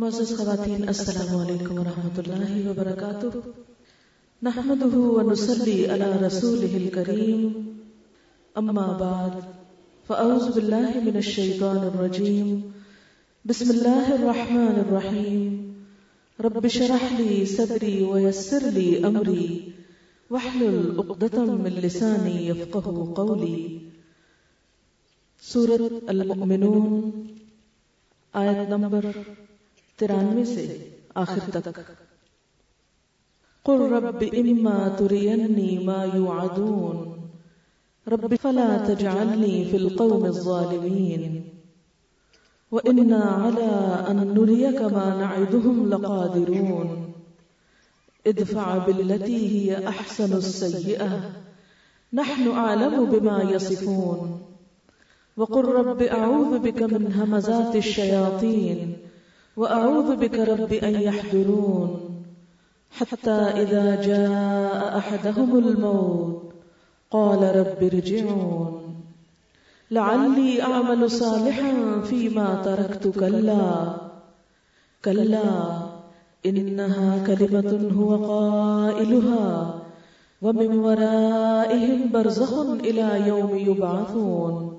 معزز 0.00 0.32
خواتین، 0.36 0.82
السلام 0.88 1.30
علیکم 1.36 1.78
ورحمۃ 1.78 2.18
اللہ 2.22 2.50
وبرکاتہ۔ 2.66 3.30
نحمده 4.48 4.98
ونصلي 5.14 5.72
على 5.94 6.10
رسوله 6.24 6.78
الكريم 6.80 7.40
اما 8.60 8.84
بعد، 9.00 9.40
فاعوذ 10.10 10.46
بالله 10.58 11.02
من 11.06 11.18
الشيطان 11.22 11.80
الرجيم 11.88 12.52
بسم 13.52 13.72
الله 13.74 14.12
الرحمن 14.18 14.78
الرحيم 14.84 15.42
رب 16.48 16.70
اشرح 16.70 17.08
لي 17.22 17.40
صدري 17.54 17.96
ويسر 18.12 18.68
لي 18.78 18.86
امري 19.10 19.48
واحلل 20.36 20.78
عقدة 20.98 21.48
من 21.66 21.82
لساني 21.88 22.36
يفقهوا 22.52 23.08
قولي 23.18 23.58
سورة 25.42 25.90
المؤمنون، 26.16 26.96
آیت 28.44 28.64
نمبر 28.76 29.12
ترانوے 29.98 30.44
سے 30.44 30.90
آخر 31.14 31.50
تک۔ 31.52 31.80
قل 33.62 33.92
رب 33.92 34.24
اما 34.32 34.88
ترینی 34.98 35.78
ما 35.78 36.04
یعدون 36.04 37.26
رب 38.10 38.34
فلا 38.42 38.84
تجعلنی 38.86 39.68
فی 39.70 39.76
القوم 39.76 40.24
الظالمین 40.24 41.42
وإنا 42.72 43.48
على 43.48 43.94
أن 44.10 44.34
نريك 44.34 44.80
ما 44.80 45.14
نعدهم 45.20 45.88
لقادرون۔ 45.88 47.12
ادفع 48.24 48.78
بالتي 48.86 49.48
هي 49.48 49.74
أحسن 49.86 50.32
السيئة۔ 50.32 51.18
نحن 52.12 52.48
أعلم 52.56 53.04
بما 53.04 53.38
يصفون۔ 53.50 54.38
وقل 55.36 55.64
رب 55.64 56.02
أعوذ 56.10 56.58
بك 56.58 56.82
من 56.82 57.12
همزات 57.12 57.76
الشياطين۔ 57.76 59.07
وأعوذ 59.58 60.16
بك 60.16 60.34
رب 60.34 60.72
أن 60.72 60.94
يحضرون 60.94 62.00
حتى 62.90 63.30
إذا 63.30 64.02
جاء 64.02 64.98
أحدهم 64.98 65.58
الموت 65.58 66.42
قال 67.10 67.56
رب 67.56 67.94
ارجعون. 67.94 68.94
لعلي 69.90 70.62
أعمل 70.62 71.10
صالحا 71.10 72.00
فيما 72.00 72.62
تركت، 72.64 73.18
كلا. 73.18 73.96
كلا، 75.04 75.42
إنها 76.46 77.26
كلمة 77.26 77.90
هو 77.98 78.16
قائلها، 78.26 79.74
ومن 80.42 80.78
ورائهم 80.78 82.12
برزخ 82.12 82.60
إلى 82.60 83.28
يوم 83.28 83.58
يبعثون. 83.58 84.77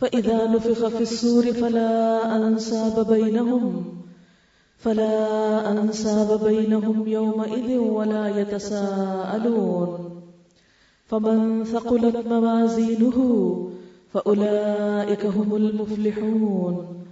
فإذا 0.00 0.46
نفخ 0.46 0.88
في 0.88 1.02
السور 1.02 1.52
فلا 1.52 2.36
أنساب 2.36 3.06
بينهم 3.12 3.84
فلا 4.78 5.72
أنساب 5.72 6.44
بينهم 6.44 7.08
يومئذ 7.08 7.78
ولا 7.78 8.40
يتساءلون 8.40 10.20
فمن 11.06 11.64
ثقلت 11.64 12.26
موازينه 12.26 13.18
فأولئك 14.12 15.26
هم 15.26 15.56
المفلحون 15.56 17.02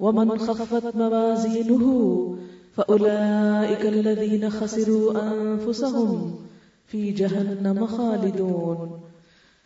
ومن 0.00 0.38
خفت 0.38 0.96
موازينه 0.96 1.86
فأولئك 2.76 3.86
الذين 3.86 4.50
خسروا 4.50 5.32
أنفسهم 5.32 6.34
في 6.86 7.10
جهنم 7.10 7.86
خالدون 7.86 9.05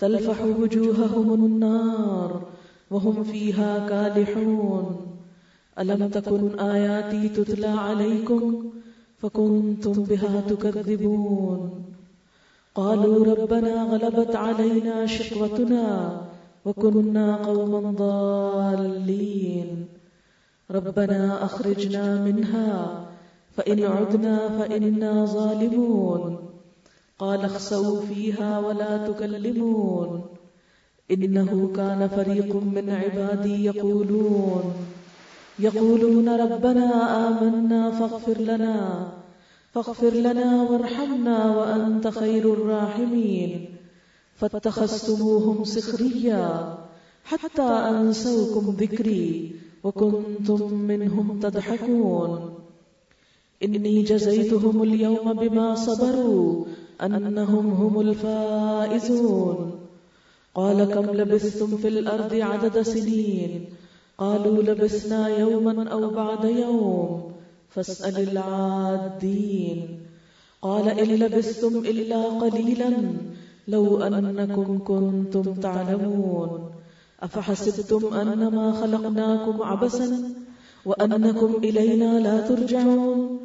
تلفح 0.00 0.42
وجوههم 0.42 1.34
النار 1.34 2.42
وهم 2.90 3.24
فيها 3.24 3.88
كالحون. 3.88 4.96
ألم 5.78 6.08
تكن 6.08 6.58
آياتي 6.60 7.28
تتلى 7.28 7.66
عليكم 7.66 8.64
فكنتم 9.18 9.92
بها 9.92 10.40
تكذبون. 10.48 11.84
قالوا 12.74 13.24
ربنا 13.34 13.82
غلبت 13.82 14.36
علينا 14.36 15.06
شقوتنا 15.06 16.20
وكنا 16.64 17.36
قوما 17.36 17.90
ضالين. 17.90 19.84
ربنا 20.70 21.44
أخرجنا 21.44 22.24
منها 22.24 23.04
فإن 23.56 23.82
عدنا 23.82 24.48
فإنا 24.58 25.24
ظالمون. 25.24 26.49
قال 27.20 27.40
اخسوا 27.40 28.00
فيها 28.00 28.58
ولا 28.58 29.06
تكلمون. 29.06 30.20
إنه 31.10 31.70
كان 31.76 32.08
فريق 32.08 32.56
من 32.56 32.90
عبادي 32.90 33.64
يقولون. 33.64 34.62
يقولون 35.58 36.28
ربنا 36.28 36.88
آمنا 37.28 37.90
فاغفر 37.90 38.40
لنا. 38.40 39.08
فاغفر 39.72 40.10
لنا 40.10 40.62
وارحمنا 40.62 41.56
وأنت 41.56 42.08
خير 42.08 42.52
الراحمين. 42.52 43.66
فاتخذتموهم 44.36 45.64
سخريا 45.64 46.78
حتى 47.24 47.62
أنسوكم 47.62 48.76
ذكري 48.80 49.52
وكنتم 49.84 50.74
منهم 50.74 51.40
تضحكون. 51.40 52.54
إني 53.62 54.02
جزيتهم 54.02 54.82
اليوم 54.82 55.32
بما 55.32 55.74
صبروا 55.74 56.64
أنهم 57.06 57.70
هم 57.70 58.00
الفائزون. 58.00 59.70
قال 60.54 60.84
كم 60.84 61.10
لبثتم 61.10 61.76
في 61.76 61.88
الأرض 61.88 62.34
عدد 62.34 62.82
سنين؟ 62.82 63.64
قالوا 64.18 64.62
لبثنا 64.62 65.28
يوما 65.28 65.88
أو 65.88 66.10
بعد 66.10 66.44
يوم. 66.44 67.32
فاسأل 67.70 68.28
العادين. 68.28 70.00
قال 70.62 70.88
إن 70.88 71.08
لبثتم 71.08 71.78
إلا 71.78 72.24
قليلا. 72.24 72.92
لو 73.68 74.02
أنكم 74.02 74.78
كنتم 74.78 75.54
تعلمون. 75.54 76.70
أفحسبتم 77.22 78.14
أنما 78.14 78.72
خلقناكم 78.72 79.62
عبسا 79.62 80.34
وأنكم 80.86 81.54
إلينا 81.64 82.20
لا 82.20 82.40
ترجعون. 82.40 83.38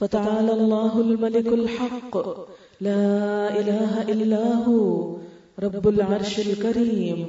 فتعالى 0.00 0.52
الله 0.52 1.00
الملك 1.00 1.46
الحق. 1.46 2.16
لا 2.82 3.48
إله 3.60 4.12
إلا 4.12 4.54
هو، 4.54 5.16
رب 5.58 5.88
العرش 5.88 6.40
الكريم. 6.40 7.26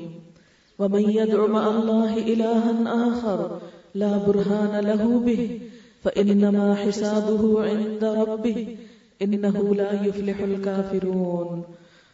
ومن 0.80 1.10
يدع 1.10 1.46
مع 1.46 1.68
الله 1.68 2.18
إلها 2.18 2.72
آخر، 3.10 3.62
لا 3.96 4.18
برهان 4.18 4.86
له 4.86 5.20
به، 5.20 5.60
فإنما 6.04 6.74
حسابه 6.74 7.70
عند 7.70 8.04
ربه، 8.04 8.78
إنه 9.22 9.76
لا 9.76 10.06
يفلح 10.06 10.42
الكافرون. 10.42 11.62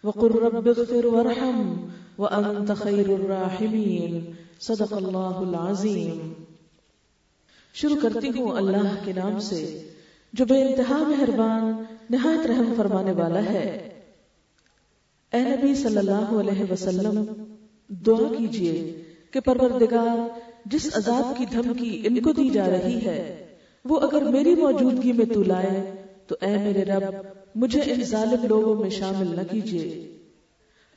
وقل 0.03 0.31
رب 0.31 0.67
اغفر 0.67 1.05
وارحم، 1.05 1.73
وأنت 2.17 2.72
خير 2.83 3.05
الراحمين. 3.09 4.19
صدق 4.59 4.94
الله 4.94 5.41
العظيم. 5.47 6.33
شروع 7.73 7.95
کرتی 8.01 8.29
ہوں 8.29 8.51
اللہ 8.51 8.95
کے 9.05 9.13
نام 9.13 9.39
سے، 9.39 9.83
جو 10.33 10.45
بے 10.45 10.63
انتہا 10.63 10.97
مہربان 10.97 11.78
نہایت 12.09 12.46
رحم 12.46 12.74
فرمانے 12.78 13.12
والا 13.12 13.44
ہے۔ 13.44 13.90
اے 15.34 15.40
نبی 15.40 15.75
صلی 15.75 15.97
اللہ 15.97 16.12
علیہ 16.12 16.72
وسلم، 16.72 17.24
دعا 17.90 18.34
کیجیے 18.38 19.03
کہ 19.31 19.40
پروردگار، 19.40 20.40
جس 20.66 20.97
عذاب 20.97 21.38
کی 21.38 21.46
دھمکی 21.46 22.02
ان 22.06 22.22
کو 22.22 22.31
دی 22.31 22.50
جا 22.50 22.70
رہی 22.70 23.06
ہے، 23.06 23.46
وہ 23.86 24.00
اگر 24.00 24.22
میری 24.22 24.56
موجودگی 24.56 25.12
میں 25.12 25.25
تو 25.25 25.44
لائے، 25.44 26.03
تو 26.28 26.36
اے 26.42 26.58
میرے 26.58 26.84
رب، 26.84 27.16
مجھے 27.56 27.81
ان 27.81 28.03
ظالم 28.03 28.46
لوگوں 28.47 28.76
میں 28.76 28.90
شامل 28.90 29.36
نہ 29.36 29.41
کیجیے۔ 29.52 30.18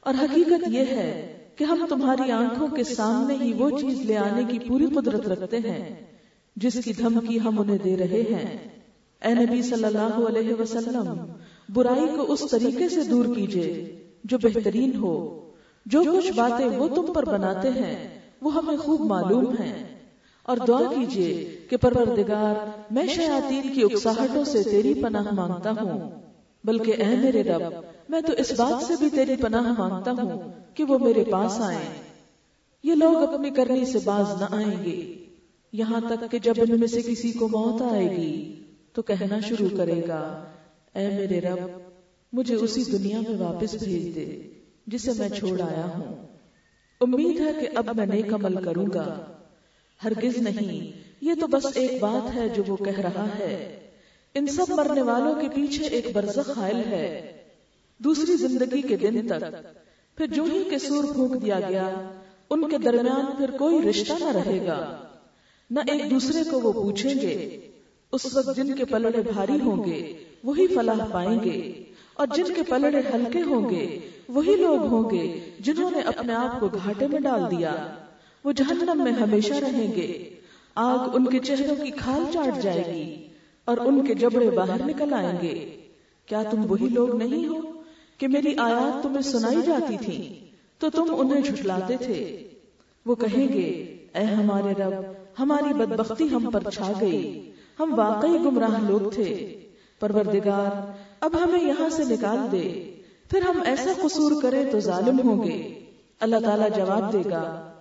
اور 0.00 0.15
حقیقت 0.23 0.69
یہ 0.69 0.81
ہے 0.81 1.39
کہ 1.56 1.65
ہم 1.65 1.87
تمہاری 1.89 2.31
آنکھوں 2.31 2.69
کے 2.69 2.84
سامنے 2.84 3.44
ہی 3.44 3.53
وہ 3.53 3.79
چیز 3.81 4.00
لے 4.00 4.17
آنے 4.17 4.44
کی 4.44 4.59
پوری 4.59 4.87
قدرت 4.87 5.29
رکھتے 5.29 5.56
ہیں، 5.58 6.06
جس 6.56 6.79
کی 6.85 6.93
دھمکی 6.93 7.41
ہم 7.41 7.61
انہیں 7.61 7.79
دے 7.85 7.97
رہے 7.97 8.23
ہیں۔ 8.23 8.81
اے 9.22 9.34
نبی 9.34 9.62
صلی 9.62 9.84
اللہ 9.84 10.38
علیہ 10.38 10.54
وسلم، 10.58 11.32
برائی 11.69 12.06
کو 12.16 12.32
اس 12.32 12.44
طریقے 12.50 12.88
سے 12.88 13.02
دور 13.02 13.24
کیجیے 13.34 13.98
جو 14.24 14.38
بہترین 14.38 14.96
ہو۔ 14.96 15.38
جو 15.86 16.02
کچھ 16.02 16.32
باتیں 16.32 16.69
وہ 16.69 16.88
تم 16.88 17.12
پر 17.12 17.24
بناتے 17.24 17.69
ہیں، 17.69 18.20
وہ 18.40 18.54
ہمیں 18.54 18.76
خوب 18.76 19.00
معلوم 19.00 19.44
ہیں۔ 19.46 19.96
اور 20.42 20.56
دعا 20.69 20.82
کیجیے 20.94 21.60
کہ 21.70 21.76
پروردگار، 21.76 22.54
میں 22.90 23.06
شیاطین 23.06 23.74
کی 23.74 23.82
اکساہٹوں 23.82 24.44
سے 24.44 24.62
تیری 24.62 24.94
پناہ 24.94 25.34
مانگتا 25.34 25.70
ہوں۔ 25.70 26.10
بلکہ 26.64 26.92
اے 26.98 27.16
میرے 27.16 27.42
رب، 27.42 27.72
میں 28.08 28.20
تو 28.20 28.32
اس 28.38 28.52
بات 28.60 28.84
سے 28.84 28.94
بھی 28.98 29.10
تیری 29.10 29.36
پناہ 29.36 29.74
مانگتا 29.78 30.10
ہوں 30.10 30.42
کہ 30.74 30.84
وہ 30.84 30.98
میرے 30.98 31.24
پاس 31.24 31.60
آئیں۔ 31.60 32.02
یہ 32.84 32.94
لوگ 32.94 33.16
اپنی 33.16 33.50
کرنی 33.50 33.84
سے 33.84 33.98
باز 34.04 34.42
نہ 34.42 34.46
آئیں 34.50 34.84
گے۔ 34.84 35.24
یہاں 35.72 36.00
تک 36.00 36.24
کہ 36.30 36.38
جب 36.38 36.54
ان 36.56 36.80
میں 36.80 36.88
سے 36.88 37.02
کسی 37.02 37.32
کو 37.32 37.48
موت 37.48 37.82
آئے 37.82 38.16
گی 38.16 38.62
تو 38.93 39.03
کہنا 39.03 39.41
شروع 39.41 39.69
کرے 39.77 40.03
گا، 40.09 40.44
اے 40.94 41.09
میرے 41.09 41.41
رب، 41.41 41.71
مجھے 42.33 42.55
اسی 42.55 42.85
دنیا 42.85 43.21
میں 43.21 43.39
واپس 43.39 43.75
بھیج 43.75 44.15
دے 44.15 44.41
جسے 44.87 45.11
میں 45.19 45.29
چھوڑ 45.29 45.61
آیا 45.61 45.87
ہوں۔ 45.87 46.27
امید 47.00 47.41
ہے 47.41 47.53
کہ 47.61 47.69
اب 47.75 47.97
میں 47.97 48.06
نیک 48.06 48.35
عمل 48.35 48.65
کروں 48.65 48.87
گا۔ 48.94 49.33
ہرگز 50.05 50.37
نہیں، 50.37 50.99
یہ 51.21 51.33
تو 51.41 51.47
بس 51.47 51.67
ایک 51.75 52.03
بات 52.03 52.35
ہے 52.35 52.49
جو 52.49 52.62
وہ 52.67 52.77
کہہ 52.77 53.00
رہا 53.00 53.27
ہے۔ 53.39 53.81
ان 54.35 54.47
سب 54.47 54.65
مرنے 54.69 55.03
والوں 55.03 55.41
کے 55.41 55.49
پیچھے 55.55 55.87
ایک 55.87 56.06
برزخ 56.12 56.59
حائل 56.59 56.77
ہے۔ 56.77 57.33
دوسری 57.99 58.37
زندگی 58.37 58.83
کے 58.83 58.97
دن 58.97 59.29
تک، 59.29 59.44
پھر 60.17 60.27
جو 60.27 60.44
ہی 60.44 60.65
کے 60.71 60.79
سور 60.79 61.05
پھونک 61.15 61.43
دیا 61.43 61.61
گیا، 61.69 61.91
ان 62.50 62.69
کے 62.69 62.79
درمیان 62.79 63.37
پھر 63.37 63.50
کوئی 63.50 63.91
رشتہ 63.91 64.12
نہ 64.12 64.37
رہے 64.37 64.67
گا۔ 64.67 64.97
نہ 65.71 65.81
ایک 65.81 66.11
دوسرے 66.11 66.50
کو 66.50 66.61
وہ 66.61 66.73
پوچھیں 66.73 67.15
گے 67.15 67.62
اس 68.12 68.37
وقت 68.37 68.56
جن 68.56 68.75
کے 68.75 68.85
پلڑے 68.85 69.23
بھاری 69.32 69.61
ہوں 69.61 69.85
گے، 69.85 70.17
وہی 70.44 70.67
فلاح 70.67 71.05
پائیں 71.12 71.44
گے۔ 71.44 71.85
اور 72.14 72.26
جن 72.37 72.55
کے 72.55 72.62
پلڑے 72.62 72.99
ہلکے 73.14 73.43
ہوں 73.43 73.70
گے، 73.70 73.99
وہی 74.29 74.56
لوگ 74.56 74.87
ہوں 74.87 75.11
گے 75.11 75.41
جنہوں 75.61 75.91
نے 75.91 76.00
اپنے 76.00 76.32
آپ 76.32 76.61
کو 76.61 76.69
گھاٹے 76.69 77.06
میں 77.06 77.20
ڈال 77.20 77.41
دیا۔ 77.50 77.87
وہ 78.44 78.53
جہنم 78.53 79.05
میں 79.05 79.12
ہمیشہ 79.12 79.55
رہیں 79.55 79.93
گے۔ 79.97 80.35
آگ 80.75 81.09
ان 81.14 81.25
کے 81.26 81.38
چہروں 81.38 81.85
کی 81.85 81.91
کھال 81.91 82.25
چاٹ 82.32 82.62
جائے 82.62 82.94
گی 82.94 83.29
اور 83.64 83.76
ان 83.79 84.06
کے 84.06 84.15
جبڑے 84.15 84.50
باہر 84.50 84.87
نکل 84.87 85.12
آئیں 85.12 85.38
گے۔ 85.43 85.81
کیا 86.26 86.43
تم 86.43 86.65
وہی 86.69 86.88
لوگ 86.88 87.17
نہیں 87.17 87.47
ہو 87.47 87.58
کہ 88.19 88.29
میری 88.29 88.55
آیات 88.58 89.03
تمہیں 89.03 89.23
سنائی 89.23 89.58
جاتی 89.67 89.97
تھی 89.97 90.47
تو 90.79 90.91
تم 90.91 91.05
انہیں 91.08 91.41
جھٹلاتے 91.41 91.97
تھے۔ 91.97 92.49
وہ 93.06 93.15
کہیں 93.15 93.49
گے، 93.49 93.97
اے 94.15 94.25
ہمارے 94.25 94.82
رب، 94.82 95.03
ہماری 95.38 95.75
بدبختی 95.75 96.25
ہم 96.25 96.50
پر 96.50 96.70
چھا 96.70 96.93
گئی۔ 97.00 97.51
ہم 97.80 97.94
واقعی 97.96 98.38
گمراہ 98.44 98.90
لوگ 98.90 99.10
تھے۔ 99.10 99.60
پروردگار، 100.00 100.90
اب 101.20 101.36
ہمیں 101.44 101.64
یہاں 101.64 101.88
سے 101.88 102.04
نکال 102.04 102.52
دے۔ 102.52 102.92
پھر 103.30 103.42
ہم 103.42 103.62
ایسا 103.64 103.92
قصور 104.02 104.42
کریں 104.42 104.72
تو 104.72 104.80
ظالم 104.80 105.28
ہوں 105.28 105.44
گے۔ 105.44 105.84
اللہ 106.20 106.36
تعالیٰ 106.44 106.69
جواب 106.76 107.12
دے 107.12 107.30
گا، 107.30 107.72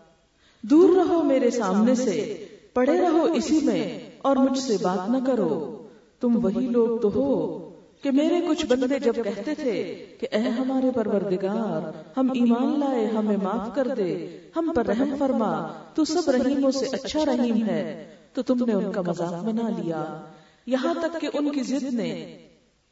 دور 0.61 0.89
رہو 0.89 1.23
میرے 1.23 1.51
سامنے 1.51 1.95
سے، 1.95 2.45
پڑے 2.73 3.01
رہو 3.01 3.23
اسی 3.33 3.59
میں 3.63 3.99
اور 4.17 4.35
مجھ 4.35 4.59
سے 4.59 4.77
بات 4.81 5.09
نہ 5.09 5.17
کرو۔ 5.27 5.83
تم 6.19 6.45
وہی 6.45 6.67
لوگ 6.67 6.97
تو 6.97 7.09
ہو 7.15 7.70
کہ 8.01 8.11
میرے 8.11 8.41
کچھ 8.47 8.65
بندے 8.65 8.99
جب 8.99 9.13
کہتے 9.15 9.55
تھے 9.55 10.05
کہ 10.19 10.27
اے 10.31 10.39
ہمارے 10.39 10.91
پروردگار، 10.95 12.03
ہم 12.17 12.31
ایمان 12.33 12.79
لائے، 12.79 13.05
ہمیں 13.05 13.37
معاف 13.43 13.75
کر 13.75 13.87
دے، 13.87 14.27
ہم 14.55 14.71
پر 14.75 14.85
رحم 14.85 15.15
فرما، 15.19 15.67
تو 15.95 16.05
سب 16.05 16.29
رحیموں 16.29 16.71
سے 16.71 16.85
اچھا 16.91 17.25
رحیم 17.25 17.65
ہے، 17.65 18.09
تو 18.33 18.41
تم 18.41 18.65
نے 18.65 18.73
ان 18.73 18.91
کا 18.91 19.01
مذاق 19.01 19.43
بنا 19.43 19.69
لیا۔ 19.69 20.21
یہاں 20.65 20.93
تک 20.93 21.21
کہ 21.21 21.29
ان 21.33 21.51
کی 21.51 21.63
ضد 21.63 21.93
نے 21.93 22.37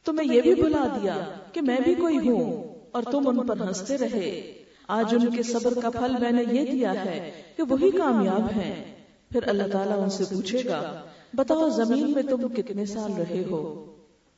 تمہیں 0.05 0.35
یہ 0.35 0.41
بھی 0.41 0.55
بلا 0.55 0.97
دیا 1.01 1.15
کہ 1.53 1.61
میں 1.61 1.77
بھی 1.83 1.95
کوئی 1.95 2.17
ہوں 2.17 2.63
اور 2.91 3.03
تم 3.03 3.27
ان 3.27 3.47
پر 3.47 3.67
ہنستے 3.67 3.97
رہے۔ 3.97 4.53
آج 4.87 5.15
ان 5.15 5.35
کے 5.35 5.43
صبر 5.43 5.73
کا 5.81 5.89
پھل 5.89 6.11
میں 6.19 6.31
نے 6.31 6.43
یہ 6.51 6.71
دیا 6.71 7.05
ہے 7.05 7.31
کہ 7.57 7.63
وہی 7.63 7.91
کامیاب 7.91 8.49
ہیں۔ 8.55 8.95
پھر 9.29 9.39
اللہ 9.47 9.63
تعالیٰ 9.71 10.01
ان 10.01 10.09
سے 10.09 10.23
پوچھے 10.35 10.61
گا، 10.65 11.01
بتاؤ 11.33 11.69
زمین 11.69 12.11
میں 12.11 12.23
تم 12.23 12.47
کتنے 12.47 12.85
سال 12.85 13.11
رہے 13.17 13.43
ہو؟ 13.51 13.88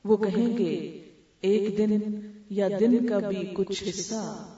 وہ 0.05 0.17
کہیں 0.17 0.57
گے، 0.57 1.07
ایک 1.41 1.77
دن 1.77 1.97
یا 2.49 2.67
دن 2.79 3.07
کا 3.07 3.19
بھی 3.19 3.49
کچھ 3.53 3.83
حصہ 3.89 4.53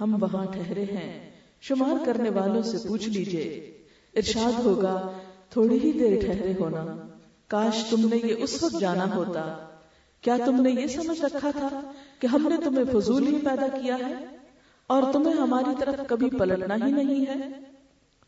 ہم 0.00 0.22
وہاں 0.22 0.46
ٹھہرے 0.46 0.84
ہیں۔ 0.84 1.30
شمار 1.60 2.06
کرنے 2.06 2.30
والوں 2.30 2.62
سے 2.62 2.88
پوچھ 2.88 3.08
لیجیے۔ 3.08 3.78
ارشاد 4.14 4.66
ہوگا، 4.66 5.12
تھوڑی 5.50 5.78
ہی 5.84 5.92
دیر 5.92 6.20
ٹھہرے 6.20 6.52
ہونا۔ 6.60 7.08
کاش 7.48 7.84
تم 7.90 8.08
نے 8.08 8.16
یہ 8.16 8.34
اس 8.38 8.62
وقت 8.62 8.80
جانا 8.80 9.14
ہوتا۔ 9.14 9.68
کیا 10.20 10.36
تم 10.44 10.62
نے 10.62 10.70
یہ 10.70 10.86
سمجھ 10.86 11.20
رکھا 11.20 11.50
تھا 11.50 11.80
کہ 12.18 12.26
ہم 12.26 12.48
نے 12.48 12.64
تمہیں 12.64 13.00
فضول 13.00 13.26
ہی 13.26 13.38
پیدا 13.38 13.66
کیا 13.68 13.96
ہے؟ 13.96 14.24
اور 14.86 15.02
تمہیں 15.12 15.36
ہماری 15.36 15.74
طرف 15.78 15.94
کبھی 16.08 16.30
پلٹنا 16.30 16.86
ہی 16.86 16.92
نہیں 16.92 17.26
ہے؟ 17.26 17.48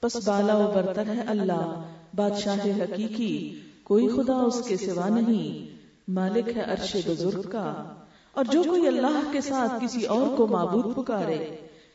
پس 0.00 0.28
بالا 0.28 0.56
و 0.56 0.72
برتر 0.74 1.06
ہے 1.06 1.20
اللہ، 1.26 1.84
بادشاہ 2.16 2.56
حقیقی، 2.56 3.60
کوئی 3.82 4.08
خدا 4.08 4.36
اس 4.36 4.62
کے 4.68 4.76
سوا 4.76 5.08
نہیں۔ 5.08 5.71
مالک 6.14 6.56
ہے 6.56 6.62
عرش 6.62 6.96
بزرگ 7.06 7.42
کا۔ 7.42 7.94
اور 8.32 8.44
جو 8.44 8.62
کوئی 8.62 8.86
اللہ 8.86 9.32
کے 9.32 9.40
ساتھ 9.40 9.84
کسی 9.84 10.04
اور 10.04 10.36
کو 10.36 10.46
معبود 10.46 10.96
پکارے، 10.96 11.48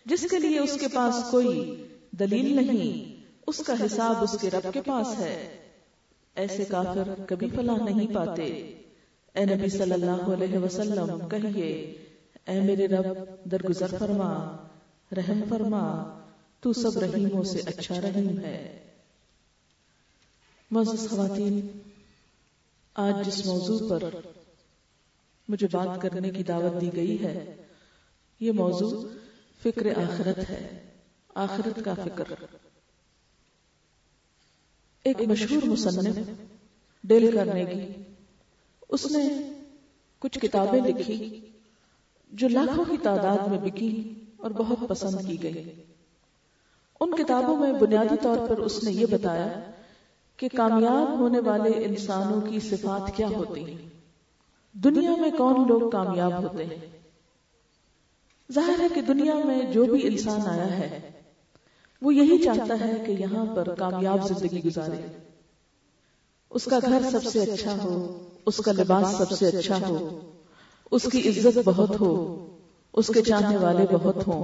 جس 0.06 0.28
کے 0.31 0.40
لیے 0.40 0.60
اس 0.60 0.78
کے 0.80 0.88
پاس 0.88 1.31
کوئی 1.31 1.88
دلیل 2.12 2.66
نہیں، 2.66 3.24
اس 3.48 3.58
کا 3.58 3.74
حساب 3.86 4.16
اس 4.22 4.38
کے 4.42 4.50
رب 4.50 4.74
کے 4.74 4.81
پاس 4.81 5.08
ہے۔ 5.19 5.58
ایسے 6.36 6.66
کافر 6.66 7.10
کبھی 7.28 7.50
فلاح 7.56 7.78
نہیں 7.78 8.16
پاتے۔ 8.16 8.44
اے 9.34 9.46
نبی 9.46 9.69
صلی 9.69 9.92
اللہ 9.92 10.44
علیہ 10.44 10.58
وسلم، 10.58 11.30
کہیے، 11.30 11.98
اے 12.48 12.62
میرے 12.62 12.88
رب، 12.88 13.52
درگزر 13.52 13.88
فرما، 14.00 14.56
رحم 15.18 15.44
فرما، 15.50 16.19
تو 16.60 16.74
سب 16.74 17.00
رحیموں 17.00 17.44
سے 17.44 17.62
اچھا 17.66 18.02
رحیم 18.02 18.40
ہے۔ 18.40 18.80
معزز 20.72 21.10
خواتین 21.10 21.68
آج 22.97 23.25
جس 23.25 23.45
موضوع 23.45 23.89
پر 23.89 24.03
مجھے 25.49 25.67
بات 25.71 26.01
کرنے 26.01 26.29
کی 26.29 26.44
دعوت 26.44 26.81
دی 26.81 26.89
گئی 26.95 27.23
ہے، 27.23 27.55
یہ 28.39 28.51
موضوع 28.51 29.07
فکر 29.63 29.97
آخرت 29.97 30.49
ہے، 30.49 30.89
آخرت 31.35 31.85
کا 31.85 31.94
فکر۔ 31.94 32.33
ایک 35.03 35.21
مشہور 35.21 35.67
مصنف، 35.67 36.17
ڈیل 37.03 37.31
کرنے 37.31 37.65
کی، 37.65 38.01
اس 38.89 39.05
نے 39.05 39.51
کچھ 40.19 40.39
کتابیں 40.39 40.81
لکھی 40.81 41.39
جو 42.31 42.47
لاکھوں 42.47 42.85
کی 42.85 42.97
تعداد 43.03 43.47
میں 43.47 43.59
بکی 43.59 44.13
اور 44.38 44.51
بہت 44.51 44.89
پسند 44.89 45.27
کی 45.27 45.44
گئی۔ 45.44 45.83
ان 46.99 47.15
کتابوں 47.15 47.57
میں 47.57 47.73
بنیادی 47.73 48.15
طور 48.21 48.47
پر 48.47 48.57
اس 48.57 48.83
نے 48.83 48.91
یہ 48.91 49.05
بتایا 49.05 49.71
کہ 50.38 50.48
کامیاب 50.56 51.19
ہونے 51.19 51.39
والے 51.39 51.69
انسانوں 51.86 52.42
کی 52.42 52.60
صفات 52.60 53.16
کیا 53.16 53.28
ہوتی 53.28 53.63
ہیں؟ 53.66 53.89
دنیا 54.74 55.16
میں 55.16 55.31
کون 55.31 55.68
لوگ 55.68 55.89
کامیاب 55.89 56.44
ہوتے 56.44 56.66
ہیں؟ 56.66 56.86
ظاہر 58.50 58.80
ہے 58.80 58.88
کہ 58.95 59.01
دنیا 59.01 59.36
میں 59.45 59.62
جو 59.72 59.84
بھی 59.84 60.07
انسان 60.07 60.48
آیا 60.48 60.78
ہے، 60.80 61.00
وہ 62.01 62.13
یہی 62.13 62.38
چاہتا 62.44 62.74
ہے 62.80 62.92
کہ 63.06 63.12
یہاں 63.12 63.45
پر 63.56 63.74
کامیاب 63.75 64.28
زندگی 64.28 64.63
گزارے۔ 64.63 65.01
اس 66.51 66.66
کا 66.66 66.80
گھر 66.81 67.10
سب 67.12 67.24
سے 67.24 67.42
اچھا 67.42 67.75
ہو، 67.83 67.95
اس 68.45 68.57
کا 68.57 68.72
لباس 68.72 69.18
سب 69.18 69.31
سے 69.31 69.48
اچھا 69.48 69.78
ہو، 69.88 70.19
اس 70.92 71.07
کی 71.12 71.30
عزت 71.30 71.57
بہت 71.66 72.00
ہو، 72.00 72.13
اس 72.94 73.07
کے 73.07 73.22
چاہنے 73.22 73.57
والے 73.57 73.86
بہت 73.92 74.28
ہوں، 74.28 74.44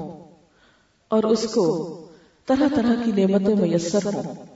اور 1.12 1.24
اس 1.24 1.46
کو 1.54 1.66
طرح 2.46 2.76
طرح 2.76 3.04
کی 3.06 3.12
نعمتیں 3.12 3.56
میسر 3.56 4.14
ہوں۔ 4.14 4.53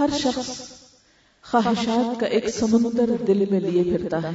ہر 0.00 0.16
شخص 0.18 0.50
خواہشات 1.44 2.20
کا 2.20 2.26
ایک 2.26 2.48
سمندر 2.48 3.10
دل 3.26 3.44
میں 3.50 3.60
لیے 3.60 3.82
پھرتا 3.84 4.22
ہے، 4.22 4.30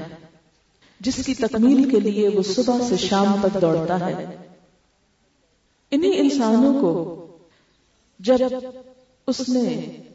جس 1.02 1.16
کی 1.26 1.34
تکمیل 1.34 1.90
کے 1.90 2.00
لیے 2.00 2.30
وہ 2.30 2.42
صبح 2.42 2.82
سے 2.90 2.98
شام 2.98 3.36
تک 3.42 3.62
دوڑتا 3.62 4.00
ہے۔ 4.00 4.26
انہی 5.92 6.12
انسانوں 6.20 6.74
کو 6.82 6.92
جب 8.20 8.38
اس 9.28 9.50
نے 9.50 9.64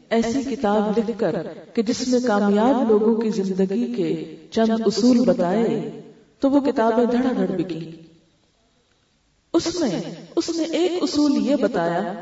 ایسی 0.09 0.43
کتاب 0.43 0.97
لکھ 0.97 1.19
کر 1.19 1.35
کہ 1.73 1.81
جس 1.81 2.07
میں 2.07 2.19
کامیاب 2.27 2.89
لوگوں 2.89 3.15
کی 3.15 3.29
زندگی 3.29 3.93
کے 3.95 4.09
چند 4.51 4.81
اصول 4.85 5.19
بتائے، 5.19 6.01
تو 6.39 6.49
وہ 6.49 6.59
کتابیں 6.59 7.05
دھڑا 7.05 7.31
دھڑ 7.35 7.57
بکی۔ 7.57 7.91
اس 9.53 9.75
میں، 9.79 10.01
اس 10.35 10.49
نے 10.49 10.63
ایک 10.63 11.03
اصول 11.03 11.45
یہ 11.45 11.55
بتایا 11.55 12.13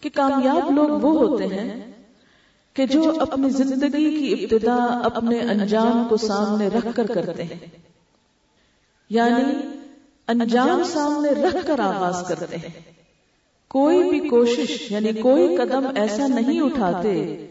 کہ 0.00 0.10
کامیاب 0.14 0.70
لوگ 0.70 0.88
وہ 1.02 1.12
ہوتے 1.18 1.46
ہیں 1.46 1.91
کہ 2.74 2.86
جو 2.86 3.12
اپنی 3.20 3.50
زندگی 3.50 4.18
کی 4.18 4.44
ابتدا 4.44 5.00
اپنے 5.04 5.40
انجام 5.40 6.06
کو 6.08 6.16
سامنے 6.16 6.68
رکھ 6.68 6.86
کر 6.96 7.06
کرتے 7.06 7.44
ہیں۔ 7.44 7.66
یعنی 9.10 9.68
انجام 10.28 10.82
سامنے 10.84 11.30
رکھ 11.30 11.66
کر 11.66 11.78
آغاز 11.78 12.24
کرتے 12.28 12.56
ہیں۔ 12.56 12.92
کوئی 13.68 14.10
بھی 14.10 14.28
کوشش 14.28 14.92
یعنی 14.92 15.12
کوئی 15.12 15.56
قدم 15.56 15.86
ایسا 15.96 16.26
نہیں 16.26 16.60
اٹھاتے 16.60 17.46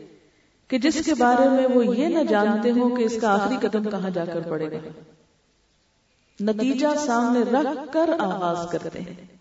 کہ 0.67 0.77
جس 0.77 1.05
کے 1.05 1.13
بارے 1.13 1.49
میں 1.49 1.67
وہ 1.67 1.97
یہ 1.97 2.07
نہ 2.07 2.23
جانتے 2.23 2.71
ہوں 2.71 2.95
کہ 2.95 3.03
اس 3.03 3.17
کا 3.21 3.33
آخری 3.33 3.55
قدم 3.61 3.89
کہاں 3.89 4.09
جا 4.09 4.25
کر 4.25 4.41
پڑے 4.49 4.71
گا۔ 4.71 4.77
نتیجہ 6.41 6.87
سامنے 7.05 7.39
رکھ 7.39 7.93
کر 7.93 8.09
آغاز 8.19 8.71
کرتے 8.71 8.99
ہیں۔ 8.99 9.40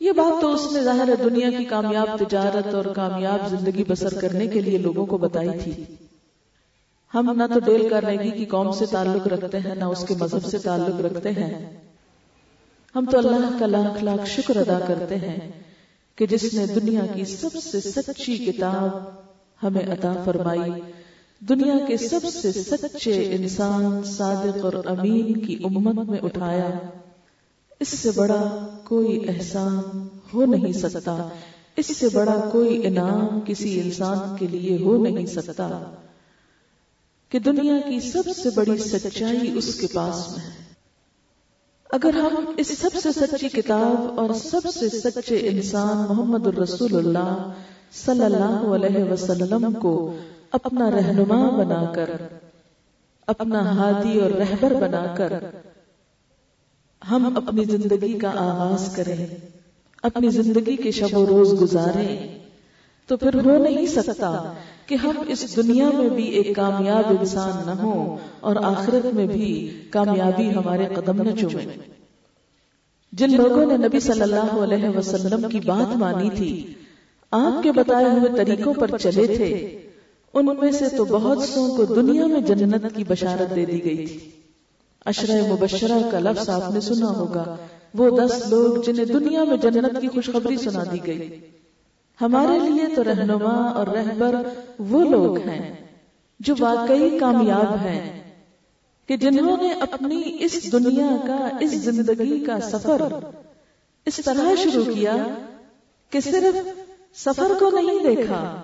یہ 0.00 0.12
بات 0.12 0.40
تو 0.40 0.52
اس 0.52 0.72
نے 0.72 0.82
ظاہر 0.82 1.08
ہے 1.08 1.24
دنیا 1.24 1.50
کی 1.58 1.64
کامیاب 1.64 2.08
تجارت 2.18 2.74
اور 2.74 2.84
کامیاب 2.84 3.50
زندگی 3.50 3.84
بسر 3.88 4.20
کرنے 4.20 4.46
کے 4.46 4.60
لیے 4.60 4.78
لوگوں 4.78 5.06
کو 5.06 5.18
بتائی 5.18 5.48
تھی۔ 5.62 5.84
ہم 7.14 7.32
نہ 7.36 7.54
تو 7.54 7.60
ڈیل 7.60 7.88
کرنے 7.88 8.30
کی 8.30 8.44
قوم 8.44 8.72
سے 8.72 8.86
تعلق 8.86 9.26
رکھتے 9.26 9.58
ہیں، 9.58 9.74
نہ 9.74 9.84
اس 9.84 10.04
کے 10.08 10.14
مذہب 10.20 10.44
سے 10.44 10.58
تعلق 10.58 11.00
رکھتے 11.00 11.30
ہیں۔ 11.30 11.76
ہم 12.96 13.04
تو 13.10 13.18
اللہ 13.18 13.58
کا 13.60 13.66
لاکھ 13.66 14.04
لاکھ 14.04 14.30
شکر 14.30 14.56
ادا 14.56 14.80
کرتے 14.88 15.16
ہیں 15.16 15.52
کہ 16.16 16.26
جس 16.26 16.54
نے 16.54 16.66
دنیا 16.66 17.06
کی 17.14 17.24
سب 17.24 17.56
سے 17.62 17.80
سچی 17.80 18.36
کتاب 18.36 19.08
ہمیں 19.66 19.92
عطا 19.92 20.22
فرمائی۔ 20.24 20.70
دنیا 21.40 21.74
کے 21.88 21.96
سب 21.96 22.20
سے 22.32 22.52
سچے 22.52 23.28
انسان، 23.32 24.04
صادق 24.04 24.64
اور 24.64 24.72
امین 24.86 25.46
کی 25.46 25.58
امت 25.64 26.08
میں 26.08 26.18
اٹھایا۔ 26.22 26.70
اس 27.80 27.88
سے 27.88 28.10
بڑا 28.16 28.66
کوئی 28.88 29.28
احسان 29.28 30.08
ہو 30.34 30.44
نہیں 30.44 30.72
سکتا۔ 30.72 31.28
اس 31.76 31.96
سے 31.96 32.08
بڑا 32.12 32.48
کوئی 32.52 32.86
انعام 32.86 33.40
کسی 33.46 33.80
انسان 33.80 34.36
کے 34.36 34.46
لیے 34.46 34.82
ہو 34.82 35.04
نہیں 35.04 35.26
سکتا۔ 35.26 35.94
کہ 37.28 37.38
دنیا 37.38 37.74
کی 37.88 38.00
سب 38.00 38.22
سے 38.42 38.48
بڑی 38.54 38.78
سچائی 38.78 39.58
اس 39.58 39.74
کے 39.74 39.86
پاس 39.94 40.30
میں 40.30 40.44
ہے۔ 40.44 40.68
اگر 41.90 42.14
ہم 42.14 42.52
اس 42.56 42.78
سب 42.78 42.88
سے 43.02 43.08
سچی 43.12 43.48
کتاب 43.48 44.20
اور 44.20 44.34
سب 44.34 44.60
سے 44.74 44.88
سچے 44.88 45.48
انسان 45.48 45.96
محمد 46.08 46.46
الرسول 46.46 46.94
اللہ 46.94 47.52
صلی 47.92 48.24
اللہ 48.24 48.74
علیہ 48.74 49.12
وسلم 49.12 49.72
کو 49.72 50.16
اپنا 50.52 50.90
رہنما 50.90 51.50
بنا 51.50 51.92
کر، 51.94 52.10
اپنا 53.26 53.76
ہادی 53.76 54.20
اور 54.20 54.30
رہبر 54.30 54.74
بنا 54.74 55.14
کر 55.16 55.32
ہم 57.02 57.36
اپنی 57.36 57.64
زندگی 57.64 58.18
کا 58.18 58.28
آغاز 58.28 58.96
کریں، 58.96 59.26
اپنی 60.02 60.28
زندگی 60.28 60.76
کے 60.76 60.90
شب 60.90 61.16
و 61.16 61.26
روز 61.26 61.60
گزاریں۔ 61.60 62.38
تو 63.08 63.16
پھر 63.16 63.34
ہو 63.34 63.58
نہیں 63.58 63.86
سکتا 63.86 64.52
کہ 64.86 64.94
ہم 64.94 65.12
اس 65.28 65.56
دنیا 65.56 65.90
میں 65.98 66.08
بھی 66.08 66.24
ایک 66.24 66.56
کامیاب 66.56 67.12
انسان 67.20 67.66
نہ 67.66 67.70
ہوں 67.70 68.16
اور 68.40 68.56
آخرت 68.62 69.14
میں 69.14 69.26
بھی 69.26 69.70
کامیابی 69.90 70.50
ہمارے 70.50 70.84
قدم 70.94 71.22
نہ 71.22 71.30
چومے 71.40 71.66
جن 73.12 73.36
لوگوں 73.36 73.66
نے 73.66 73.76
نبی 73.76 74.00
صلی 74.00 74.22
اللہ 74.22 74.52
علیہ 74.52 74.88
وسلم 74.88 75.48
کی 75.48 75.60
بات 75.60 75.96
مانی 75.96 76.30
تھی، 76.34 76.72
آپ 77.32 77.62
کے 77.62 77.72
بتائے 77.72 78.04
ہوئے 78.04 78.36
طریقوں 78.36 78.74
پر 78.74 78.98
چلے 78.98 79.26
تھے، 79.26 79.78
ان 80.34 80.46
میں 80.60 80.72
سے 80.72 80.84
تو 80.96 81.04
بہت 81.04 81.38
سو 81.42 81.76
کو 81.76 81.84
دنیا 81.94 82.26
میں 82.26 82.40
جنت 82.40 82.86
کی 82.96 83.04
بشارت 83.08 83.56
دے 83.56 83.64
دی 83.64 83.84
گئی 83.84 84.06
تھی۔ 84.06 84.30
اشرہ 85.04 85.52
مبشرہ 85.52 85.98
کا 86.12 86.18
لفظ 86.18 86.48
آپ 86.48 86.70
نے 86.70 86.80
سنا 86.80 87.08
ہوگا۔ 87.08 87.56
وہ 87.94 88.18
دس 88.18 88.48
لوگ 88.48 88.82
جنہیں 88.82 89.04
دنیا 89.04 89.44
میں 89.44 89.56
جنت 89.56 90.00
کی 90.00 90.08
خوشخبری 90.08 90.56
سنا 90.56 90.84
دی 90.92 91.06
گئی۔ 91.06 91.40
ہمارے 92.20 92.58
لیے 92.58 92.94
تو 92.94 93.04
رہنما 93.04 93.68
اور 93.70 93.86
رہبر 93.86 94.34
وہ 94.78 95.04
لوگ 95.10 95.38
ہیں 95.38 95.74
جو 96.40 96.54
واقعی 96.58 97.18
کامیاب 97.18 97.74
ہیں 97.74 98.22
کہ 99.06 99.16
جنہوں 99.16 99.56
نے 99.56 99.72
اپنی 99.72 100.36
اس 100.40 100.72
دنیا 100.72 101.16
کا، 101.26 101.48
اس 101.60 101.70
زندگی 101.70 102.44
کا 102.44 102.60
سفر 102.60 103.02
اس 104.06 104.20
طرح 104.24 104.54
شروع 104.62 104.84
کیا 104.94 105.16
کہ 106.10 106.20
صرف 106.20 106.56
سفر 107.18 107.52
کو 107.58 107.70
نہیں 107.70 108.14
دیکھا، 108.14 108.56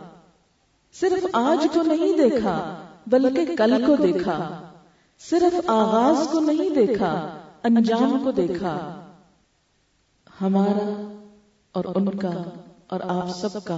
صرف 1.00 1.26
آج 1.32 1.66
کو 1.74 1.82
نہیں 1.82 2.16
دیکھا، 2.16 2.76
بلکہ 3.06 3.56
کل 3.56 3.84
کو 3.86 3.96
دیکھا۔ 3.96 4.68
صرف 5.18 5.70
آغاز 5.70 6.28
کو 6.32 6.40
نہیں 6.40 6.70
دیکھا، 6.70 7.38
انجام 7.62 8.20
کو 8.24 8.30
دیکھا۔ 8.30 9.00
ہمارا 10.40 11.16
اور 11.72 11.84
ان 11.94 12.18
کا 12.18 12.30
اور 12.86 13.00
آپ 13.04 13.36
سب 13.36 13.64
کا 13.64 13.76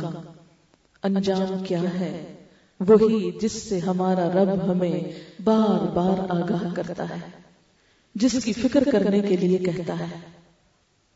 انجام 1.02 1.64
کیا 1.64 1.82
ہے؟ 1.82 2.34
وہی 2.80 3.30
جس 3.42 3.52
سے 3.52 3.78
ہمارا 3.78 4.28
رب 4.28 4.70
ہمیں 4.70 5.00
بار 5.44 5.86
بار 5.86 6.18
آگاہ 6.28 6.74
کرتا 6.74 7.08
ہے، 7.08 7.30
جس 8.14 8.44
کی 8.44 8.52
فکر 8.52 8.84
کرنے 8.92 9.20
کے 9.20 9.36
لیے 9.36 9.58
کہتا 9.58 9.98
ہے۔ 9.98 10.18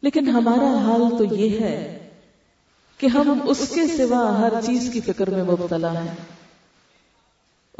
لیکن 0.02 0.28
ہمارا 0.28 0.78
حال 0.78 1.18
تو 1.18 1.34
یہ 1.34 1.60
ہے 1.60 2.08
کہ 2.98 3.06
ہم 3.06 3.38
اس 3.44 3.72
کے 3.74 3.96
سوا 3.96 4.38
ہر 4.38 4.52
چیز 4.66 4.90
کی 4.92 5.00
فکر 5.00 5.30
میں 5.30 5.44
مبتلا 5.44 5.92
ہیں۔ 5.92 6.14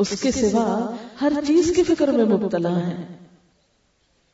اس 0.01 0.21
کے 0.21 0.31
سوا 0.31 0.95
ہر 1.21 1.33
چیز 1.47 1.73
کی 1.77 1.83
فکر 1.83 2.09
میں 2.09 2.25
مبتلا 2.25 2.77
ہیں۔ 2.79 3.05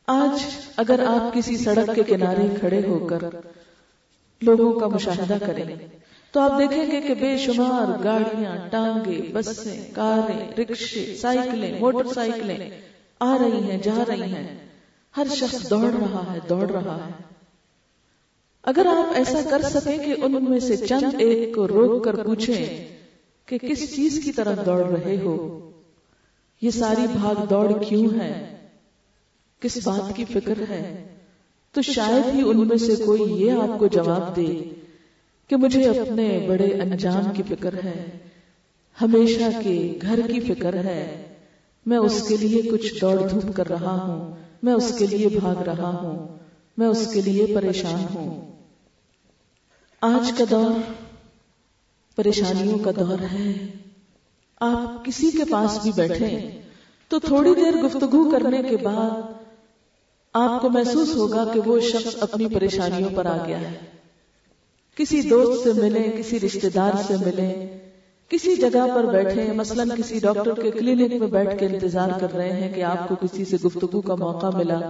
آج 0.07 0.45
اگر 0.77 1.05
آپ 1.07 1.35
کسی 1.35 1.57
سڑک 1.57 1.95
کے 1.95 2.03
کنارے 2.03 2.47
کھڑے 2.61 2.81
ہو 2.87 3.07
کر 3.07 3.25
لوگوں 4.43 4.81
کا 4.81 4.89
مشاہدہ 4.89 5.37
کریں، 5.47 5.77
تو 6.33 6.41
آپ 6.41 6.59
دیکھیں 6.59 6.91
گے 6.93 7.01
کہ 7.01 7.15
بے 7.15 7.39
شمار 7.39 8.05
گاڑیاں، 8.05 8.57
ٹانگیں، 8.71 9.35
بسیں، 9.35 9.95
کاریں، 9.95 10.53
رکشے، 10.59 11.17
سائیکلیں، 11.21 11.81
موٹر 11.81 12.13
سائیکلیں 12.15 12.71
آ 13.21 13.37
رہی 13.39 13.71
ہیں، 13.71 13.79
جا 13.79 14.05
رہی 14.09 14.23
ہیں۔ 14.23 14.59
ہر 15.17 15.27
شخص 15.37 15.71
دوڑ 15.71 15.91
رہا 16.01 16.33
ہے، 16.33 16.39
دوڑ 16.49 16.71
رہا 16.71 16.99
ہے۔ 17.07 17.23
اگر 18.63 18.87
آپ 18.87 19.13
ایسا 19.15 19.41
کر 19.51 19.63
سکیں 19.63 19.99
کہ 19.99 20.15
ان 20.23 20.45
میں 20.51 20.61
سے 20.61 20.77
چند 20.77 21.15
ایک 21.19 21.55
کو 21.55 21.69
روک 21.69 22.05
کر 22.05 22.25
پوچھیں 22.25 22.96
کہ 23.47 23.59
کس 23.59 23.97
چیز 23.97 24.21
کی 24.25 24.33
طرف 24.33 24.67
دوڑ 24.67 24.85
رہے 24.85 25.17
ہو؟ 25.17 25.71
یہ 26.63 26.71
ساری 26.71 27.07
بھاگ 27.13 27.35
دوڑ 27.51 27.85
کیوں 27.89 28.21
ہے؟ 28.21 28.57
کس 29.61 29.79
بات 29.87 30.17
کی 30.17 30.25
فکر 30.25 30.55
ہے؟ 30.69 31.15
تو 31.73 31.83
شاید 31.83 32.35
ہی 32.35 32.43
ان 32.43 32.69
میں 32.69 32.77
سے 32.77 32.97
کوئی 33.07 33.23
یہ 33.23 33.53
آپ 33.53 33.79
کو 33.79 33.87
جواب 33.87 34.37
دے 34.37 34.71
کہ 35.49 35.57
مجھے 35.57 35.85
اپنے 35.85 36.47
بڑے 36.49 36.65
انجام 36.65 37.25
کی 37.37 37.43
فکر 37.49 37.75
ہے، 37.85 38.19
ہمیشہ 39.03 39.61
کے 39.65 39.99
گھر 40.03 40.21
کی 40.33 40.41
فکر 40.41 40.75
ہے۔ 40.75 41.35
میں 41.87 41.99
اس 41.99 42.29
کے 42.29 42.37
لیے 42.37 42.63
کچھ 42.63 43.01
دوڑ 43.01 43.29
دھوپ 43.29 43.57
کر 43.57 43.69
رہا 43.69 44.03
ہوں، 44.03 44.37
میں 44.63 44.73
اس 44.73 44.99
کے 44.99 45.07
لیے 45.07 45.29
بھاگ 45.39 45.63
رہا 45.63 45.91
ہوں، 45.91 46.39
میں 46.77 46.87
اس 46.87 47.11
کے 47.13 47.21
لیے 47.21 47.47
پریشان 47.55 48.07
ہوں۔ 48.15 48.53
آج 50.01 50.33
کا 50.39 50.45
دور 50.51 50.93
پریشانیوں 52.17 52.79
کا 52.79 52.91
دور 52.91 53.23
ہے۔ 53.33 53.53
آپ 54.61 55.05
کسی 55.05 55.31
کے 55.31 55.45
پاس 55.51 55.79
بھی 55.83 55.91
بیٹھے 55.97 56.61
تو 57.09 57.19
تھوڑی 57.19 57.55
دیر 57.55 57.83
گفتگو 57.83 58.31
کرنے 58.31 58.63
کے 58.63 58.77
بعد 58.77 59.33
آپ 60.33 60.63
کو 60.63 60.71
محسوس 60.71 61.17
ہوگا 61.17 61.45
کہ 61.55 61.61
وہ 61.67 61.81
شخص 61.81 62.17
اپنی 62.21 62.47
پریشانیوں 62.47 63.09
پر 63.15 63.27
آ 63.27 63.37
گیا 63.47 63.61
ہے۔ 63.61 63.75
کسی 64.95 65.23
دوست 65.23 65.65
سے 65.65 65.73
ملے، 65.73 66.11
کسی 66.19 66.41
رشتے 66.41 66.69
دار 66.69 66.93
سے 67.07 67.15
ملے، 67.17 67.79
کسی 68.29 68.57
جگہ 68.57 68.87
پر 68.95 69.05
بیٹھے، 69.05 69.53
مثلا 69.53 69.85
کسی 69.99 70.19
ڈاکٹر 70.19 70.63
کے 70.63 70.71
کلینک 70.71 71.13
میں 71.13 71.29
بیٹھ 71.29 71.59
کے 71.59 71.67
انتظار 71.67 72.09
کر 72.21 72.33
رہے 72.35 72.53
ہیں 72.53 72.73
کہ 72.75 72.83
آپ 72.83 73.09
کو 73.09 73.15
کسی 73.15 73.45
سے 73.45 73.57
گفتگو 73.65 74.01
کا 74.01 74.15
موقع 74.15 74.47
ملا، 74.55 74.81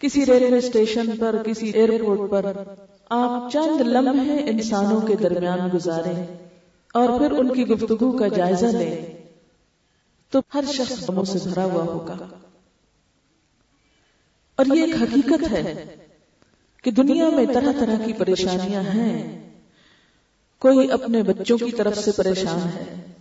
کسی 0.00 0.26
ریلوے 0.26 0.58
اسٹیشن 0.58 1.10
پر، 1.18 1.42
کسی 1.46 1.70
ایئرپورٹ 1.70 2.30
پر۔ 2.30 2.52
آپ 3.10 3.52
چند 3.52 3.80
لمحے 3.80 4.50
انسانوں 4.50 5.00
کے 5.00 5.14
درمیان 5.14 5.58
گزارے 5.74 6.36
اور 6.94 7.18
پھر 7.18 7.30
ان 7.30 7.54
کی 7.54 7.66
گفتگو 7.66 8.18
کا 8.18 8.28
جائزہ 8.28 8.66
لیں، 8.66 9.06
تو 10.30 10.40
ہر 10.54 10.64
شخص 10.74 11.08
غموں 11.08 11.24
سے 11.24 11.38
بھرا 11.42 11.64
ہوا 11.64 11.82
ہوگا۔ 11.82 12.16
اور 14.56 14.76
یہ 14.76 14.82
ایک 14.82 14.94
حقیقت 15.02 15.52
ہے 15.52 15.96
کہ 16.82 16.90
دنیا 16.90 17.28
میں 17.28 17.46
طرح 17.54 17.72
طرح 17.80 18.04
کی 18.04 18.12
پریشانیاں 18.12 18.82
ہیں۔ 18.82 19.50
کوئی 20.58 20.92
اپنے 20.92 21.22
بچوں 21.22 21.58
کی 21.58 21.70
طرف 21.70 21.98
سے 21.98 22.10
پریشان 22.16 22.68
ہے، 22.74 23.12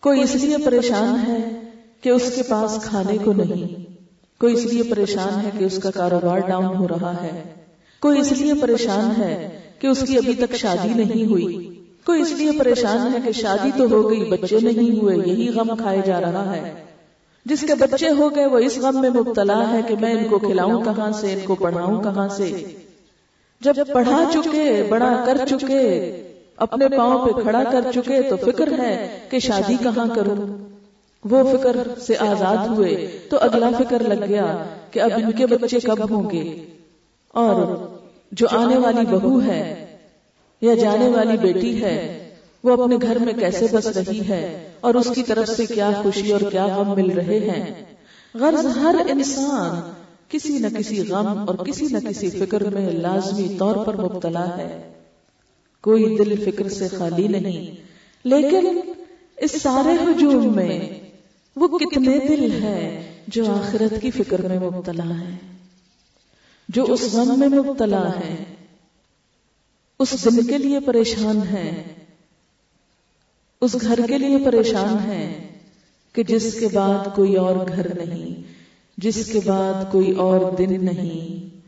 کوئی 0.00 0.22
اس 0.22 0.34
لیے 0.34 0.56
پریشان 0.64 1.14
ہے 1.26 1.60
کہ 2.00 2.08
اس 2.08 2.32
کے 2.34 2.42
پاس 2.42 2.78
کھانے 2.82 3.18
کو 3.24 3.32
نہیں، 3.32 3.92
کوئی 4.40 4.54
اس 4.54 4.64
لیے 4.64 4.82
پریشان 4.82 5.40
ہے 5.40 5.50
کہ 5.58 5.64
اس 5.64 5.80
کا 5.82 5.90
کاروبار 5.90 6.38
ڈاؤن 6.38 6.76
ہو 6.76 6.88
رہا 6.88 7.22
ہے۔ 7.22 7.54
کوئی 8.02 8.20
اس 8.20 8.32
لیے 8.32 8.54
پریشان 8.60 9.22
ہے 9.22 9.48
کہ 9.78 9.86
اس 9.86 10.04
کی 10.08 10.16
ابھی 10.16 10.34
تک 10.34 10.54
شادی 10.54 10.88
نہیں 10.88 11.26
ہوئی۔ 11.26 11.80
کوئی 12.06 12.22
اس 12.22 12.32
لیے 12.32 12.50
پریشان 12.58 13.12
ہے 13.12 13.18
کہ 13.24 13.32
شادی 13.32 13.70
تو 13.78 13.84
ہو 13.90 14.10
گئی، 14.10 14.24
بچے 14.24 14.58
نہیں 14.62 15.00
ہوئے، 15.00 15.16
یہی 15.16 15.48
غم 15.48 15.76
کھائے 15.76 15.98
جا 16.04 16.20
رہا 16.20 16.56
ہے۔ 16.56 16.74
جس 17.44 17.60
کے 17.60 17.74
بچے 17.74 18.08
ہو 18.08 18.34
گئے، 18.34 18.46
وہ 18.46 18.58
اس 18.58 18.78
غم 18.78 19.00
میں 19.00 19.10
مبتلا 19.10 19.72
ہے 19.72 19.80
کہ 19.88 19.94
میں 20.00 20.12
ان 20.12 20.28
کو 20.28 20.38
کھلاؤں 20.38 20.84
کہاں 20.84 21.12
سے، 21.12 21.32
ان 21.32 21.38
کو 21.44 21.54
پڑھاؤں 21.54 22.02
کہاں 22.02 22.28
سے۔ 22.28 22.64
جب 23.60 23.74
پڑھا 23.92 24.24
چکے، 24.32 24.86
بڑا 24.88 25.24
کر 25.26 25.36
چکے، 25.46 26.16
اپنے 26.56 26.88
پاؤں 26.88 27.26
پہ 27.26 27.40
کھڑا 27.40 27.64
کر 27.64 27.80
چکے، 27.94 28.22
تو 28.22 28.36
فکر 28.36 28.78
ہے 28.78 29.18
کہ 29.30 29.38
شادی 29.38 29.76
کہاں 29.82 30.06
کروں۔ 30.14 30.56
وہ 31.30 31.56
فکر 31.56 31.76
سے 32.00 32.16
آزاد 32.16 32.68
ہوئے، 32.68 33.18
تو 33.30 33.36
اگلا 33.40 33.70
فکر 33.78 34.02
لگ 34.02 34.24
گیا 34.28 34.64
کہ 34.90 35.00
اب 35.00 35.10
ان 35.16 35.32
کے 35.32 35.46
بچے 35.46 35.80
کب 35.80 36.10
ہوں 36.10 36.30
گے۔ 36.30 36.66
اور 37.32 37.76
جو 38.32 38.46
آنے 38.50 38.76
والی 38.76 39.06
بہو 39.06 39.42
ہے 39.42 39.86
یا 40.60 40.74
جانے 40.74 41.08
والی 41.08 41.36
بیٹی 41.36 41.84
ہے 41.84 42.18
وہ 42.64 42.82
اپنے 42.82 42.96
گھر 43.02 43.18
میں 43.18 43.32
کیسے 43.32 43.66
بس 43.72 43.86
رہی 43.86 44.28
ہے 44.28 44.68
اور 44.80 44.94
اس 44.94 45.06
کی 45.14 45.22
طرف 45.22 45.48
سے 45.48 45.66
کیا 45.66 45.90
خوشی 46.02 46.32
اور 46.32 46.40
کیا 46.40 46.66
غم 46.66 46.94
مل 46.94 47.10
رہے 47.10 47.38
ہیں؟ 47.38 47.84
غرض 48.34 48.66
ہر 48.76 48.94
انسان 49.08 49.92
کسی 50.28 50.58
نہ 50.58 50.66
کسی 50.78 51.08
غم 51.08 51.44
اور 51.46 51.54
کسی 51.54 51.86
نہ 51.90 52.08
کسی 52.08 52.30
فکر 52.30 52.64
میں 52.64 52.92
لازمی 52.92 53.56
طور 53.58 53.86
پر 53.86 53.96
مبتلا 53.96 54.56
ہے۔ 54.56 54.92
کوئی 55.80 56.16
دل 56.16 56.50
فکر 56.50 56.68
سے 56.68 56.88
خالی 56.88 57.28
نہیں۔ 57.28 57.76
لیکن 58.24 58.80
اس 59.36 59.62
سارے 59.62 59.92
ہجوم 60.02 60.56
میں 60.56 61.00
وہ 61.56 61.78
کتنے 61.78 62.18
دل 62.28 62.62
ہے 62.62 63.02
جو 63.28 63.44
آخرت 63.52 64.02
کی 64.02 64.10
فکر 64.10 64.40
میں 64.40 64.58
مبتلا 64.58 65.20
ہے 65.20 65.52
جو 66.74 66.84
اس 66.84 67.14
غم 67.14 67.38
میں 67.38 67.48
مبتلا 67.48 68.08
ہے، 68.08 68.44
اس 69.98 70.24
دل 70.24 70.46
کے 70.46 70.58
لیے 70.58 70.80
پریشان 70.80 71.40
ہے، 71.52 71.82
اس 73.60 73.76
گھر 73.80 74.00
کے 74.06 74.18
لیے 74.18 74.38
پریشان 74.44 74.96
ہے 75.06 75.46
کہ 76.12 76.22
جس 76.22 76.56
کے 76.60 76.68
بعد 76.72 77.16
کوئی 77.16 77.36
اور 77.36 77.56
گھر 77.68 78.06
نہیں، 78.06 78.42
جس 78.98 79.26
کے 79.32 79.40
بعد 79.44 79.92
کوئی 79.92 80.12
اور 80.12 80.52
دن 80.52 80.84
نہیں۔ 80.84 81.58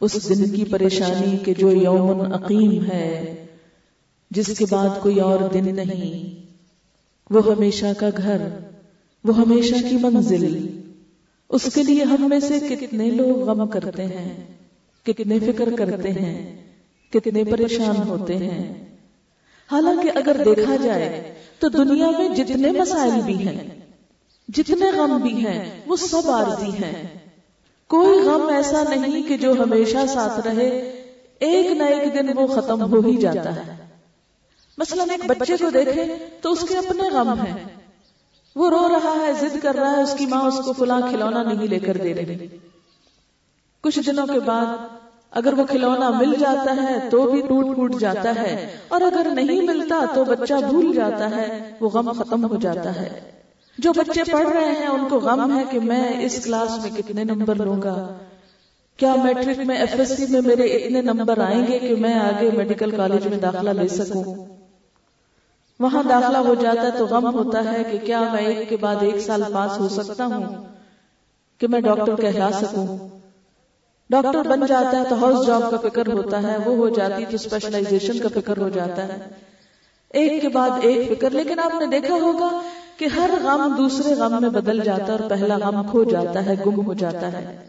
اس 0.00 0.28
دن 0.28 0.56
کی 0.56 0.64
پریشانی 0.64 1.36
کے 1.36 1.54
جو 1.58 1.70
یومن 1.72 2.32
عقیم 2.32 2.84
ہے، 2.84 3.46
جس 4.30 4.58
کے 4.58 4.64
بعد 4.70 4.88
کوئی 5.02 5.20
اور 5.20 5.38
دن 5.54 5.76
نہیں۔ 5.76 6.46
وہ 7.30 7.54
ہمیشہ 7.54 7.86
کا 7.98 8.10
گھر، 8.16 8.42
وہ 9.24 9.36
ہمیشہ 9.36 9.74
کی 9.90 9.96
منزل۔ 9.96 10.73
اس 11.48 11.68
کے 11.74 11.82
لیے 11.82 12.02
ہم 12.02 12.28
میں 12.28 12.40
سے 12.40 12.58
کتنے 12.58 13.10
لوگ 13.10 13.48
غم 13.48 13.66
کرتے 13.66 14.04
ہیں، 14.04 14.44
کتنے 15.04 15.38
فکر 15.38 15.68
کرتے 15.78 16.10
ہیں، 16.10 16.64
کتنے 17.12 17.44
پریشان 17.44 18.08
ہوتے 18.08 18.36
ہیں۔ 18.36 18.84
حالانکہ 19.72 20.18
اگر 20.18 20.36
دیکھا 20.44 20.76
جائے 20.76 21.34
تو 21.58 21.68
دنیا 21.68 22.10
میں 22.10 22.28
جتنے 22.28 22.70
مسائل 22.70 23.20
بھی 23.26 23.48
ہیں، 23.48 23.68
جتنے 24.48 24.90
غم 24.90 25.20
بھی 25.22 25.46
ہیں، 25.46 25.80
وہ 25.86 25.96
سب 25.96 26.30
عارضی 26.30 26.70
ہیں۔ 26.70 27.18
کوئی 27.86 28.18
غم 28.18 28.48
ایسا 28.48 28.82
نہیں 28.94 29.28
کہ 29.28 29.36
جو 29.36 29.52
ہمیشہ 29.52 30.06
ساتھ 30.08 30.46
رہے، 30.46 30.68
ایک 31.38 31.66
نہ 31.72 31.82
ایک 31.82 32.14
دن 32.14 32.38
وہ 32.38 32.46
ختم 32.46 32.92
ہو 32.92 33.00
ہی 33.00 33.16
جاتا 33.16 33.56
ہے۔ 33.56 33.86
مثلا 34.78 35.04
ایک 35.10 35.26
بچے 35.26 35.56
کو 35.60 35.70
دیکھے 35.70 36.04
تو 36.40 36.52
اس 36.52 36.64
کے 36.68 36.78
اپنے 36.78 37.02
غم 37.08 37.40
ہیں۔ 37.40 37.73
وہ 38.56 38.70
رو 38.70 38.88
رہا 38.88 39.14
ہے، 39.20 39.32
ضد 39.40 39.56
کر 39.62 39.74
رہا 39.74 39.96
ہے، 39.96 40.02
اس 40.02 40.14
کی 40.14 40.26
ماں 40.26 40.42
اس 40.42 40.58
کو 40.64 40.72
فلاں 40.72 41.00
کھلونا 41.10 41.42
نہیں 41.42 41.68
لے 41.68 41.78
کر 41.78 41.96
دے 41.96 42.14
رہی۔ 42.14 42.46
کچھ 43.84 43.98
دنوں 44.06 44.26
کے 44.26 44.40
بعد 44.40 44.66
اگر 45.32 45.52
وہ 45.52 45.64
کھلونا 45.64 46.10
مل 46.10 46.34
جاتا 46.40 46.74
ہے 46.82 46.98
تو 47.10 47.22
بھی 47.30 47.40
ٹوٹ 47.40 47.76
پوٹ 47.76 48.00
جاتا 48.00 48.34
ہے، 48.34 48.54
اور 48.88 49.00
اگر 49.00 49.26
نہیں 49.34 49.62
ملتا 49.62 50.04
تو 50.14 50.24
بچہ 50.24 50.54
بھول 50.68 50.94
جاتا 50.94 51.30
ہے، 51.30 51.46
وہ 51.80 51.88
غم 51.88 52.12
ختم 52.12 52.44
ہو 52.44 52.56
جاتا 52.56 52.94
ہے۔ 52.96 53.08
جو 53.78 53.92
بچے 53.92 54.22
پڑھ 54.32 54.48
رہے 54.48 54.70
ہیں، 54.72 54.86
ان 54.86 55.08
کو 55.08 55.18
غم 55.18 55.56
ہے 55.58 55.64
کہ 55.70 55.80
میں 55.80 56.24
اس 56.24 56.44
کلاس 56.44 56.78
میں 56.82 56.90
کتنے 56.96 57.24
نمبر 57.24 57.54
لوں 57.54 57.82
گا۔ 57.82 57.96
کیا 58.98 59.14
میٹرک 59.24 59.58
میں 59.58 59.76
ایف 59.76 59.94
ایس 59.98 60.16
سی 60.16 60.26
میں 60.28 60.40
میرے 60.40 60.64
اتنے 60.64 61.02
نمبر 61.02 61.38
آئیں 61.38 61.66
گے 61.66 61.78
کہ 61.78 61.94
میں 61.96 62.14
آگے 62.14 62.50
میڈیکل 62.50 62.90
کالج 62.90 63.26
میں 63.26 63.38
داخلہ 63.38 63.70
لے 63.70 63.88
سکوں؟ 63.88 64.24
وہاں 65.80 66.02
داخلہ 66.02 66.38
ہو 66.38 66.54
جاتا 66.54 66.82
ہے 66.82 66.90
تو 66.98 67.06
غم 67.06 67.34
ہوتا 67.34 67.64
ہے 67.72 67.84
کہ 67.84 67.98
کیا 67.98 68.20
میں 68.32 68.40
ایک 68.40 68.68
کے 68.68 68.76
بعد 68.76 68.96
ایک 69.00 69.18
سال 69.18 69.42
پاس 69.54 69.78
ہو 69.78 69.88
سکتا 69.88 70.26
ہوں 70.26 70.64
کہ 71.58 71.66
میں 71.66 71.80
ڈاکٹر 71.80 72.16
کہلا 72.16 72.50
سکوں۔ 72.52 73.08
ڈاکٹر 74.10 74.48
بن 74.48 74.66
جاتا 74.66 74.98
ہے 74.98 75.04
تو 75.08 75.24
ہاؤس 75.24 75.46
جاب 75.46 75.62
کا 75.70 75.88
فکر 75.88 76.06
ہوتا 76.12 76.42
ہے، 76.42 76.56
وہ 76.64 76.76
ہو 76.76 76.88
جاتی 76.88 77.24
تو 77.24 77.34
اسپیشلائزیشن 77.34 78.18
کا 78.18 78.28
فکر 78.34 78.58
ہو 78.58 78.68
جاتا 78.68 79.08
ہے۔ 79.08 79.18
ایک 80.10 80.42
کے 80.42 80.48
بعد 80.48 80.70
ایک 80.82 81.18
فکر، 81.18 81.30
لیکن 81.30 81.58
آپ 81.58 81.74
نے 81.80 81.86
دیکھا 81.86 82.14
ہوگا 82.14 82.60
کہ 82.96 83.04
ہر 83.04 83.30
غم 83.42 83.74
دوسرے 83.78 84.14
غم 84.14 84.36
میں 84.40 84.50
بدل 84.50 84.80
جاتا 84.84 85.06
ہے 85.06 85.12
اور 85.12 85.30
پہلا 85.30 85.56
غم 85.56 85.88
کھو 85.90 86.04
جاتا 86.04 86.44
ہے، 86.44 86.54
گم 86.66 86.86
ہو 86.86 86.94
جاتا 86.94 87.32
ہے۔ 87.32 87.66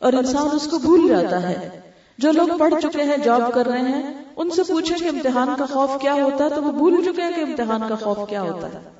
اور 0.00 0.12
انسان 0.12 0.48
اس 0.52 0.68
کو 0.68 0.78
بھول 0.78 1.08
جاتا 1.08 1.42
ہے۔ 1.42 1.80
جو 2.18 2.32
لوگ 2.32 2.48
پڑھ 2.58 2.74
چکے 2.82 3.02
ہیں، 3.02 3.16
جاب 3.16 3.40
کر 3.54 3.66
رہے 3.66 3.80
ہیں 3.80 4.27
ان 4.38 4.50
سے 4.50 4.62
پوچھیں 4.62 4.98
کہ 4.98 5.04
امتحان 5.04 5.48
کا 5.58 5.66
خوف 5.66 5.90
کیا 6.00 6.14
ہوتا 6.14 6.44
ہے 6.44 6.50
تو 6.50 6.62
وہ 6.62 6.72
بھول 6.72 7.04
چکے 7.04 7.22
ہیں 7.22 7.32
کہ 7.36 7.40
امتحان 7.40 7.82
کا 7.88 7.94
خوف 7.94 8.28
کیا 8.28 8.42
ہوتا 8.42 8.66
ہے۔ 8.66 8.90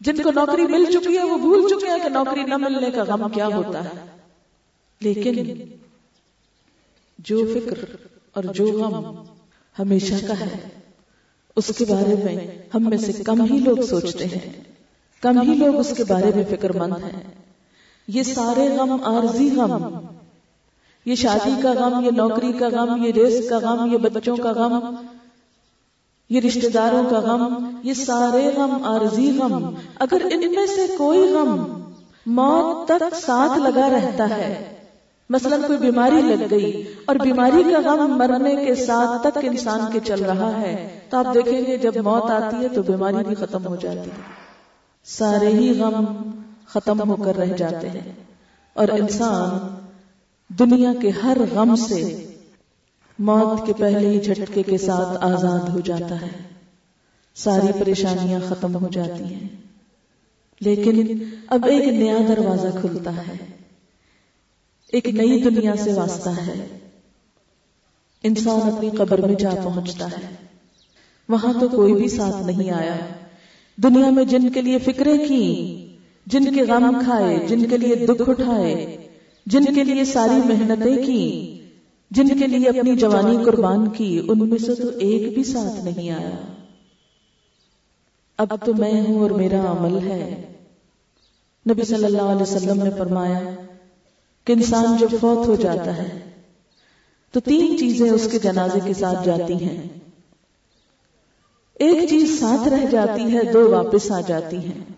جن 0.00 0.22
کو 0.22 0.30
نوکری 0.30 0.66
مل 0.66 0.84
چکی 0.84 1.18
ہے 1.18 1.22
وہ 1.22 1.38
بھول 1.38 1.68
چکے 1.68 1.90
ہیں 1.90 1.98
کہ 2.02 2.08
نوکری 2.08 2.42
نہ 2.42 2.56
ملنے 2.56 2.90
کا 2.90 3.04
غم 3.04 3.28
کیا 3.28 3.46
ہوتا 3.46 3.84
ہے۔ 3.84 4.16
لیکن 5.00 5.54
جو 7.18 7.46
فکر 7.54 7.96
اور 8.32 8.44
جو 8.44 8.66
غم 8.66 9.24
ہمیشہ 9.78 10.26
کا 10.26 10.40
ہے، 10.40 10.68
اس 11.56 11.72
کے 11.78 11.84
بارے 11.84 12.14
میں 12.24 12.46
ہم 12.74 12.88
میں 12.90 12.98
سے 12.98 13.12
کم 13.12 13.44
ہی 13.44 13.58
لوگ 13.58 13.76
سوچتے 13.76 14.24
ہیں۔ 14.24 14.52
کم 15.20 15.40
ہی 15.40 15.54
لوگ 15.54 15.74
اس 15.74 15.94
کے 15.96 16.04
بارے 16.04 16.30
میں 16.34 16.44
فکر 16.50 16.72
مند 16.72 17.04
ہیں۔ 17.04 17.22
یہ 18.08 18.22
سارے 18.22 18.68
غم، 18.68 19.04
عارضی 19.04 19.50
غم 19.56 20.11
یہ 21.04 21.14
شادی 21.14 21.54
کا 21.62 21.72
غم، 21.72 22.04
یہ 22.04 22.10
نوکری 22.10 22.52
کا 22.52 22.68
غم، 22.68 23.04
یہ 23.04 23.12
ریس 23.12 23.48
کا 23.48 23.58
غم، 23.58 23.92
یہ 23.92 23.98
بچوں 23.98 24.36
کا 24.36 24.52
غم، 24.52 24.94
یہ 26.30 26.40
رشتہ 26.40 26.68
داروں 26.68 27.02
کا 27.10 27.18
غم، 27.18 27.70
یہ 27.82 27.94
سارے 27.94 28.50
غم، 28.56 28.84
عارضی 28.84 29.38
غم۔ 29.38 29.74
اگر 29.98 30.22
ان 30.30 30.52
میں 30.54 30.66
سے 30.66 30.86
کوئی 30.98 31.32
غم 31.32 31.80
موت 32.26 32.88
تک 32.88 33.14
ساتھ 33.14 33.58
لگا 33.58 33.88
رہتا 33.90 34.28
ہے، 34.28 34.76
مثلا 35.30 35.56
کوئی 35.66 35.78
بیماری 35.78 36.22
لگ 36.22 36.44
گئی 36.50 36.82
اور 37.04 37.16
بیماری 37.16 37.62
کا 37.62 37.94
غم 37.94 38.16
مرنے 38.18 38.54
کے 38.66 38.74
ساتھ 38.74 39.22
تک 39.22 39.38
انسان 39.42 39.80
کے 39.92 40.00
چل 40.00 40.24
رہا 40.24 40.60
ہے، 40.60 41.00
تو 41.10 41.16
آپ 41.16 41.34
دیکھیں 41.34 41.66
گے 41.66 41.76
جب 41.76 41.96
موت 41.96 42.30
آتی 42.30 42.56
ہے 42.56 42.68
تو 42.68 42.82
بیماری 42.82 43.24
بھی 43.28 43.34
ختم 43.34 43.66
ہو 43.66 43.76
جاتی 43.76 44.10
ہے۔ 44.10 44.22
سارے 45.04 45.48
ہی 45.48 45.80
غم 45.80 46.04
ختم 46.68 47.10
ہو 47.10 47.16
کر 47.16 47.36
رہ 47.36 47.56
جاتے 47.56 47.88
ہیں 47.90 48.12
اور 48.74 48.88
انسان 48.88 49.81
دنیا 50.58 50.92
کے 51.02 51.10
ہر 51.10 51.36
غم 51.52 51.76
سے 51.76 52.26
موت 53.18 53.66
کے 53.66 53.72
پہلے 53.72 54.08
ہی 54.08 54.20
جھٹکے 54.20 54.62
کے 54.62 54.78
ساتھ 54.78 55.24
آزاد 55.24 55.68
ہو 55.68 55.80
جاتا 55.80 56.22
ہے۔ 56.22 56.48
ساری 57.34 57.66
پریشانیاں 57.80 58.40
ختم 58.48 58.76
ہو 58.76 58.88
جاتی 58.88 59.24
ہیں۔ 59.24 59.48
لیکن 60.60 61.24
اب 61.46 61.64
ایک 61.64 61.88
نیا 61.88 62.16
دروازہ 62.28 62.68
کھلتا 62.80 63.16
ہے۔ 63.16 63.32
ایک 64.92 65.08
نئی 65.08 65.42
دنیا 65.42 65.76
سے 65.76 65.92
واسطہ 65.92 66.30
ہے۔ 66.30 66.78
انسان 68.22 68.72
اپنی 68.72 68.90
قبر 68.90 69.26
میں 69.26 69.34
جا 69.34 69.50
پہنچتا 69.64 70.06
ہے۔ 70.06 70.34
وہاں 71.28 71.52
تو 71.60 71.68
کوئی 71.68 71.92
بھی 71.92 72.08
ساتھ 72.08 72.46
نہیں 72.46 72.70
آیا۔ 72.70 72.96
دنیا 73.76 74.10
میں 74.10 74.24
جن 74.24 74.52
کے 74.52 74.60
لیے 74.60 74.78
فکریں 74.78 75.28
کی 75.28 75.86
جن 76.26 76.54
کے 76.54 76.62
غم 76.62 76.96
کھائے، 77.04 77.46
جن 77.46 77.68
کے 77.68 77.76
لیے 77.76 77.94
دکھ 77.94 78.30
اٹھائے 78.30 79.08
جن 79.46 79.74
کے 79.74 79.84
لیے 79.84 80.04
ساری 80.04 80.52
محنتیں 80.52 81.06
کی، 81.06 81.58
جن 82.10 82.38
کے 82.38 82.46
لیے 82.46 82.68
اپنی 82.68 82.96
جوانی 82.96 83.36
قربان 83.44 83.88
کی، 83.88 84.22
ان 84.28 84.48
میں 84.48 84.58
سے 84.58 84.74
تو 84.74 84.88
ایک 84.98 85.34
بھی 85.34 85.44
ساتھ 85.44 85.84
نہیں 85.84 86.10
آیا۔ 86.10 86.30
اب 88.38 88.48
تو 88.64 88.74
میں 88.74 89.00
ہوں 89.00 89.20
اور 89.20 89.30
میرا 89.30 89.72
عمل 89.72 89.98
ہے۔ 90.10 90.52
نبی 91.70 91.84
صلی 91.84 92.04
اللہ 92.04 92.22
علیہ 92.22 92.42
وسلم 92.42 92.82
نے 92.82 92.90
فرمایا 92.98 93.40
کہ 94.44 94.52
انسان 94.52 94.96
جب 95.00 95.08
فوت 95.20 95.48
ہو 95.48 95.54
جاتا 95.54 95.96
ہے، 95.96 96.30
تو 97.32 97.40
تین 97.40 97.78
چیزیں 97.78 98.10
اس 98.10 98.28
کے 98.32 98.38
جنازے 98.38 98.78
کے 98.84 98.94
ساتھ 98.94 99.26
جاتی 99.26 99.54
ہیں۔ 99.54 99.82
ایک 101.74 102.08
چیز 102.08 102.40
ساتھ 102.40 102.68
رہ 102.68 102.86
جاتی 102.90 103.32
ہے، 103.32 103.52
دو 103.52 103.70
واپس 103.70 104.10
آ 104.10 104.20
جاتی 104.20 104.56
ہیں۔ 104.56 104.91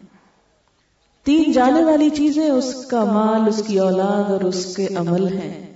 تین 1.24 1.52
جانے 1.52 1.84
والی 1.84 2.10
چیزیں، 2.10 2.50
اس 2.50 2.86
کا 2.86 3.04
مال، 3.04 3.40
اس 3.48 3.62
کی 3.66 3.78
اولاد 3.78 4.30
اور 4.30 4.40
اس 4.40 4.76
کے 4.76 4.86
عمل 4.96 5.28
ہیں۔ 5.28 5.74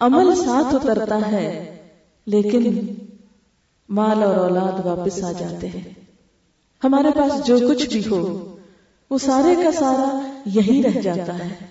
عمل 0.00 0.34
ساتھ 0.34 0.74
اترتا 0.74 1.32
ہے، 1.32 1.76
لیکن 2.26 2.86
مال 3.88 4.22
اور 4.22 4.36
اولاد 4.36 4.86
واپس 4.86 5.24
آ 5.24 5.32
جاتے 5.32 5.68
ہیں۔ 5.68 5.90
ہمارے 6.84 7.08
پاس 7.18 7.46
جو 7.46 7.58
کچھ 7.68 7.88
بھی 7.88 8.02
ہو، 8.10 8.56
وہ 9.10 9.18
سارے 9.18 9.54
کا 9.54 9.72
سارا 9.72 10.32
یہی 10.46 10.82
رہ 10.82 11.00
جاتا 11.00 11.38
ہے۔ 11.38 11.66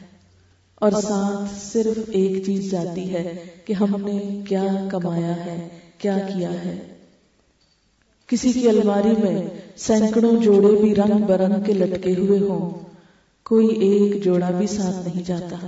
اور 0.76 0.92
ساتھ 0.92 1.66
صرف 1.66 2.00
ایک 2.08 2.46
چیز 2.46 2.72
جاتی 2.72 3.14
ہے 3.14 3.36
کہ 3.66 3.74
ہم 3.74 3.96
نے 4.06 4.42
کیا 4.50 4.64
کمایا 4.92 5.46
ہے، 5.46 5.68
کیا 5.98 6.18
کیا 6.18 6.52
ہے۔ 6.52 6.96
کسی 8.28 8.52
کی 8.52 8.70
الماری 8.70 9.14
میں 9.24 9.44
سینکڑوں 9.78 10.38
جوڑے 10.44 10.82
بھی 10.82 10.96
رنگ 10.96 11.24
برنگ 11.28 11.64
کے 11.64 11.74
لٹکے 11.74 12.16
ہوئے 12.16 12.40
ہوں۔ 12.40 12.89
کوئی 13.50 13.68
ایک 13.68 14.24
جوڑا 14.24 14.52
بھی 14.52 14.68
ساتھ 14.68 15.08
نہیں 15.08 15.24
جاتا۔ 15.24 15.68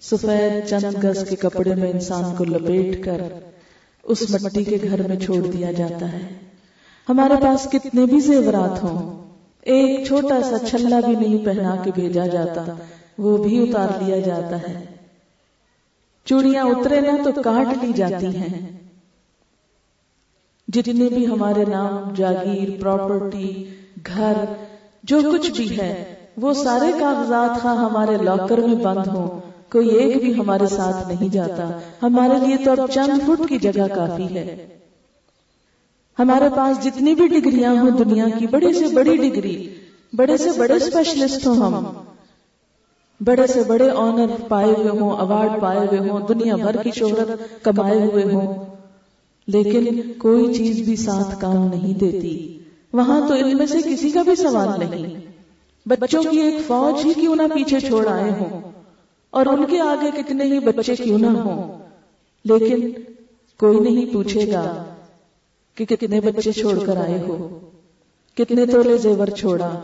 سفید 0.00 0.68
چند 0.68 1.04
گز 1.04 1.24
کے 1.28 1.36
کپڑے 1.36 1.74
میں 1.74 1.90
انسان 1.90 2.36
کو 2.36 2.44
لپیٹ 2.44 3.04
کر 3.04 3.22
اس 4.02 4.30
مٹی 4.40 4.64
کے 4.64 4.78
گھر 4.88 5.08
میں 5.08 5.16
چھوڑ 5.16 5.46
دیا 5.46 5.72
جاتا 5.72 6.12
ہے۔ 6.12 6.34
ہمارے 7.08 7.34
پاس 7.42 7.68
کتنے 7.72 8.06
بھی 8.06 8.20
زیورات 8.20 8.82
ہوں، 8.82 9.24
ایک 9.62 10.06
چھوٹا 10.06 10.42
سا 10.42 10.58
چھلا 10.58 11.00
بھی 11.00 11.14
نہیں 11.14 11.44
پہنا 11.44 11.76
کے 11.84 11.90
بھیجا 11.94 12.26
جاتا، 12.26 12.64
وہ 13.18 13.36
بھی 13.36 13.68
اتار 13.68 13.88
لیا 13.98 14.18
جاتا 14.20 14.62
ہے۔ 14.62 14.84
چوڑیاں 16.24 16.64
اترے 16.64 17.00
نا 17.00 17.16
تو 17.24 17.42
کاٹ 17.42 17.66
لی 17.82 17.92
جاتی 17.92 18.36
ہیں۔ 18.36 18.70
جتنے 20.68 21.08
بھی 21.08 21.26
ہمارے 21.26 21.64
نام، 21.64 22.14
جاگیر، 22.14 22.80
پراپرٹی، 22.80 23.64
گھر، 24.06 24.36
جو 25.02 25.20
کچھ 25.32 25.50
بھی 25.50 25.78
ہے 25.78 26.16
وہ 26.40 26.52
سارے 26.52 26.92
کاغذات 26.98 27.64
ہاں 27.64 27.76
ہمارے 27.76 28.16
لاکر 28.16 28.58
میں 28.58 28.74
بند 28.74 29.06
ہوں۔ 29.06 29.40
کوئی 29.72 29.88
ایک 29.88 30.18
بھی 30.18 30.34
ہمارے 30.34 30.66
ساتھ 30.66 31.08
نہیں 31.08 31.32
جاتا۔ 31.32 31.68
ہمارے 32.02 32.36
لیے 32.38 32.56
تو 32.64 32.70
اب 32.70 32.90
چند 32.90 33.22
فٹ 33.26 33.48
کی 33.48 33.58
جگہ 33.58 33.86
کافی 33.94 34.34
ہے۔ 34.34 34.56
ہمارے 36.18 36.48
پاس 36.54 36.82
جتنی 36.82 37.14
بھی 37.14 37.26
ڈگریاں 37.26 37.72
ہوں 37.72 37.90
دنیا 37.90 38.28
کی 38.38 38.46
بڑی 38.46 38.72
سے 38.72 38.88
بڑی 38.88 39.16
ڈگری، 39.16 39.56
بڑے 40.12 40.36
سے 40.36 40.52
بڑے 40.52 40.74
اسپیشلسٹ 40.74 41.46
ہوں 41.46 41.56
ہم۔ 41.56 41.84
بڑے 43.20 43.46
سے 43.46 43.62
بڑے 43.62 43.90
آنر 43.94 44.26
پائے 44.48 44.74
ہوئے 44.74 44.90
ہوں 44.90 45.12
اوارڈ 45.12 45.60
پائے 45.60 45.86
ہوئے 45.86 45.98
ہوں، 45.98 46.20
دنیا 46.20 46.56
بھر 46.56 46.76
کی 46.76 46.90
شہرت 46.90 47.28
کمائے 47.62 48.04
ہوئے 48.04 48.24
ہوں۔ 48.24 48.46
لیکن 49.46 49.90
کوئی 50.18 50.46
چیز 50.46 50.82
بھی 50.82 50.96
ساتھ 50.96 51.36
کام 51.38 51.66
نہیں 51.66 51.94
دیتی۔ 51.94 52.48
وہاں 52.92 53.20
تو 53.28 53.34
ان 53.34 53.56
میں 53.56 53.66
سے 53.66 53.78
کسی 53.86 54.10
کا 54.10 54.22
بھی 54.22 54.34
سوال 54.34 54.78
نہیں۔ 54.78 55.29
بچوں 55.86 56.22
کی 56.30 56.40
ایک 56.40 56.54
فوج 56.66 57.06
ہی 57.06 57.14
کیوں 57.14 57.36
نہ 57.36 57.42
پیچھے 57.54 57.80
چھوڑ 57.80 58.08
آئے 58.08 58.30
ہوں؟ 58.30 58.72
اور 59.30 59.46
ان 59.46 59.64
کے 59.66 59.80
آگے 59.80 60.22
کتنے 60.22 60.44
ہی 60.44 60.58
بچے 60.58 60.96
کیوں 60.96 61.18
نہ 61.18 61.26
ہوں؟ 61.26 61.78
لیکن 62.44 62.90
کوئی 63.58 63.78
نہیں 63.78 64.12
پوچھے 64.12 64.52
گا 64.52 64.84
کہ 65.74 65.84
کتنے 65.84 66.20
بچے 66.20 66.52
چھوڑ 66.52 66.78
کر 66.86 66.96
آئے 66.96 67.20
ہو؟ 67.20 67.58
کتنے 68.36 68.66
تولے 68.66 68.98
زیور 68.98 69.26
چھوڑا؟ 69.26 69.78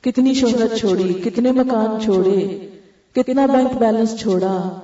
کتنی 0.00 0.34
شہرت 0.34 0.78
چھوڑی؟ 0.78 1.14
کتنے 1.24 1.52
مکان 1.52 2.00
چھوڑے؟ 2.00 2.68
کتنا 3.12 3.46
بینک 3.46 3.78
بیلنس 3.78 4.20
چھوڑا؟ 4.20 4.80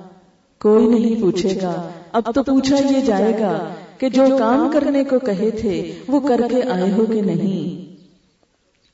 کوئی 0.61 0.87
نہیں 0.87 1.21
پوچھے 1.21 1.55
گا۔ 1.61 1.89
اب 2.11 2.35
تو 2.35 2.43
پوچھا 2.43 2.75
یہ 2.75 3.01
جائے 3.01 3.33
گا 3.39 3.69
کہ 3.97 4.09
جو 4.09 4.23
کام 4.39 4.69
کرنے 4.73 5.03
کو 5.03 5.19
کہے 5.19 5.51
تھے، 5.51 5.93
وہ 6.07 6.27
کر 6.27 6.41
کے 6.51 6.63
آئے 6.63 6.91
ہو 6.91 7.05
کہ 7.05 7.21
نہیں؟ 7.21 7.84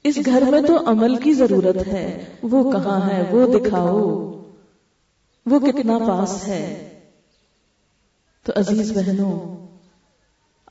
اس 0.03 0.19
گھر 0.25 0.43
میں 0.51 0.61
تو 0.61 0.77
عمل 0.85 1.15
کی 1.15 1.33
ضرورت 1.33 1.87
ہے۔ 1.87 2.25
وہ 2.43 2.71
کہاں 2.71 3.09
ہے؟ 3.09 3.23
وہ 3.31 3.59
دکھاؤ۔ 3.59 3.99
وہ 5.45 5.59
کتنا 5.59 5.97
پاس 5.97 6.47
ہے۔ 6.47 6.89
تو 8.43 8.53
عزیز 8.55 8.97
بہنوں 8.97 9.67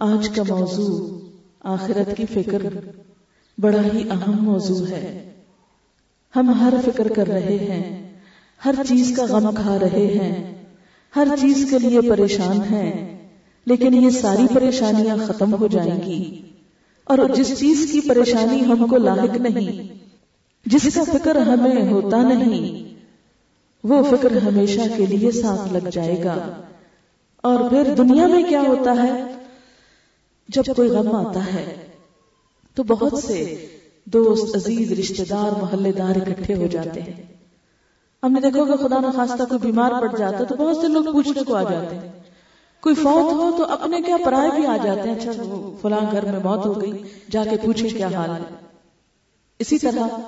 آج 0.00 0.28
کا 0.28 0.42
موضوع 0.48 1.18
آخرت 1.60 2.16
کی 2.16 2.26
فکر۔ 2.26 2.62
بڑا 3.58 3.82
ہی 3.94 4.10
اہم 4.10 4.44
موضوع 4.44 4.86
ہے۔ 4.86 5.32
ہم 6.36 6.50
ہر 6.50 6.74
فکر 6.84 7.08
کر 7.08 7.26
رہے 7.26 7.56
ہیں۔ 7.56 8.12
ہر 8.64 8.74
چیز 8.88 9.12
کا 9.16 9.24
غم 9.28 9.54
کھا 9.54 9.78
رہے 9.78 10.06
ہیں۔ 10.06 10.64
ہر 11.16 11.28
چیز 11.40 11.66
کے 11.70 11.88
لیے 11.88 12.10
پریشان 12.10 12.74
ہیں۔ 12.74 13.28
لیکن 13.64 13.94
یہ 13.94 14.10
ساری 14.10 14.54
پریشانیاں 14.54 15.16
ختم 15.26 15.54
ہو 15.54 15.66
جائیں 15.66 16.02
گی۔ 16.06 16.49
اور 17.10 17.28
جس 17.34 17.58
چیز 17.58 17.88
کی 17.92 18.00
پریشانی 18.00 18.64
ہم 18.64 18.86
کو 18.86 18.96
لاحق 18.96 19.36
نہیں، 19.36 19.94
جس 20.66 20.94
کا 20.94 21.04
فکر 21.12 21.36
ہمیں 21.36 21.92
ہوتا 21.92 22.22
نہیں، 22.22 22.94
وہ 23.84 24.02
فکر 24.10 24.36
ہمیشہ 24.36 24.80
کے 24.96 25.06
لیے 25.06 25.30
ساتھ 25.30 25.72
لگ 25.72 25.88
جائے 25.92 26.24
گا۔ 26.24 26.62
اور 27.42 27.70
پھر 27.70 27.94
دنیا 27.94 28.26
میں 28.26 28.42
کیا 28.48 28.60
ہوتا 28.60 29.02
ہے؟ 29.02 29.34
جب 30.48 30.62
کوئی 30.76 30.88
غم 30.88 31.14
آتا 31.14 31.44
ہے، 31.44 31.86
تو 32.74 32.82
بہت 32.82 33.18
سے 33.18 33.66
دوست، 34.04 34.56
عزیز، 34.56 34.92
رشتہ 34.92 35.22
دار، 35.30 35.62
محلے 35.62 35.92
دار 35.92 36.16
اکٹھے 36.16 36.54
ہو 36.54 36.66
جاتے 36.66 37.02
ہیں۔ 37.02 37.22
ہم 38.22 38.32
نے 38.32 38.40
دیکھو 38.40 38.64
کہ 38.64 38.88
خدا 38.88 39.00
نخواستہ 39.00 39.42
کوئی 39.48 39.60
بیمار 39.60 39.90
پڑ 40.00 40.16
جاتا 40.18 40.44
تو 40.44 40.56
بہت 40.56 40.76
سے 40.76 40.88
لوگ 40.88 41.04
پوچھنے 41.12 41.42
کو 41.42 41.54
آ 41.54 41.62
جاتے 41.62 41.96
ہیں۔ 41.96 42.19
کوئی 42.80 42.94
فوت 42.94 43.32
ہو 43.32 43.56
تو 43.56 43.72
اپنے 43.72 44.00
کیا 44.06 44.16
پرائے 44.24 44.50
بھی 44.54 44.66
آ 44.66 44.76
جاتے 44.76 45.08
ہیں؟ 45.08 45.16
اچھا 45.16 45.32
فلاں 45.82 46.12
گھر 46.12 46.24
میں 46.24 46.40
موت 46.44 46.66
ہو 46.66 46.82
گئی، 46.82 46.92
جا 47.30 47.44
کے 47.50 47.56
پوچھے 47.64 47.88
کیا 47.88 48.08
حال 48.08 48.30
ہے۔ 48.30 48.54
اسی 49.58 49.78
طرح 49.78 50.20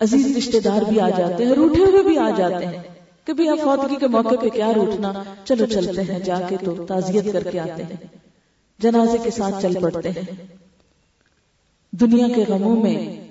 عزیز 0.00 0.36
رشتہ 0.36 0.58
دار 0.58 0.82
بھی 0.82 1.00
آ 1.00 1.08
جاتے 1.08 1.44
ہیں، 1.44 1.52
روٹے 1.52 1.80
ہوئے 1.80 2.02
بھی 2.02 2.18
آ 2.18 2.30
جاتے 2.36 2.66
ہیں۔ 2.66 2.82
کہ 3.24 3.32
بھی 3.32 3.48
فوتگی 3.62 3.96
کے 3.96 4.06
موقع 4.06 4.34
پہ 4.40 4.48
کیا 4.48 4.72
روٹنا؟ 4.74 5.12
چلو 5.44 5.66
چلتے 5.66 6.12
ہیں، 6.12 6.18
جا 6.18 6.40
کے 6.48 6.56
تو 6.64 6.86
تعزیت 6.86 7.32
کر 7.32 7.42
کے 7.42 7.60
آتے 7.60 7.82
ہیں۔ 7.82 8.06
جنازے 8.78 9.18
کے 9.22 9.30
ساتھ 9.30 9.62
چل 9.62 9.74
پڑتے 9.80 10.08
ہیں۔ 10.08 10.46
دنیا 11.90 12.28
کے 12.28 12.44
غموں 12.48 12.76
میں 12.76 13.28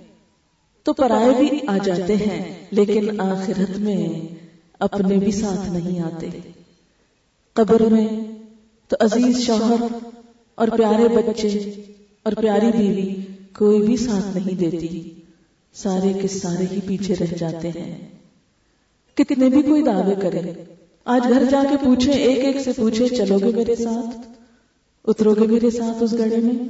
تو 0.84 0.94
پرائے 0.94 1.30
بھی 1.30 1.60
آ 1.68 1.78
جاتے 1.78 2.16
ہیں، 2.16 2.66
لیکن 2.72 3.22
آخرت 3.22 3.78
میں 3.78 4.34
اپنے 4.80 5.18
بھی 5.18 5.32
ساتھ 5.32 5.70
نہیں 5.70 6.00
آتے۔ 6.00 6.30
قبر 7.54 7.82
میں 7.82 8.33
تو 8.94 9.06
عزیز 9.06 9.40
شوہر 9.40 10.10
اور 10.56 10.68
پیارے 10.68 11.08
بچے 11.08 11.48
اور 12.24 12.34
پیاری 12.34 12.78
بیوی 12.78 13.16
کوئی 13.58 13.82
بھی 13.82 13.98
ساتھ 13.98 14.38
نہیں 14.38 14.60
دیتی۔ 14.60 15.14
سارے 15.74 16.14
کے 16.14 16.28
سارے 16.28 16.66
ہی 16.72 16.80
پیچھے 16.88 17.16
رہ 17.20 17.36
جاتے 17.38 17.70
ہیں۔ 17.70 18.10
کتنے 19.16 19.50
بھی 19.50 19.62
کوئی 19.62 19.82
دعوے 19.82 20.16
کرے، 20.22 20.40
آج 21.06 21.22
گھر 21.30 21.44
جا 21.50 21.64
کے 21.70 21.76
پوچھے 21.86 22.12
ایک 22.12 22.40
ایک 22.46 22.60
سے 22.60 22.72
پوچھے 22.72 23.08
چلو 23.08 23.40
گے 23.40 23.56
میرے 23.56 23.76
ساتھ؟ 23.76 24.32
اترو 25.06 25.34
گے 25.34 25.48
میرے 25.48 25.72
ساتھ 25.72 26.04
اس 26.04 26.14
گڑے 26.14 26.38
میں؟ 26.38 26.70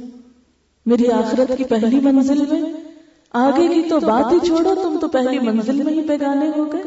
میری 0.86 1.10
آخرت 1.10 1.58
کی 1.58 1.64
پہلی 1.64 2.00
منزل 2.00 2.38
میں؟ 2.38 2.62
آگے 3.32 3.68
کی 3.68 3.88
تو 3.88 4.00
بات 4.00 4.32
ہی 4.32 4.46
چھوڑو، 4.46 4.74
تم 4.74 4.98
تو 5.00 5.08
پہلی 5.08 5.38
منزل 5.38 5.82
میں 5.82 5.92
ہی 5.92 6.08
پیگانے 6.08 6.48
ہو 6.56 6.72
گئے۔ 6.72 6.82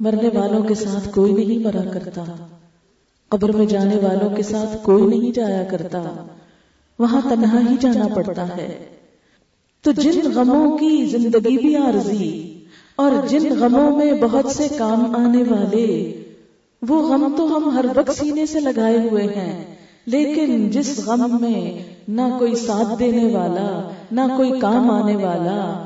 مرنے 0.00 0.28
والوں 0.34 0.62
کے 0.62 0.74
ساتھ 0.74 1.08
کوئی 1.14 1.32
نہیں 1.32 1.58
مرا 1.58 1.90
کرتا۔ 1.92 2.46
قبر 3.36 3.52
میں 3.52 3.66
جانے 3.66 3.96
والوں 3.96 4.36
کے 4.36 4.42
ساتھ 4.42 4.84
کوئی 4.84 5.02
نہیں 5.02 5.32
جایا 5.32 5.64
کرتا۔ 5.64 6.26
وہاں 6.98 7.20
تنہا 7.28 7.60
ہی 7.70 7.76
جانا 7.80 8.14
پڑتا 8.14 8.56
ہے۔ 8.56 8.86
تو 9.82 9.92
جن 9.92 10.20
غموں 10.34 10.78
کی 10.78 11.04
زندگی 11.04 11.58
بھی 11.58 11.76
عارضی 11.76 12.64
اور 12.96 13.10
جن 13.28 13.54
غموں 13.58 13.96
میں 13.96 14.12
بہت 14.12 14.46
سے 14.46 14.68
کام 14.78 15.16
آنے 15.16 15.42
والے، 15.42 16.22
وہ 16.88 17.08
غم 17.08 17.34
تو 17.36 17.56
ہم 17.56 17.70
ہر 17.70 17.84
وقت 17.94 18.10
سینے 18.18 18.46
سے 18.46 18.60
لگائے 18.60 18.98
ہوئے 18.98 19.24
ہیں، 19.24 19.76
لیکن 20.06 20.70
جس 20.70 21.00
غم 21.06 21.36
میں 21.40 21.82
نہ 22.08 22.22
کوئی 22.38 22.54
ساتھ 22.54 22.98
دینے 22.98 23.24
والا، 23.24 23.90
نہ 24.12 24.20
کوئی 24.36 24.60
کام 24.60 24.90
آنے 24.90 25.16
والا، 25.16 25.84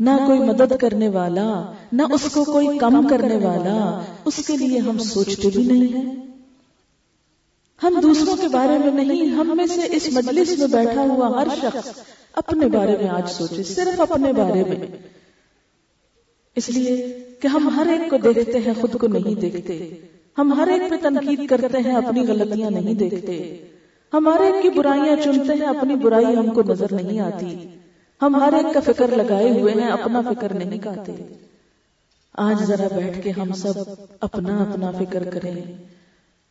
نہ 0.00 0.10
کوئی 0.26 0.38
مدد 0.38 0.72
کرنے 0.80 1.08
والا، 1.08 1.72
نہ 1.92 2.02
اس 2.12 2.28
کو 2.32 2.44
کوئی 2.44 2.78
کم 2.78 3.06
کرنے 3.08 3.36
والا، 3.36 4.00
اس 4.24 4.36
کے 4.46 4.56
لیے 4.56 4.78
ہم 4.78 4.98
سوچتے 4.98 5.48
بھی 5.48 5.64
نہیں 5.64 5.96
ہیں۔ 5.96 6.31
ہم 7.82 8.00
دوسروں 8.02 8.36
کے 8.36 8.48
بارے 8.48 8.90
میں 8.90 9.04
نہیں، 9.04 9.26
ہم 9.26 9.56
میں 9.56 9.66
سے 9.66 9.80
اس 9.90 10.08
مجلس 10.12 10.58
میں 10.58 10.66
بیٹھا 10.66 11.00
ہوا 11.00 11.42
ہر 11.42 11.48
شخص 11.62 12.00
اپنے 12.32 12.66
بارے 12.66 12.96
میں 12.96 13.08
آج 13.08 13.30
سوچے، 13.30 13.62
صرف 13.62 14.00
اپنے 14.00 14.32
بارے 14.32 14.64
میں۔ 14.64 14.86
اس 16.56 16.68
لیے 16.68 17.18
کہ 17.40 17.46
ہم 17.46 17.70
ہر 17.76 17.86
ایک 17.86 18.10
کو 18.10 18.16
دیکھتے 18.16 18.58
ہیں، 18.58 18.72
خود 18.80 18.92
کو 19.00 19.06
نہیں 19.06 19.40
دیکھتے۔ 19.40 19.90
ہم 20.38 20.52
ہر 20.52 20.68
ایک 20.68 20.82
پہ 20.90 20.94
تنقید 21.02 21.48
کرتے 21.48 21.78
ہیں، 21.78 21.96
اپنی 21.96 22.26
غلطیاں 22.26 22.70
نہیں 22.70 22.94
دیکھتے۔ 22.94 23.66
ہمارے 24.12 24.46
ایک 24.46 24.62
کی 24.62 24.68
برائیاں 24.68 25.16
چنتے 25.24 25.52
ہیں، 25.52 25.66
اپنی 25.66 25.94
برائی 25.94 26.36
ہم 26.36 26.54
کو 26.54 26.62
نظر 26.68 26.86
نہیں 26.92 27.20
آتی۔ 27.20 27.68
ہم 28.22 28.36
ہر 28.36 28.52
ایک 28.52 28.74
کا 28.74 28.80
فکر 28.80 29.16
لگائے 29.16 29.60
ہوئے 29.60 29.72
ہیں، 29.72 29.88
اپنا 29.88 30.20
فکر 30.20 30.54
نہیں 30.54 30.78
کہتے 30.78 31.12
آج 32.34 32.62
ذرا 32.64 32.96
بیٹھ 32.96 33.22
کے 33.22 33.30
ہم 33.30 33.52
سب 33.52 33.90
اپنا 34.20 34.56
اپنا 34.56 34.90
فکر 34.90 35.24
کریں۔ 35.24 35.62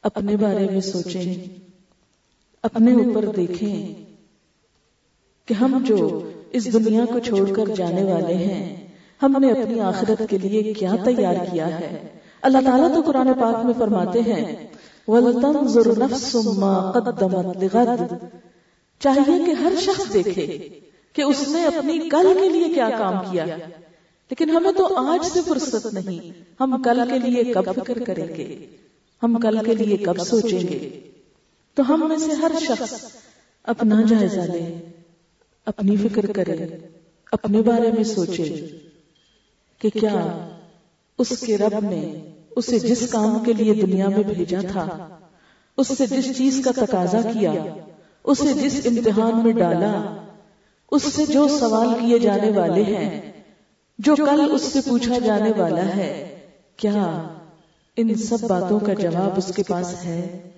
اپنے 0.04 0.38
بارے 0.38 0.68
میں 0.72 0.82
سوچیں۔ 0.82 1.36
اپنے 2.64 2.94
اوپر 2.94 3.26
دیکھیں 3.26 3.94
کہ 5.48 5.54
ہم 5.54 5.84
جو 5.88 6.30
اس 6.52 6.74
دنیا 6.74 7.06
کو 7.06 7.20
چھوڑ 7.20 7.54
کر 7.54 7.76
جانے 7.76 8.04
والے 8.04 8.34
ہیں، 8.34 8.88
ہم 9.24 9.38
نے 9.40 9.52
اپنی 9.52 9.80
آخرت 9.80 10.22
کے 10.30 10.38
لیے 10.38 10.74
کیا 10.74 10.96
تیار 11.06 11.36
کیا 11.52 11.80
ہے؟ 11.80 12.08
اللہ 12.42 12.58
تعالیٰ 12.66 12.96
تو 12.96 13.02
قرآن 13.02 13.28
پاک 13.34 13.66
میں 13.66 13.74
فرماتے 13.78 14.22
ہیں، 14.22 14.68
وَلْتَنْظُرْ 15.08 15.98
نَفْسٌ 15.98 16.54
مَا 16.58 16.92
قَدَّمَتْ 16.92 17.64
لِغَدْ۔ 17.64 18.26
چاہیے 19.00 19.46
کہ 19.46 19.52
ہر 19.52 19.74
شخص 19.82 20.14
دیکھے 20.14 20.70
کہ 21.14 21.22
اس 21.22 21.48
نے 21.48 21.66
اپنی 21.66 22.10
کل 22.10 22.38
کے 22.42 22.50
لیے 22.50 22.74
کیا 22.74 22.90
کام 22.98 23.14
کیا۔ 23.32 23.46
لیکن 24.30 24.50
ہمیں 24.50 24.72
تو 24.72 24.96
آج 24.96 25.26
سے 25.26 25.40
فرصت 25.48 25.94
نہیں، 25.94 26.44
ہم 26.60 26.82
کل 26.82 27.00
کے 27.10 27.20
لیے 27.20 27.54
کب 27.54 27.64
فکر 27.76 28.00
کریں 28.00 28.28
گے؟ 28.28 28.66
ہم 29.22 29.40
کل 29.40 29.58
کے 29.66 29.74
لیے 29.74 29.98
کب 29.98 30.18
سوچیں 30.18 30.60
گے؟ 30.60 30.80
تو 31.78 31.84
ہم 31.90 32.08
میں 32.10 32.18
سے 32.18 32.34
ہر 32.34 32.52
شخص 32.62 32.94
اپنا 33.64 34.02
جائزہ 34.02 34.40
لے، 34.40 34.64
اپنی 35.66 35.96
فکر 35.98 36.32
کرے، 36.32 36.66
اپنے 37.32 37.62
بارے 37.62 37.92
میں 37.92 38.04
سوچے 38.04 38.68
کہ 39.82 39.90
کیا 39.90 40.22
اس 41.20 41.34
کے 41.40 41.58
رب 41.58 41.76
نے 41.84 42.02
اسے 42.56 42.80
جس 42.80 43.10
کام 43.12 43.44
کے 43.44 43.54
لیے 43.54 43.74
دنیا 43.74 44.08
میں 44.08 44.24
بھیجا 44.24 44.62
تھا 44.72 44.88
اس 45.78 45.98
سے 45.98 46.06
جس 46.06 46.38
چیز 46.38 46.62
کا 46.66 46.72
تقاضا 46.76 47.22
کیا، 47.22 47.52
اسے 48.24 48.54
جس 48.54 48.86
امتحان 48.86 49.44
میں 49.44 49.54
ڈالا، 49.54 49.92
اس 50.92 51.04
سے 51.14 51.26
جو 51.26 51.48
سوال 51.60 51.94
کیے 52.00 52.20
جانے 52.20 52.50
والے 52.50 52.84
ہیں، 52.84 53.32
جو 54.00 54.16
کل 54.16 54.48
اس 54.52 54.62
سے 54.62 54.80
پوچھا 54.90 55.18
جانے 55.18 55.52
والا 55.58 55.86
ہے، 55.96 56.10
کیا 56.78 57.31
ان 57.98 58.16
سب 58.16 58.48
باتوں 58.48 58.80
کا 58.80 58.94
جواب 58.94 59.34
اس 59.38 59.52
کے 59.56 59.64
پاس 59.64 60.06
ہے۔ 60.06 60.50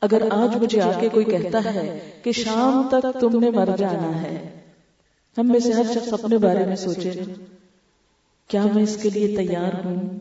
اگر 0.00 0.22
آج 0.30 0.56
مجھے 0.56 0.80
آ 0.80 0.90
کے 1.00 1.08
کوئی 1.08 1.24
کہتا 1.24 1.74
ہے 1.74 2.10
کہ 2.22 2.32
شام 2.32 2.88
تک 2.90 3.20
تم 3.20 3.38
نے 3.38 3.50
مر 3.50 3.68
جانا 3.76 4.22
ہے، 4.22 4.60
ہم 5.38 5.48
میں 5.48 5.60
سے 5.60 5.72
ہر 5.72 5.82
شخص 5.94 6.12
اپنے 6.12 6.38
بارے 6.38 6.66
میں 6.66 6.76
سوچے، 6.76 7.12
کیا 8.48 8.64
میں 8.74 8.82
اس 8.82 8.98
کے 9.02 9.10
لیے 9.10 9.36
تیار 9.36 9.86
ہوں؟ 9.86 10.18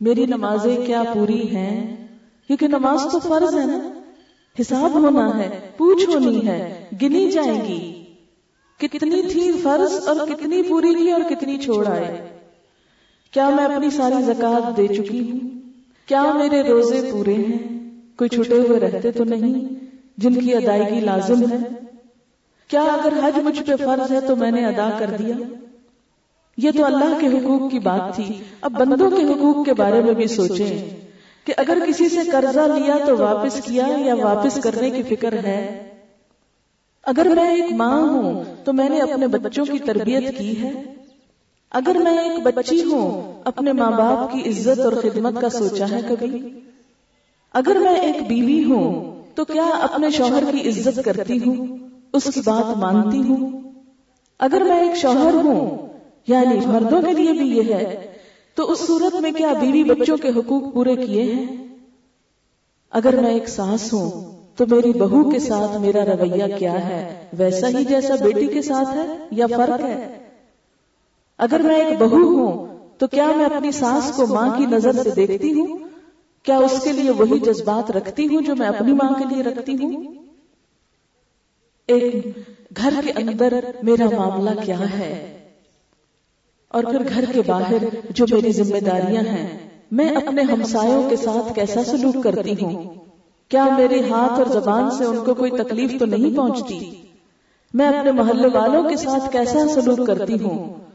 میری 0.00 0.26
نمازیں 0.26 0.86
کیا 0.86 1.02
پوری 1.14 1.56
ہیں؟ 1.56 2.08
کیونکہ 2.46 2.68
نماز 2.68 3.12
تو 3.12 3.18
فرض 3.18 3.54
ہے 3.54 3.66
نا۔ 3.66 4.00
حساب 4.60 4.94
ہونا 4.94 5.38
ہے، 5.38 5.70
پوچھ 5.76 6.08
ہونی 6.08 6.46
ہے، 6.46 6.84
گنی 7.02 7.30
جائے 7.30 7.68
گی۔ 7.68 8.04
کتنی 8.78 9.22
تھی 9.22 9.52
فرض 9.52 10.08
اور 10.08 10.26
کتنی 10.26 10.62
پوری 10.62 10.94
کی 10.94 11.10
اور 11.10 11.20
کتنی 11.30 11.58
چھوڑ 11.58 11.86
آئے۔ 11.86 12.37
کیا 13.30 13.50
میں 13.50 13.64
اپنی 13.64 13.90
ساری 13.90 14.22
زکات 14.22 14.76
دے 14.76 14.86
چکی 14.86 15.30
ہوں؟ 15.30 15.38
کیا 16.06 16.32
میرے 16.32 16.62
روزے 16.62 17.08
پورے 17.12 17.34
ہیں؟ 17.34 17.78
کوئی 18.16 18.28
چھٹے 18.28 18.54
ہوئے 18.54 18.80
رہتے 18.80 19.12
تو 19.12 19.24
نہیں؟ 19.24 19.74
جن 20.16 20.34
کی 20.34 20.54
ادائیگی 20.54 21.00
لازم 21.00 21.52
ہے؟ 21.52 21.56
کیا 22.68 22.80
اگر 22.80 23.12
حج 23.22 23.38
مجھ 23.38 23.62
پہ 23.62 23.76
فرض 23.76 24.12
ہے 24.12 24.20
تو 24.20 24.36
میں 24.36 24.50
نے 24.50 24.66
ادا 24.66 24.90
کر 24.98 25.10
دیا؟ 25.18 25.34
یہ 26.56 26.70
تو 26.76 26.84
اللہ 26.84 27.18
کے 27.20 27.26
حقوق 27.26 27.70
کی 27.70 27.78
بات 27.78 28.16
تھی۔ 28.16 28.42
اب 28.60 28.72
بندوں 28.72 29.10
کے 29.10 29.22
حقوق 29.22 29.66
کے 29.66 29.74
بارے 29.74 30.02
میں 30.02 30.14
بھی 30.14 30.26
سوچیں 30.26 31.00
کہ 31.44 31.54
اگر 31.56 31.78
کسی 31.88 32.08
سے 32.08 32.30
قرضہ 32.32 32.60
لیا 32.60 32.96
تو 33.06 33.16
واپس 33.18 33.60
کیا 33.64 33.86
یا 34.04 34.14
واپس 34.14 34.60
کرنے 34.60 34.90
کی 34.90 35.02
فکر 35.02 35.32
ہے؟ 35.32 35.88
اگر 37.02 37.26
میں 37.36 37.50
ایک 37.50 37.72
ماں 37.72 38.02
ہوں 38.02 38.44
تو 38.64 38.72
میں 38.72 38.88
نے 38.88 38.98
اپنے 38.98 39.26
بچوں 39.26 39.64
کی 39.64 39.78
تربیت 39.78 40.38
کی 40.38 40.62
ہے؟ 40.62 40.97
اگر 41.70 41.96
میں 41.98 42.18
ایک 42.18 42.46
بچی 42.54 42.84
ہوں 42.84 43.32
اپنے 43.44 43.72
ماں 43.72 43.90
باپ 43.90 44.32
کی 44.32 44.50
عزت 44.50 44.80
اور 44.80 44.92
خدمت 44.92 45.40
کا 45.40 45.48
سوچا 45.48 45.84
ہے 45.90 46.00
کبھی؟ 46.08 46.60
اگر 47.52 47.76
میں 47.78 48.00
ایک 48.00 48.28
بیوی 48.28 48.64
ہوں 48.64 49.16
تو 49.34 49.44
کیا 49.44 49.64
اپنے 49.64 50.10
شوہر 50.10 50.44
کی 50.52 50.68
عزت 50.68 51.00
کرتی 51.04 51.38
ہوں؟ 51.46 51.78
اس 52.12 52.24
کی 52.34 52.40
بات 52.44 52.76
مانتی 52.76 53.18
ہوں؟ 53.18 53.50
اگر 54.38 54.60
میں 54.60 54.80
ایک 54.80 54.96
شوہر 54.96 55.34
ہوں 55.34 55.88
یعنی 56.26 56.66
مردوں 56.66 57.02
کے 57.02 57.12
لیے 57.12 57.32
بھی 57.32 57.56
یہ 57.56 57.74
ہے 57.74 58.12
تو 58.54 58.72
اس 58.72 58.78
صورت 58.86 59.14
میں 59.14 59.32
کیا 59.32 59.52
بیوی 59.60 59.84
بچوں 59.84 60.16
کے 60.16 60.28
حقوق 60.28 60.74
پورے 60.74 60.96
کیے 60.96 61.22
ہیں؟ 61.22 61.56
اگر 62.90 63.20
میں 63.20 63.30
ایک 63.30 63.48
ساس 63.48 63.92
ہوں 63.92 64.34
تو 64.56 64.66
میری 64.70 64.92
بہو 64.92 65.30
کے 65.30 65.38
ساتھ 65.38 65.80
میرا 65.80 66.04
رویہ 66.04 66.56
کیا 66.58 66.88
ہے؟ 66.88 67.26
ویسا 67.32 67.68
ہی 67.68 67.84
جیسا 67.84 68.14
بیٹی 68.24 68.46
کے 68.46 68.62
ساتھ 68.62 68.96
ہے 68.96 69.06
یا 69.30 69.46
فرق 69.46 69.84
ہے؟ 69.84 70.27
اگر 71.38 71.60
میں 71.60 71.76
ایک 71.76 71.98
بہو 71.98 72.16
ہوں، 72.16 72.66
تو 72.98 73.06
کیا 73.06 73.32
میں 73.36 73.44
اپنی 73.44 73.72
ساس 73.72 74.12
کو 74.16 74.26
ماں 74.26 74.58
کی 74.58 74.66
نظر 74.66 74.92
سے 74.92 75.10
دیکھتی 75.10 75.52
ہوں؟ 75.52 75.78
کیا 76.42 76.56
اس 76.56 76.80
کے 76.84 76.92
لیے 76.92 77.10
وہی 77.10 77.38
جذبات 77.38 77.90
رکھتی 77.90 78.26
ہوں 78.26 78.40
جو 78.40 78.56
میں 78.56 78.68
اپنی 78.68 78.92
ماں 78.92 79.14
کے 79.18 79.34
لیے 79.34 79.42
رکھتی 79.42 79.76
ہوں؟ 79.76 80.14
ایک 81.86 82.26
گھر 82.76 82.94
کے 83.04 83.12
اندر 83.16 83.54
میرا 83.82 84.04
معاملہ 84.16 84.50
کیا 84.64 84.80
ہے؟ 84.80 85.36
اور 86.68 86.84
پھر 86.84 87.02
گھر 87.14 87.24
کے 87.32 87.42
باہر 87.46 87.84
جو 88.10 88.26
میری 88.30 88.52
ذمہ 88.52 88.78
داریاں 88.78 89.22
ہیں، 89.22 89.58
میں 89.90 90.08
اپنے 90.08 90.42
ہمسایوں 90.42 91.10
کے 91.10 91.16
ساتھ 91.16 91.54
کیسا 91.54 91.84
سلوک 91.84 92.24
کرتی 92.24 92.54
ہوں؟ 92.60 92.94
کیا 93.48 93.64
میرے 93.78 94.00
ہاتھ 94.00 94.32
اور 94.32 94.46
زبان 94.46 94.90
سے 94.90 95.04
ان 95.04 95.24
کو 95.24 95.34
کوئی 95.34 95.50
تکلیف 95.50 95.98
تو 95.98 96.06
نہیں 96.06 96.36
پہنچتی؟ 96.36 97.02
میں 97.74 97.88
اپنے 97.88 98.12
محلے 98.12 98.48
والوں 98.48 98.88
کے 98.88 98.96
ساتھ 98.96 99.32
کیسا 99.32 99.68
سلوک 99.68 100.06
کرتی 100.06 100.34
ہوں؟ 100.34 100.87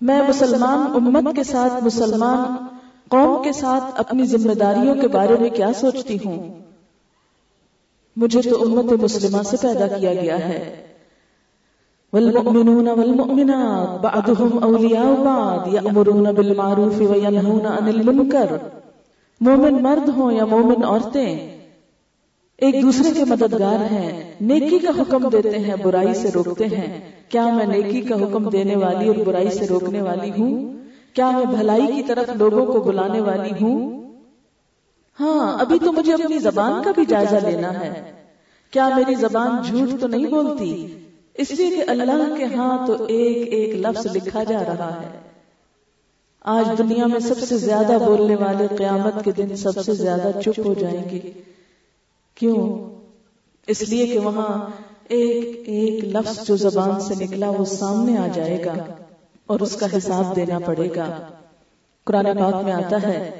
میں 0.00 0.22
مسلمان 0.28 0.80
امت 0.94 1.36
کے 1.36 1.44
ساتھ 1.44 1.84
مسلمان 1.84 2.66
قوم 3.08 3.42
کے 3.42 3.52
ساتھ 3.52 3.84
اپنی 3.96 4.26
ذمہ 4.26 4.52
داریوں 4.52 4.94
کے 4.94 5.08
بارے 5.08 5.36
میں 5.40 5.50
کیا 5.50 5.72
سوچتی 5.72 6.18
ہوں؟ 6.24 6.58
مجھے 8.16 8.42
تو 8.42 8.62
امت 8.62 8.92
مسلمہ 9.02 9.42
سے 9.42 9.56
پیدا 9.62 9.88
کیا 9.88 10.14
گیا 10.14 10.48
ہے۔ 10.48 10.82
والمؤمنون 12.12 12.88
والمؤمنات، 12.88 14.00
بعضهم 14.00 14.58
اولیاء 14.62 15.14
بعض، 15.24 15.74
یأمرون 15.74 16.24
بالمعروف 16.34 16.94
وینہون 16.98 17.66
عن 17.66 17.88
المنکر۔ 17.88 18.56
مومن 19.40 19.82
مرد 19.82 20.08
ہوں 20.08 20.32
یا 20.32 20.44
مومن 20.44 20.84
عورتیں؟ 20.84 21.53
ایک 22.58 22.82
دوسرے 22.82 23.10
کے 23.14 23.24
مددگار 23.24 23.92
ہیں، 23.92 24.34
نیکی 24.40 24.78
کا 24.78 25.02
حکم 25.02 25.28
دیتے 25.28 25.58
ہیں، 25.58 25.74
برائی 25.82 26.14
سے 26.14 26.28
روکتے 26.34 26.64
ہیں۔ 26.64 27.12
کیا 27.28 27.50
میں 27.52 27.66
نیکی 27.66 28.00
کا 28.00 28.14
حکم 28.14 28.48
دینے 28.48 28.76
والی 28.76 29.08
اور 29.08 29.16
برائی 29.16 29.50
سے 29.50 29.66
روکنے 29.66 30.00
والی 30.00 30.30
ہوں؟ 30.38 30.72
کیا 31.12 31.30
میں 31.30 31.44
بھلائی 31.44 31.86
کی 31.86 32.02
طرف 32.02 32.30
لوگوں 32.36 32.66
کو 32.66 32.80
بلانے 32.80 33.20
والی 33.20 33.50
ہوں؟ 33.60 34.04
ہاں 35.20 35.58
ابھی 35.60 35.78
تو 35.78 35.92
مجھے 35.92 36.12
اپنی 36.12 36.38
زبان 36.38 36.82
کا 36.82 36.90
بھی 36.94 37.04
جائزہ 37.04 37.46
لینا 37.46 37.80
ہے۔ 37.80 38.12
کیا 38.70 38.88
میری 38.96 39.14
زبان 39.14 39.62
جھوٹ 39.62 40.00
تو 40.00 40.06
نہیں 40.06 40.26
بولتی؟ 40.26 40.98
اس 41.34 41.50
لیے 41.50 41.70
کہ 41.70 41.90
اللہ 41.90 42.34
کے 42.38 42.44
ہاں 42.44 42.86
تو 42.86 43.04
ایک 43.04 43.52
ایک 43.52 43.74
لفظ 43.74 44.16
لکھا 44.16 44.44
جا 44.44 44.64
رہا 44.64 45.00
ہے۔ 45.02 45.18
آج 46.44 46.78
دنیا 46.78 47.06
میں 47.06 47.20
سب 47.20 47.38
سے 47.38 47.58
زیادہ 47.58 47.98
بولنے 48.06 48.36
والے 48.36 48.66
قیامت 48.76 49.24
کے 49.24 49.32
دن 49.32 49.56
سب 49.56 49.84
سے 49.84 49.94
زیادہ 49.94 50.30
چپ 50.44 50.60
ہو 50.64 50.74
جائیں 50.74 51.04
گے۔ 51.12 51.32
کیوں؟ 52.34 52.90
اس 53.66 53.82
لیے 53.82 54.06
کہ 54.06 54.18
وہاں 54.18 54.70
ایک 55.08 55.62
ایک 55.66 56.04
لفظ 56.04 56.46
جو 56.46 56.56
زبان 56.56 57.00
سے 57.00 57.14
نکلا 57.24 57.50
وہ 57.50 57.64
سامنے 57.64 58.16
آ 58.18 58.26
جائے 58.34 58.64
گا 58.64 58.74
اور 59.46 59.60
اس 59.60 59.76
کا 59.76 59.86
حساب 59.96 60.36
دینا 60.36 60.58
پڑے 60.58 60.88
گا۔ 60.96 61.26
قرآن 62.04 62.24
پاک 62.24 62.64
میں 62.64 62.72
آتا 62.72 63.02
ہے 63.02 63.30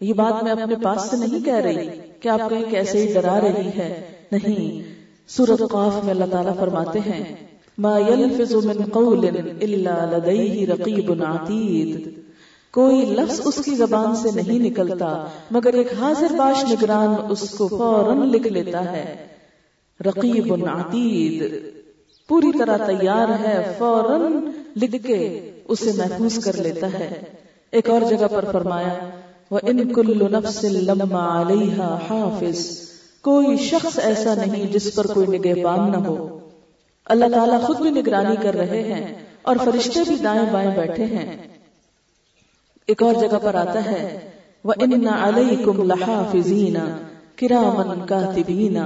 یہ 0.00 0.12
بات 0.12 0.42
میں 0.42 0.52
اپنے 0.52 0.74
پاس 0.82 1.10
سے 1.10 1.16
نہیں 1.16 1.44
کہہ 1.44 1.54
رہی 1.54 1.88
کہ 2.20 2.28
آپ 2.28 2.40
کہیں 2.50 2.64
کیسے 2.70 3.06
ہی 3.06 3.12
ڈرا 3.12 3.40
رہی 3.40 3.68
ہے۔ 3.68 4.02
نہیں 4.32 4.82
سورت 5.28 5.70
قاف 5.70 6.04
میں 6.04 6.14
اللہ 6.14 6.24
تعالیٰ 6.32 6.56
فرماتے 6.60 6.98
ہیں 6.98 7.34
ما 7.78 7.98
يلفظ 7.98 8.54
من 8.54 8.84
قول 8.92 9.28
الا 9.60 10.10
لديه 10.12 10.74
رقيب 10.74 11.22
عتيد۔ 11.22 12.25
کوئی 12.70 13.04
لفظ 13.04 13.40
اس 13.44 13.64
کی 13.64 13.74
زبان 13.74 14.16
سے 14.16 14.28
نہیں 14.34 14.58
نکلتا، 14.58 15.26
مگر 15.50 15.72
ایک 15.74 15.92
حاضر 16.00 16.32
باش 16.36 16.64
نگران 16.70 17.14
اس 17.28 17.50
کو 17.50 17.68
فوراً 17.68 18.30
لکھ 18.30 18.48
لیتا 18.48 18.92
ہے۔ 18.92 19.26
رقیب 20.00 20.54
عتید۔ 20.54 21.52
پوری 22.28 22.58
طرح 22.58 22.76
تیار 22.76 23.28
ہے، 23.28 23.74
فوراً 23.78 24.32
لکھ 24.82 25.06
کے 25.06 25.50
اسے 25.68 25.92
محفوظ 25.96 26.44
کر 26.44 26.56
لیتا 26.56 26.86
ہے۔ 26.86 27.22
ایک 27.72 27.90
اور 27.90 28.00
جگہ 28.10 28.26
پر 28.30 28.44
فرمایا، 28.52 28.94
وَإِن 29.50 29.92
كُلُّ 29.92 30.30
نَفْسٍ 30.30 30.70
لَمَّا 30.70 31.42
عَلَيْهَا 31.42 31.98
حَافِظ۔ 32.10 32.88
کوئی 33.22 33.56
شخص 33.56 33.98
ایسا 33.98 34.34
نہیں 34.34 34.72
جس 34.72 34.94
پر 34.94 35.06
کوئی 35.06 35.38
نگہبان 35.38 35.92
نہ 35.92 35.96
ہو۔ 35.96 36.38
اللہ 37.04 37.24
تعالیٰ 37.34 37.62
خود 37.62 37.80
بھی 37.80 37.90
نگرانی 37.90 38.36
کر 38.42 38.54
رہے 38.54 38.82
ہیں 38.82 39.14
اور 39.42 39.56
فرشتے 39.64 40.00
بھی 40.08 40.16
دائیں 40.16 40.52
بائیں 40.52 40.76
بیٹھے 40.76 41.04
ہیں۔ 41.04 41.55
ایک 42.86 43.02
اور 43.02 43.14
جگہ 43.14 43.38
پر 43.42 43.54
آتا 43.54 43.84
ہے۔ 43.84 44.30
وَإِنَّ 44.64 45.08
عَلَيْكُمْ 45.08 45.84
لَحَافِظِينَ 45.84 46.78
كِرَامًا 47.36 48.04
كَاتِبِينَ 48.04 48.78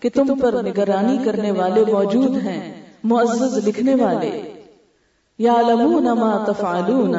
کہ 0.00 0.08
تم 0.14 0.38
پر 0.38 0.62
نگرانی 0.62 1.18
کرنے 1.24 1.50
والے 1.50 1.84
موجود 1.92 2.36
ہیں، 2.36 2.82
معزز 3.04 3.68
لکھنے 3.68 3.94
والے۔ 3.94 4.42
یعلمون 5.38 6.04
ما 6.04 6.44
تفعلون، 6.46 7.14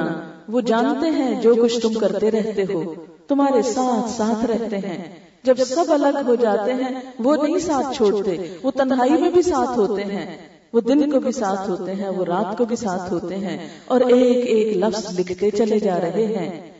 وہ 0.48 0.62
جانتے 0.62 1.10
ہیں 1.10 1.42
جو 1.42 1.56
کچھ 1.56 1.80
تم 1.80 1.94
کرتے 1.94 2.32
رہتے 2.32 2.64
ہو۔ 2.74 2.94
تمہارے 3.28 3.62
ساتھ 3.62 4.12
ساتھ 4.12 4.46
رہتے 4.46 4.78
ہیں۔ 4.78 5.20
جب 5.44 5.58
سب 5.58 5.86
الگ 5.88 6.18
ہو 6.28 6.36
جاتے 6.36 6.74
ہیں، 6.74 7.00
وہ 7.20 7.36
نہیں 7.44 7.60
ساتھ 7.60 7.98
چھوڑتے، 7.98 8.58
وہ 8.64 8.72
تنہائی 8.72 9.12
میں 9.12 9.32
بھی 9.32 9.42
ساتھ 9.42 9.80
ہوتے 9.80 10.04
ہیں۔ 10.04 10.59
وہ 10.74 10.82
دن 10.82 11.12
کو 11.12 11.20
بھی 11.20 11.32
ساتھ 11.32 11.70
ہوتے 11.70 11.96
ہیں، 11.96 12.10
وہ 12.10 12.26
رات 12.26 12.58
کو 12.58 12.66
بھی 12.66 12.76
ساتھ 12.76 13.14
ہوتے 13.14 13.36
ہیں 13.36 13.58
اور 13.86 14.02
ایک 14.02 14.38
ایک 14.46 14.78
لفظ 14.78 15.20
لکھتے 15.20 15.52
چلے 15.52 15.80
جا 15.80 16.00
رہے 16.02 16.26
ہیں۔ 16.26 16.72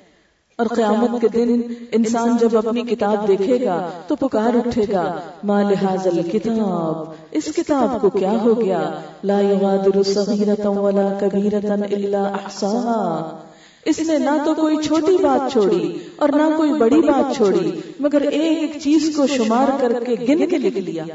اور 0.58 0.68
قیامت 0.68 1.22
کے 1.22 1.28
دن 1.28 1.62
انسان 1.92 2.38
جب 2.38 2.58
اپنی 2.58 2.82
کتاب 2.82 3.28
دیکھے 3.28 3.66
گا 3.66 3.90
تو 4.08 4.16
پکار 4.16 4.56
اٹھے 4.56 4.86
گا، 4.92 5.16
ما 5.44 5.62
لحاظ 5.62 6.08
کتاب 6.32 7.14
اس 7.32 7.46
کتاب 7.56 8.02
کو 8.02 8.10
کیا 8.10 8.32
ہو 8.32 8.62
گیا؟ 8.62 8.92
لا 9.24 9.40
یغادر 9.40 10.04
صغیرتا 10.04 10.70
ولا 10.70 11.18
کبیرتا 11.20 11.74
الا 11.74 12.24
احصاها۔ 12.24 13.40
اس 13.86 14.00
نے 14.00 14.18
نہ 14.18 14.30
تو 14.46 14.56
کوئی 14.56 14.78
چھوٹی 14.88 15.18
بات 15.24 15.52
چھوڑی 15.52 16.00
اور 16.16 16.30
نہ 16.30 16.58
کوئی 16.58 16.74
بڑی 16.74 17.02
بات 17.02 17.36
چھوڑی، 17.36 17.82
مگر 18.00 18.22
ایک 18.22 18.60
ایک 18.60 18.82
چیز 18.82 19.14
کو 19.16 19.28
شمار 19.28 19.68
کر 19.82 20.06
کے 20.06 20.16
گن 20.16 20.50
کے 20.50 20.58
لکھ 20.58 20.78
لیا۔ 20.78 21.06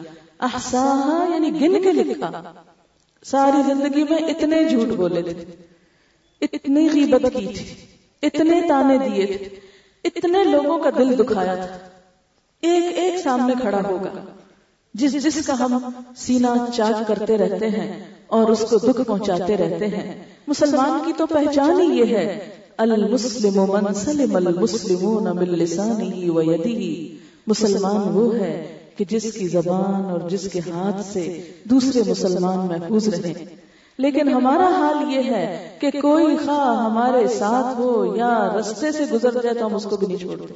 احساہا 0.40 1.26
یعنی 1.34 1.50
گن 1.50 1.82
کے 1.82 1.92
لکھا۔ 1.92 2.42
ساری 3.24 3.62
زندگی 3.66 4.02
میں 4.02 4.18
اتنے 4.18 4.68
جھوٹ 4.68 4.88
بولے 4.88 5.22
تھے۔ 5.22 5.44
اتنی 6.42 6.88
غیبت 6.94 7.22
کی 7.22 7.46
تھی۔ 7.46 7.74
اتنے 8.22 8.60
تانے 8.68 8.98
دیے 8.98 9.26
تھے۔ 9.26 9.48
اتنے 10.04 10.44
لوگوں 10.44 10.78
کا 10.78 10.90
دل 10.98 11.18
دکھایا 11.18 11.54
تھا۔ 11.54 11.78
ایک 12.60 12.98
ایک 12.98 13.18
سامنے 13.22 13.54
کھڑا 13.60 13.80
ہوگا۔ 13.88 14.24
جس 14.94 15.12
جس 15.12 15.46
کا 15.46 15.58
ہم 15.58 15.78
سینہ 16.16 16.70
چاک 16.72 17.08
کرتے 17.08 17.38
رہتے 17.38 17.68
ہیں 17.68 18.13
اور 18.26 18.48
اس 18.48 18.64
کو 18.70 18.78
دکھ 18.78 19.00
پہنچاتے 19.06 19.56
رہتے 19.56 19.86
ہیں۔ 19.86 20.24
مسلمان 20.46 21.00
کی 21.06 21.12
تو 21.16 21.26
پہچان 21.26 21.80
ہی 21.80 21.98
یہ 21.98 22.16
ہے۔ 22.16 22.50
المسلم 22.76 23.62
من 23.62 23.94
سلم 23.94 24.36
المسلمون 24.36 25.24
من 25.24 25.44
لسانه 25.44 26.34
ويده 26.34 27.12
مسلمان 27.46 28.08
وہ 28.14 28.34
ہے 28.34 28.78
کہ 28.96 29.04
جس 29.08 29.32
کی 29.32 29.48
زبان 29.48 30.04
اور 30.04 30.20
جس 30.28 30.48
کے 30.52 30.60
ہاتھ 30.70 31.12
سے 31.12 31.42
دوسرے 31.64 32.02
مسلمان 32.10 32.66
محفوظ 32.66 33.08
رہے 33.08 33.44
لیکن 33.98 34.28
ہمارا 34.28 34.68
حال 34.68 35.14
یہ 35.14 35.22
ہے 35.22 35.68
کہ 35.80 35.90
کوئی 36.02 36.36
خواہ 36.36 36.84
ہمارے 36.84 37.28
ساتھ 37.28 37.80
ہو 37.80 38.16
یا 38.16 38.56
رستے 38.60 38.92
سے 38.92 39.04
گزر 39.12 39.32
جائے 39.42 39.54
تو 39.54 39.66
ہم 39.66 39.74
اس 39.74 39.84
کو 39.84 39.96
بھی 39.96 40.06
نہیں 40.06 40.16
چھوڑتے 40.16 40.54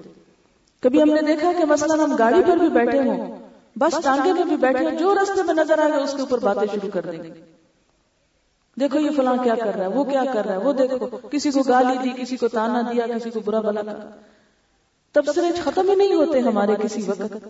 کبھی 0.82 1.02
ہم 1.02 1.10
نے 1.10 1.22
دیکھا 1.26 1.52
کہ 1.58 1.64
مثلا 1.64 2.04
ہم 2.04 2.16
گاڑی 2.18 2.42
پر 2.46 2.56
بھی 2.56 2.68
بیٹھے 2.68 2.98
ہوں۔ 2.98 3.36
بس 3.76 3.98
ٹانگے 4.04 4.32
میں 4.32 4.44
بھی 4.44 4.56
بیٹھے 4.56 4.84
ہوں، 4.84 4.98
جو 4.98 5.14
رستے 5.14 5.42
میں 5.42 5.54
نظر 5.54 5.78
آ 5.78 5.88
گئے 5.88 6.02
اس 6.02 6.12
کے 6.12 6.20
اوپر 6.20 6.38
باتیں 6.38 6.66
شروع 6.72 6.90
کر 6.92 7.06
دیں۔ 7.12 7.22
گے 7.22 7.57
دیکھو 8.80 8.98
یہ 8.98 9.10
فلاں 9.16 9.36
کیا 9.44 9.54
کر 9.54 9.74
رہا 9.76 9.84
ہے، 9.84 9.88
وہ 9.88 10.04
کیا 10.04 10.24
کر 10.32 10.44
رہا 10.44 10.52
ہے؟ 10.52 10.58
وہ 10.58 10.72
دیکھو، 10.72 11.16
کسی 11.30 11.50
کو 11.50 11.62
گالی 11.68 11.96
دی، 12.04 12.22
کسی 12.22 12.36
کو 12.36 12.48
تانا 12.48 12.80
دیا، 12.92 13.06
کسی 13.16 13.30
کو 13.30 13.40
برا 13.44 13.60
بلا 13.60 14.10
تبصرے 15.12 15.60
ختم 15.64 15.88
ہی 15.90 15.94
نہیں 15.94 16.14
ہوتے 16.14 16.40
ہمارے 16.40 16.72
کسی 16.82 17.02
وقت۔ 17.06 17.48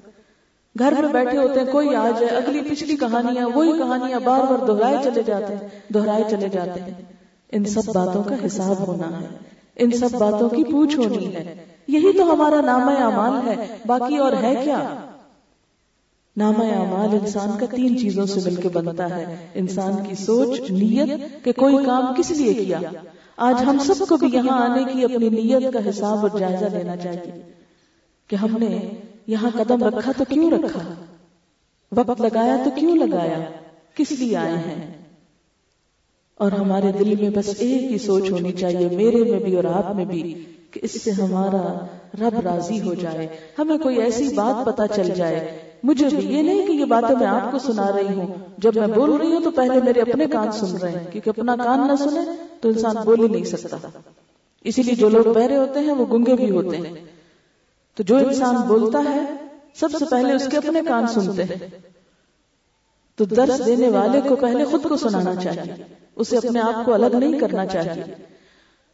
گھر 0.79 0.93
میں 0.93 1.13
بیٹھے 1.13 1.39
ہوتے 1.39 1.61
ہیں، 1.61 1.73
کوئی 1.73 1.95
آ 1.95 2.11
جائے 2.11 2.37
اگلی 2.37 2.61
پچھلی 2.61 2.97
کہانیاں، 2.97 3.49
وہی 3.55 3.73
کہانیاں 3.79 4.21
بار 4.21 4.41
بار 4.41 4.67
دہرائے 4.67 4.97
چلے 5.05 5.23
جاتے 5.23 5.57
ہیں، 5.57 5.69
دہرائے 5.95 6.25
چلے 6.31 6.49
جاتے 6.49 6.81
ہیں۔ 6.81 6.91
ان 7.53 7.65
سب 7.65 7.93
باتوں 7.93 8.23
کا 8.23 8.35
حساب 8.47 8.89
ہونا 8.89 9.21
ہے۔ 9.21 9.27
ان 9.77 9.91
سب 9.91 10.19
باتوں 10.19 10.49
کی 10.49 10.65
پوچھ 10.65 10.97
ہونی 10.97 11.35
ہے۔ 11.35 11.65
یہی 11.89 12.19
تو 12.19 12.33
ہمارا 12.35 12.61
نام 12.61 12.89
اعمال 12.89 13.49
ہے۔ 13.49 13.77
باقی 13.87 14.17
اور 14.17 14.33
ہے 14.33 14.61
کیا؟ 14.65 15.08
نام 16.39 16.55
اعمال 16.59 17.19
انسان 17.21 17.59
کا 17.59 17.67
تین 17.71 17.99
چیزوں 17.99 18.27
سے 18.27 18.51
مل 18.51 18.55
کے 18.55 18.69
بنتا 18.69 19.17
ہے۔ 19.17 19.37
انسان 19.55 19.93
کی 20.09 20.15
سوچ 20.15 20.61
نیت 20.71 21.45
کہ 21.45 21.53
کوئی 21.53 21.77
کام 21.87 22.15
کس 22.19 22.31
لیے 22.31 22.55
کیا۔ 22.55 22.79
آج 23.37 23.55
ہم 23.67 23.79
سب 23.79 24.05
کو 24.09 24.17
بھی 24.17 24.29
یہاں 24.33 24.69
آنے 24.69 24.85
کی 24.85 25.05
اپنی 25.05 25.29
نیت 25.29 25.73
کا 25.73 25.89
حساب 25.89 26.19
اور 26.19 26.39
جائزہ 26.39 26.65
لینا 26.65 26.97
چاہیے۔ 26.97 27.53
کہ 28.27 28.37
ہم 28.37 28.57
نے 28.59 28.91
یہاں 29.27 29.51
قدم 29.55 29.85
رکھا 29.85 30.13
تو 30.17 30.25
کیوں 30.29 30.51
رکھا؟ 30.51 31.05
وقت 31.93 32.21
لگایا 32.21 32.57
تو 32.65 32.71
کیوں 32.71 32.97
لگایا؟ 32.97 33.39
کس 33.95 34.13
لیے 34.13 34.37
آئے 34.37 34.55
ہیں؟ 34.55 34.93
اور 36.35 36.53
ہمارے 36.53 36.93
دل 36.93 37.15
میں 37.21 37.31
بس 37.31 37.55
ایک 37.59 37.93
ہی 37.93 37.99
سوچ 37.99 38.31
ہونی 38.31 38.53
چاہیے 38.53 38.89
میرے 38.97 39.31
میں 39.31 39.41
بھی 39.41 39.57
اور 39.57 39.65
آپ 39.65 39.97
میں 39.97 40.05
بھی 40.05 40.45
کہ 40.71 40.81
اس 40.85 41.03
سے 41.03 41.11
ہمارا 41.11 41.87
رب 42.21 42.41
راضی 42.41 42.81
ہو 42.81 42.95
جائے 42.95 43.29
ہمیں 43.59 43.79
کوئی 43.79 44.03
ایسی 44.03 44.29
بات 44.35 44.67
پتا 44.67 44.89
چل 44.89 45.11
جائے 45.17 45.68
مجھے 45.83 46.09
بھی 46.09 46.37
یہ 46.37 46.43
نہیں 46.43 46.67
کہ 46.67 46.73
یہ 46.73 46.85
باتیں 46.85 47.17
میں 47.17 47.27
آپ 47.27 47.53
کو 47.53 47.59
سنا 47.59 47.91
رہی 47.97 48.15
ہوں۔ 48.15 48.27
جب 48.59 48.77
میں 48.77 48.87
بول 48.87 49.11
رہی 49.11 49.33
ہوں 49.33 49.41
تو 49.41 49.51
پہلے 49.51 49.81
میرے 49.85 50.01
اپنے 50.01 50.27
کان 50.27 50.53
سن 50.53 50.77
رہے 50.77 50.91
ہیں، 50.91 51.13
کیونکہ 51.13 51.31
اپنا 51.31 51.57
کان 51.65 51.87
نہ 51.87 51.97
سنے 51.97 52.21
تو 52.61 52.69
انسان 52.69 52.97
بول 53.05 53.21
ہی 53.21 53.29
نہیں 53.29 53.45
سکتا۔ 53.45 53.77
اسی 54.65 54.83
لیے 54.83 54.95
جو 54.95 55.09
لوگ 55.09 55.33
بہرے 55.35 55.57
ہوتے 55.57 55.81
ہیں 55.81 55.93
وہ 55.93 56.07
گنگے 56.13 56.35
بھی 56.35 56.51
ہوتے 56.51 56.77
ہیں۔ 56.77 57.05
تو 57.95 58.03
جو 58.03 58.17
انسان 58.17 58.57
بولتا 58.69 58.99
ہے، 59.15 59.25
سب 59.75 59.89
سے 59.99 60.05
پہلے 60.11 60.33
اس 60.33 60.49
کے 60.51 60.57
اپنے 60.57 60.81
کان 60.89 61.07
سنتے 61.07 61.45
ہیں۔ 61.45 61.69
تو 63.17 63.25
درس 63.25 63.67
دینے 63.67 63.89
والے 63.89 64.21
کو 64.29 64.37
پہلے 64.37 64.65
خود 64.65 64.83
کو 64.83 64.97
سنانا 64.97 65.35
چاہیے۔ 65.35 65.85
اسے 66.17 66.37
اپنے 66.37 66.61
آپ 66.61 66.85
کو 66.85 66.95
الگ 66.95 67.17
نہیں 67.17 67.39
کرنا 67.39 67.67
چاہیے۔ 67.67 68.15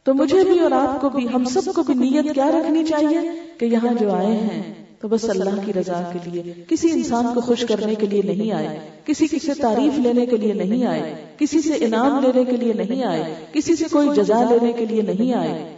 تو 0.05 0.15
مجھے 0.15 0.45
بھی 0.45 0.61
اور 0.61 0.71
آپ 0.71 1.01
کو 1.01 1.09
بھی، 1.09 1.29
ہم 1.35 1.45
سب 1.45 1.73
کو 1.75 1.83
بھی 1.83 1.95
نیت 1.95 2.35
کیا 2.35 2.51
رکھنی 2.51 2.85
چاہیے 2.85 3.31
کہ 3.59 3.65
یہاں 3.65 3.95
جو 4.01 4.11
آئے 4.11 4.37
ہیں 4.37 4.84
تو 5.05 5.09
بس 5.09 5.31
اللہ 5.31 5.51
کی 5.67 5.73
رضا 5.73 6.11
کے 6.13 6.31
لیے، 6.31 6.53
کسی 6.69 6.91
انسان 6.91 7.27
کو 7.35 7.41
خوش 7.41 7.65
کرنے 7.65 7.95
کے 7.95 8.07
لیے 8.07 8.23
نہیں 8.23 8.53
آئے، 8.53 8.79
کسی 9.05 9.27
کی 9.27 9.39
سے 9.39 9.55
تعریف 9.55 9.99
لینے 9.99 10.27
کے 10.27 10.37
لیے 10.37 10.53
نہیں 10.53 10.87
آئے، 10.87 11.15
کسی 11.39 11.61
سے 11.61 11.73
انعام 11.81 12.25
لینے 12.25 12.45
کے 12.45 12.57
لیے 12.57 12.73
نہیں 12.73 13.05
آئے، 13.05 13.35
کسی 13.53 13.77
سے 13.77 13.85
کوئی 13.93 14.09
جزا 14.17 14.51
لینے 14.51 14.73
کے 14.73 14.87
لیے 14.87 15.03
نہیں 15.03 15.35
آئے۔ 15.35 15.77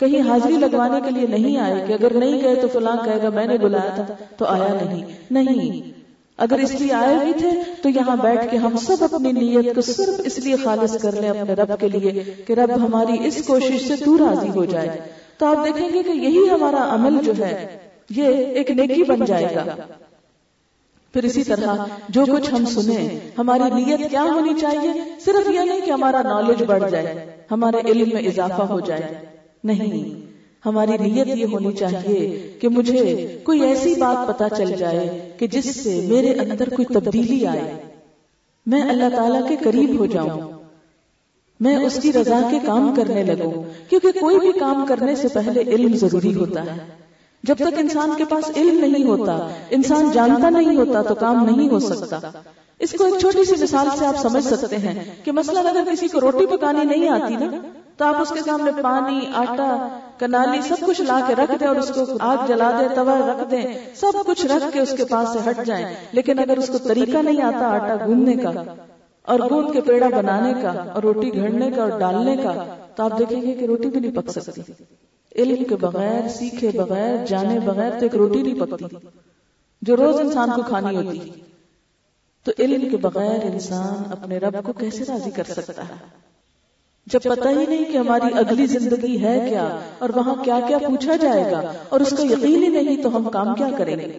کہیں 0.00 0.28
حاضری 0.28 0.52
لگوانے 0.52 1.00
کے 1.00 1.10
لیے 1.10 1.26
نہیں 1.26 1.56
آئے 1.56 1.84
کہ 1.86 1.92
اگر 1.92 2.14
نہیں 2.14 2.42
گئے 2.44 2.54
تو 2.54 2.68
فلاں 2.68 2.96
کہے 3.04 3.18
گا، 3.22 3.30
میں 3.30 3.46
نے 3.46 3.58
بلایا 3.58 3.94
تھا، 3.94 4.06
تو 4.36 4.44
آیا 4.44 4.74
نہیں۔ 4.84 5.04
نہیں۔ 5.30 5.90
اگر 6.36 6.58
اس 6.58 6.80
لیے 6.80 6.92
آئے 6.92 7.16
بھی 7.24 7.32
تھے، 7.38 7.50
تو 7.82 7.88
یہاں 7.88 8.16
بیٹھ 8.16 8.50
کے 8.50 8.56
ہم 8.56 8.76
سب 8.76 8.96
اپنی 9.00 9.32
نیت 9.32 9.74
کو 9.74 9.80
صرف 9.80 10.20
اس 10.24 10.38
لیے 10.38 10.56
خالص 10.64 10.98
کر 11.02 11.20
لیں 11.20 11.30
اپنے 11.30 11.54
رب 11.54 11.72
کے 11.80 11.88
لیے 11.88 12.24
کہ 12.46 12.52
رب 12.52 12.70
ہماری 12.86 13.28
اس 13.28 13.42
کوشش 13.46 13.88
سے 13.88 13.96
تو 14.04 14.18
راضی 14.18 14.48
ہو 14.48 14.64
جائے۔ 14.64 14.88
تو 15.38 15.46
آپ 15.46 15.66
دیکھیں 15.66 15.88
گے 15.92 16.02
کہ 16.02 16.10
یہی 16.10 16.50
ہمارا 16.50 16.94
عمل 16.94 17.24
جو 17.24 17.32
ہے 17.38 17.89
یہ 18.10 18.24
ایک 18.24 18.70
نیکی 18.70 19.02
بن 19.02 19.24
جائے 19.24 19.54
گا۔ 19.54 19.64
پھر 21.12 21.24
اسی 21.24 21.44
طرح 21.44 21.74
جو 22.08 22.24
کچھ 22.24 22.54
ہم 22.54 22.64
سنیں، 22.66 23.08
ہماری 23.38 23.82
نیت 23.82 24.10
کیا 24.10 24.22
ہونی 24.22 24.60
چاہیے؟ 24.60 25.02
صرف 25.20 25.50
یہ 25.50 25.60
نہیں 25.60 25.80
کہ 25.86 25.90
ہمارا 25.90 26.22
نالج 26.22 26.62
بڑھ 26.62 26.90
جائے، 26.90 27.36
ہمارے 27.50 27.76
علم 27.92 28.08
میں 28.14 28.22
اضافہ 28.22 28.62
ہو 28.62 28.80
جائے۔ 28.80 29.14
نہیں، 29.64 30.20
ہماری 30.66 30.96
نیت 30.98 31.26
یہ 31.26 31.46
ہونی 31.52 31.72
چاہیے 31.72 32.52
کہ 32.60 32.68
مجھے 32.68 33.36
کوئی 33.42 33.60
ایسی 33.60 33.94
بات 33.94 34.28
پتا 34.28 34.56
چل 34.56 34.72
جائے 34.78 35.30
کہ 35.38 35.46
جس 35.46 35.82
سے 35.82 36.00
میرے 36.08 36.32
اندر 36.32 36.68
کوئی 36.68 36.94
تبدیلی 36.94 37.46
آئے۔ 37.46 37.82
میں 38.66 38.82
اللہ 38.82 39.16
تعالیٰ 39.16 39.48
کے 39.48 39.56
قریب 39.64 39.98
ہو 39.98 40.06
جاؤں۔ 40.06 40.52
میں 41.60 41.76
اس 41.76 41.98
کی 42.02 42.12
رضا 42.12 42.40
کے 42.50 42.58
کام 42.66 42.94
کرنے 42.94 43.22
لگوں، 43.22 43.62
کیونکہ 43.90 44.20
کوئی 44.20 44.38
بھی 44.38 44.52
کام 44.60 44.86
کرنے 44.88 45.16
سے 45.16 45.28
پہلے 45.28 45.60
علم 45.60 45.96
ضروری 45.96 46.34
ہوتا 46.34 46.62
ہے۔ 46.62 47.09
جب 47.42 47.54
تک 47.56 47.78
انسان 47.78 48.10
کے 48.16 48.24
پاس 48.24 48.50
علم 48.56 48.84
نہیں 48.84 49.04
ہوتا، 49.04 49.48
انسان 49.70 50.10
جانتا 50.12 50.50
نہیں 50.50 50.76
ہوتا 50.76 51.02
تو 51.02 51.14
کام 51.14 51.44
نہیں 51.44 51.68
ہو 51.68 51.78
سکتا۔ 51.78 52.20
اس 52.78 52.94
کو 52.98 53.04
ایک 53.04 53.14
چھوٹی 53.20 53.44
سی 53.44 53.54
مثال 53.62 53.86
سے 53.98 54.06
آپ 54.06 54.16
سمجھ 54.16 54.44
سکتے 54.44 54.76
ہیں 54.76 55.04
کہ 55.24 55.32
مثلا 55.32 55.60
اگر 55.60 55.84
کسی 55.92 56.08
کو 56.08 56.20
روٹی 56.20 56.46
پکانی 56.46 56.84
نہیں 56.84 57.08
آتی 57.08 57.36
نا، 57.36 57.46
تو 57.96 58.04
آپ 58.04 58.20
اس 58.20 58.28
کے 58.28 58.40
سامنے 58.40 58.70
پانی، 58.82 59.20
آٹا، 59.34 59.98
کنالی 60.18 60.60
سب 60.68 60.86
کچھ 60.86 61.00
لا 61.00 61.20
کے 61.26 61.34
رکھ 61.34 61.52
دیں 61.60 61.66
اور 61.66 61.76
اس 61.76 61.92
کو 61.94 62.00
آگ 62.20 62.36
جلا 62.46 62.70
دیں، 62.80 62.88
توا 62.94 63.18
رکھ 63.18 63.50
دیں، 63.50 63.64
سب 63.96 64.12
کچھ 64.26 64.46
رکھ 64.46 64.72
کے 64.72 64.80
اس 64.80 64.94
کے 64.96 65.04
پاس 65.04 65.28
سے 65.32 65.50
ہٹ 65.50 65.66
جائیں۔ 65.66 65.94
لیکن 66.12 66.38
اگر 66.38 66.58
اس 66.58 66.68
کو 66.68 66.78
طریقہ 66.78 67.18
نہیں 67.18 67.42
آتا 67.42 67.66
آٹا 67.66 68.06
گوندنے 68.06 68.34
کا 68.34 68.50
اور 69.30 69.40
گوند 69.50 69.72
کے 69.72 69.80
پیڑا 69.80 70.08
بنانے 70.16 70.52
کا 70.62 70.70
اور 70.70 71.02
روٹی 71.02 71.34
گھڑنے 71.34 71.70
کا 71.70 71.82
اور 71.82 71.98
ڈالنے 72.00 72.36
کا 72.36 72.74
تو 72.94 73.02
آپ 73.02 73.18
دیکھیں 73.18 73.42
گے 73.42 73.54
کہ 73.54 73.64
روٹی 73.64 73.88
بھی 73.88 74.00
نہیں 74.00 74.16
پک 74.16 74.30
سکتی۔ 74.30 74.62
علم 75.36 75.64
کے 75.64 75.76
بغیر، 75.76 76.28
سیکھے 76.28 76.70
بغیر، 76.74 77.26
جانے 77.26 77.58
بغیر 77.58 77.90
تو 77.90 78.04
ایک 78.04 78.14
روٹی 78.14 78.42
نہیں 78.42 78.60
پکتی 78.60 78.96
جو 79.82 79.96
روز 79.96 80.20
انسان 80.20 80.50
کو 80.56 80.62
کھانی 80.62 80.96
ہوتی۔ 80.96 81.18
تو 82.44 82.52
علم 82.58 82.88
کے 82.90 82.96
بغیر 82.96 83.38
انسان 83.52 84.12
اپنے 84.12 84.38
رب 84.38 84.56
کو 84.66 84.72
کیسے 84.72 85.04
راضی 85.08 85.30
کر 85.30 85.44
سکتا 85.48 85.82
ہے؟ 85.82 85.94
جب 87.06 87.20
پتہ 87.22 87.48
ہی 87.48 87.66
نہیں 87.66 87.92
کہ 87.92 87.96
ہماری 87.96 88.38
اگلی 88.38 88.66
زندگی 88.66 89.22
ہے 89.22 89.46
کیا 89.48 89.78
اور 89.98 90.10
وہاں 90.14 90.34
کیا 90.44 90.60
کیا 90.68 90.78
پوچھا 90.78 91.16
جائے 91.16 91.52
گا 91.52 91.72
اور 91.88 92.00
اس 92.00 92.10
کا 92.10 92.22
یقین 92.22 92.62
ہی 92.62 92.68
نہیں 92.68 93.02
تو 93.02 93.16
ہم 93.16 93.30
کام 93.30 93.54
کیا 93.54 93.68
کریں 93.78 93.96
گے؟ 93.96 94.18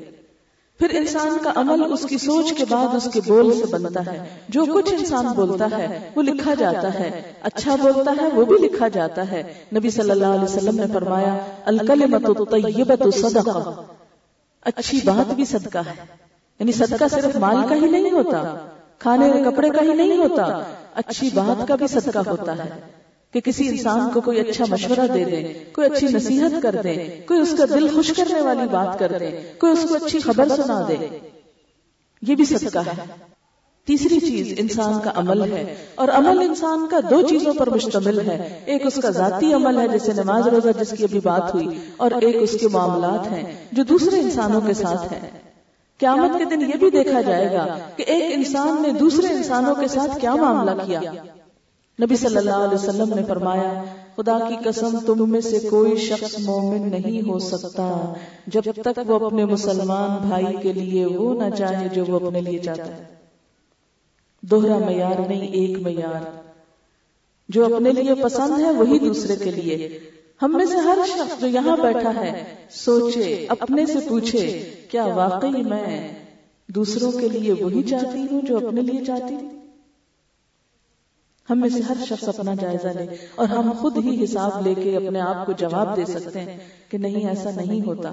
پھر 0.82 0.98
انسان 0.98 1.38
کا 1.44 1.52
عمل 1.56 1.94
اس 1.94 2.06
کی 2.10 2.17
سوچ 2.17 2.54
کے 2.54 2.65
بعد 2.70 2.96
اس 2.96 3.08
کے 3.13 3.22
بول 3.28 3.54
سے 3.54 3.65
بنتا 3.65 4.06
ہے۔ 4.06 4.26
جو 4.50 4.65
کچھ 4.74 4.94
انسان 4.94 5.26
بولتا 5.36 5.78
ہے، 5.78 6.10
وہ 6.15 6.22
لکھا 6.24 6.54
جاتا 6.54 6.94
ہے۔ 6.94 7.22
اچھا 7.41 7.76
بولتا 7.76 8.12
ہے، 8.22 8.28
وہ 8.34 8.46
بھی 8.46 8.56
لکھا 8.56 8.88
جاتا 8.88 9.32
ہے۔ 9.32 9.54
نبی 9.76 9.89
صلی 9.89 10.12
اللہ 10.12 10.26
علیہ 10.26 10.44
وسلم 10.44 10.76
نے 10.76 10.84
فرمایا 10.94 11.38
الکلمت 11.65 12.54
الطیبت 12.54 13.17
صدقہ۔ 13.17 13.82
اچھی 14.62 15.00
بات 15.06 15.34
بھی 15.34 15.46
صدقہ 15.46 15.78
ہے۔ 15.78 16.06
یعنی 16.60 16.72
صدقہ 16.72 17.04
صرف 17.12 17.36
مال 17.36 17.56
کا 17.70 17.76
ہی 17.76 17.91
نہیں 17.91 18.12
ہوتا، 18.12 18.56
کھانے 19.00 19.32
کپڑے 19.46 19.70
کا 19.70 19.82
ہی 19.82 19.94
نہیں 19.94 20.17
ہوتا۔ 20.17 20.63
اچھی 20.96 21.30
بات 21.34 21.67
کا 21.67 21.76
بھی 21.76 21.88
صدقہ 21.88 22.30
ہوتا 22.30 22.65
ہے۔ 22.65 23.01
کہ 23.32 23.39
کسی 23.39 23.67
انسان 23.67 24.10
کو 24.13 24.22
کوئی 24.22 24.39
اچھا 24.39 24.65
مشورہ 24.70 25.08
دے 25.13 25.24
دے 25.26 25.54
کوئی 25.74 25.88
اچھی 25.88 26.08
نصیحت 26.08 26.62
کر 26.63 26.76
دے 26.84 26.94
کوئی 27.28 27.39
اس 27.39 27.56
کا 27.58 27.65
دل 27.65 27.96
خوش 27.96 28.13
کرنے 28.17 28.41
والی 28.41 28.67
بات 28.72 29.00
کر 29.00 29.12
دے 29.20 29.32
کوئی 29.58 29.74
اس 29.74 29.86
کو 29.89 29.96
اچھی 29.96 30.20
خبر 30.20 30.48
سنا 30.50 30.86
دے۔ 30.88 31.20
یہ 32.22 32.36
بھی 32.36 32.46
صدقہ 32.46 32.80
ہے۔ 32.80 32.91
تیسری 33.86 34.20
چیز 34.20 34.54
انسان 34.58 34.94
کا 35.04 35.12
عمل 35.15 35.41
ہے۔ 35.54 35.76
اور 35.96 36.08
عمل 36.08 36.39
انسان 36.39 36.88
کا 36.91 37.00
دو 37.10 37.22
چیزوں 37.22 37.54
پر 37.54 37.70
مشتمل 37.70 38.20
ہے۔ 38.20 38.60
ایک 38.65 38.86
اس 38.86 38.96
کا 38.96 39.10
ذاتی 39.10 39.54
عمل 39.54 39.80
ہے 39.80 39.88
جیسے 39.88 40.13
نماز 40.13 40.48
روزہ 40.48 40.80
جس 40.80 40.94
کی 40.98 41.04
ابھی 41.04 41.20
بات 41.20 41.56
ہوئی 41.56 41.67
اور 41.98 42.12
ایک 42.12 42.36
اس 42.39 42.58
کے 42.62 42.67
معاملات 42.67 43.32
ہیں 43.32 43.65
جو 43.72 43.84
دوسرے 43.84 44.20
انسانوں 44.20 44.62
کے 44.62 44.74
ساتھ 44.74 45.13
ہیں۔ 45.13 45.30
قیامت 46.00 46.38
کے 46.38 46.46
دن 46.46 46.62
یہ 46.62 46.76
بھی 46.80 46.89
دیکھا 46.89 47.22
جائے 47.22 47.54
گا 47.54 47.78
کہ 47.96 48.04
ایک 48.08 48.24
انسان 48.36 48.82
نے 48.82 48.89
دوسرے 48.89 49.34
انسانوں 49.34 49.76
کے 49.76 49.88
ساتھ 49.88 50.22
کیا 50.22 50.36
معاملہ 50.36 50.86
کیا۔ 50.86 51.00
نبی 51.99 52.15
صلی 52.15 52.38
اللہ 52.38 52.51
علیہ 52.51 52.75
وسلم 52.75 53.13
نے 53.13 53.21
فرمایا، 53.27 53.84
خدا 54.15 54.39
کی 54.49 54.56
قسم، 54.65 54.99
تم 55.06 55.32
میں 55.32 55.41
سے 55.41 55.60
کوئی 55.60 55.97
شخص 55.97 56.39
مومن 56.39 56.89
نہیں 56.89 57.30
ہو 57.30 57.39
سکتا 57.39 58.13
جب 58.47 58.62
تک 58.82 58.99
وہ 59.08 59.25
اپنے 59.25 59.45
مسلمان 59.45 60.27
بھائی 60.27 60.58
کے 60.62 60.73
لیے 60.73 61.06
وہ 61.06 61.43
نہ 61.43 61.56
چاہے 61.56 61.88
جو 61.89 62.06
وہ 62.08 62.25
اپنے 62.25 62.41
لیے 62.41 62.60
چاہتا 62.60 62.97
ہے. 62.97 63.04
دوہرا 64.41 64.77
معیار 64.77 65.27
نہیں، 65.27 65.47
ایک 65.47 65.80
معیار۔ 65.80 66.41
جو 67.49 67.75
اپنے 67.75 67.91
لیے 67.91 68.15
پسند 68.23 68.62
ہے 68.62 68.71
وہی 68.71 68.99
دوسرے 68.99 69.36
کے 69.36 69.51
لیے۔ 69.51 69.99
ہم 70.41 70.58
میں 70.58 70.65
سے 70.65 70.77
ہر 70.77 70.97
شخص 71.08 71.41
جو 71.41 71.47
یہاں 71.47 71.77
بیٹھا 71.77 72.21
ہے، 72.21 72.43
سوچے، 72.71 73.45
اپنے 73.49 73.86
سے 73.86 73.99
پوچھے، 74.10 74.69
کیا 74.91 75.06
واقعی 75.06 75.63
میں 75.63 76.13
دوسروں 76.67 77.12
کے 77.12 77.27
لیے 77.27 77.54
وہی 77.63 77.84
چاہتی 77.84 78.27
ہوں 78.32 78.41
جو 78.41 78.58
اپنے 78.58 78.82
لیے 78.82 79.06
چاہتی 79.06 79.36
ہوں؟ 79.36 79.61
ہم 81.49 81.60
میں 81.60 81.69
سے 81.69 81.82
ہر 81.82 81.93
شخص 82.10 82.30
اپنا 82.30 82.54
جائزہ 82.54 82.88
لے 82.88 83.06
اور 83.36 83.47
ہم 83.47 83.71
خود 83.71 83.97
ہی 83.97 84.23
حساب 84.23 84.67
لے 84.67 84.73
کے 84.73 84.95
اپنے 84.95 85.19
آپ 85.19 85.45
کو 85.45 85.51
جواب 85.51 85.97
دے 85.97 86.06
سکتے 86.06 86.39
ہیں 86.39 86.58
کہ 86.89 86.97
نہیں، 86.97 87.28
ایسا 87.30 87.49
نہیں 87.55 87.86
ہوتا۔ 87.86 88.11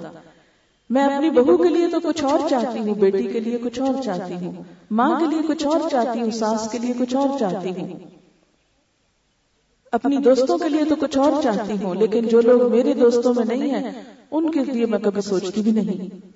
میں 0.89 1.03
اپنی 1.03 1.29
بہو 1.29 1.57
کے 1.57 1.69
لیے 1.69 1.87
تو 1.87 1.99
کچھ 1.99 2.23
اور 2.23 2.39
چاہتی 2.49 2.79
ہوں، 2.79 2.95
بیٹی 2.95 3.23
کے 3.23 3.39
لیے 3.39 3.57
کچھ 3.57 3.81
اور 3.81 4.03
چاہتی 4.03 4.33
ہوں، 4.33 4.51
ماں 4.91 5.19
کے 5.19 5.25
لیے 5.25 5.39
کچھ 5.47 5.65
اور 5.65 5.89
چاہتی 5.91 6.21
ہوں، 6.21 6.31
ساس 6.31 6.71
کے 6.71 6.77
لیے 6.77 6.93
کچھ 6.99 7.15
اور 7.15 7.39
چاہتی 7.39 7.69
ہوں۔ 7.69 7.99
اپنی 9.91 10.17
دوستوں 10.17 10.57
کے 10.57 10.69
لیے 10.69 10.85
تو 10.85 10.95
کچھ 10.95 11.17
اور 11.17 11.41
چاہتی 11.41 11.73
ہوں، 11.83 11.95
لیکن 11.95 12.27
جو 12.27 12.41
لوگ 12.41 12.71
میرے 12.71 12.93
دوستوں 12.93 13.33
میں 13.33 13.57
نہیں 13.57 13.71
ہیں، 13.71 13.91
ان 14.31 14.51
کے 14.51 14.63
لیے 14.63 14.85
میں 14.85 14.99
کبھی 14.99 15.21
سوچتی 15.21 15.61
بھی 15.61 15.71
نہیں۔ 15.71 16.29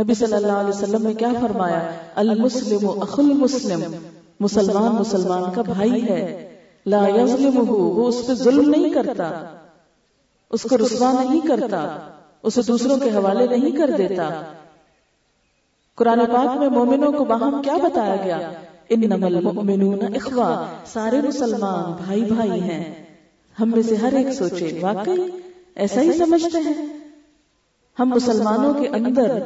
نبی 0.00 0.14
صلی 0.14 0.34
اللہ 0.34 0.52
علیہ 0.52 0.82
وسلم 0.82 1.06
نے 1.06 1.14
کیا 1.14 1.32
فرمایا؟ 1.40 1.92
المسلم 2.14 2.88
اخ 3.00 3.18
المسلم۔ 3.18 3.96
مسلمان 4.40 4.94
مسلمان 4.94 5.42
کا 5.54 5.62
بھائی 5.62 6.08
ہے۔ 6.08 6.48
لا 6.86 7.06
وہ 7.68 8.08
اس 8.08 8.26
پہ 8.26 8.34
ظلم 8.34 8.70
نہیں 8.70 8.90
کرتا۔ 8.90 9.54
اس 10.50 10.62
کو 10.62 10.78
رسوا 10.78 11.12
نہیں 11.12 11.40
کرتا۔ 11.40 11.98
اسے 12.42 12.62
دوسروں 12.62 12.96
کے 12.96 13.10
حوالے 13.10 13.46
نہیں 13.46 13.70
کر 13.70 13.90
دیتا۔ 13.98 14.42
قرآن 15.94 16.18
پاک 16.18 16.58
میں 16.58 16.68
مومنوں 16.68 17.12
کو 17.12 17.24
باہم 17.24 17.62
کیا 17.62 17.76
بتایا 17.76 18.16
گیا؟ 18.24 18.52
انما 18.88 19.26
المؤمنون 19.26 19.98
اخوا 20.02 20.66
سارے 20.86 21.20
مسلمان 21.28 22.04
بھائی 22.04 22.24
بھائی 22.24 22.60
ہیں۔ 22.60 23.04
ہم 23.60 23.70
میں 23.70 23.82
سے 23.82 23.96
ہر 23.96 24.12
ایک 24.12 24.32
سوچے، 24.32 24.78
واقعی 24.82 25.22
ایسا 25.74 26.00
ہی 26.00 26.12
سمجھتے 26.12 26.58
ہیں؟ 26.58 26.86
ہم 27.98 28.08
مسلمانوں 28.08 28.74
کے 28.74 28.88
اندر 28.88 29.38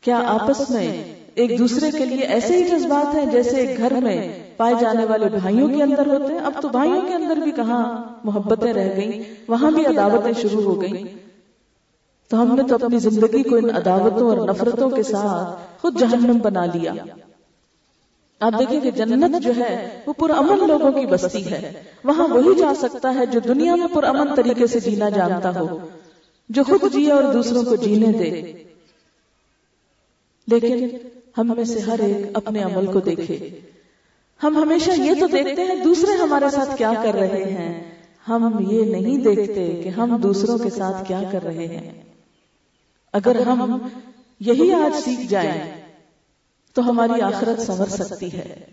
کیا 0.00 0.20
آپس 0.26 0.70
میں 0.70 1.21
ایک 1.34 1.58
دوسرے 1.58 1.90
کے 1.90 2.04
لیے 2.04 2.24
ایسے 2.24 2.56
ہی 2.56 2.68
جذبات 2.68 3.14
ہیں 3.14 3.26
جیسے 3.26 3.56
ایک 3.56 3.78
گھر 3.78 3.92
میں 4.02 4.42
پائے 4.56 4.74
جانے 4.80 5.04
والے 5.04 5.28
بھائیوں 5.28 5.68
کے 5.68 5.82
اندر 5.82 6.06
ہوتے 6.06 6.32
ہیں۔ 6.32 6.40
اب 6.40 6.52
تو 6.62 6.68
بھائیوں 6.68 7.00
کے 7.00 7.14
اندر 7.14 7.36
بھی 7.36 7.50
کہاں 7.50 8.04
محبتیں 8.24 8.72
رہ 8.72 8.96
گئیں، 8.96 9.34
وہاں 9.48 9.70
بھی 9.70 9.86
عداوتیں 9.86 10.32
شروع 10.42 10.62
ہو 10.62 10.82
گئیں۔ 10.82 11.04
تو 12.30 12.42
ہم 12.42 12.54
نے 12.54 12.62
تو 12.62 12.74
اپنی 12.74 12.98
زندگی 12.98 13.42
کو 13.42 13.56
ان 13.56 13.76
عداوتوں 13.76 14.38
اور 14.38 14.48
نفرتوں 14.48 14.90
کے 14.90 15.02
ساتھ 15.02 15.80
خود 15.82 16.00
جہنم 16.00 16.38
بنا 16.38 16.66
لیا۔ 16.66 16.92
آپ 18.40 18.52
دیکھیں 18.58 18.80
کہ 18.80 18.90
جنت 18.90 19.42
جو 19.42 19.52
ہے، 19.56 20.00
وہ 20.06 20.12
پرامن 20.12 20.68
لوگوں 20.68 20.92
کی 20.92 21.06
بستی 21.06 21.50
ہے۔ 21.50 21.82
وہاں 22.04 22.28
وہی 22.28 22.58
جا 22.58 22.72
سکتا 22.78 23.14
ہے 23.14 23.26
جو 23.26 23.40
دنیا 23.40 23.74
میں 23.74 23.86
پرامن 23.94 24.34
طریقے 24.34 24.66
سے 24.66 24.80
جینا 24.80 25.08
جانتا 25.08 25.60
ہو، 25.60 25.78
جو 26.48 26.62
خود 26.64 26.92
جیے 26.92 27.12
اور 27.12 27.32
دوسروں 27.32 27.62
کو 27.62 27.76
جینے 27.76 28.12
دے۔ 28.12 28.52
لیکن 30.46 30.88
ہم 31.38 31.52
میں 31.56 31.64
سے 31.64 31.80
ہر 31.80 31.98
ایک 31.98 32.26
اپنے 32.34 32.62
عمل 32.62 32.86
کو 32.86 33.00
دیکھے۔ 33.00 33.60
ہم 34.42 34.56
ہمیشہ 34.56 34.90
یہ 34.90 35.12
تو 35.20 35.26
دیکھتے 35.26 35.64
ہیں 35.64 35.84
دوسرے 35.84 36.16
ہمارے 36.22 36.44
ساتھ 36.52 36.78
کیا 36.78 36.92
کر 37.02 37.14
رہے 37.14 37.44
ہیں۔ 37.44 37.94
ہم 38.28 38.66
یہ 38.70 38.84
نہیں 38.84 39.18
دیکھتے 39.18 39.80
کہ 39.84 39.88
ہم 39.88 40.16
دوسروں 40.16 40.58
کے 40.58 40.70
ساتھ 40.70 41.08
کیا 41.08 41.22
کر 41.32 41.42
رہے 41.42 41.66
ہیں۔ 41.66 42.02
اگر 43.12 43.46
ہم 43.46 43.78
یہی 44.40 44.72
آج 44.72 45.04
سیکھ 45.04 45.26
جائیں 45.28 45.72
تو 46.74 46.90
ہماری 46.90 47.20
آخرت 47.20 47.60
سنور 47.60 47.86
سکتی 47.86 48.32
ہے۔ 48.32 48.64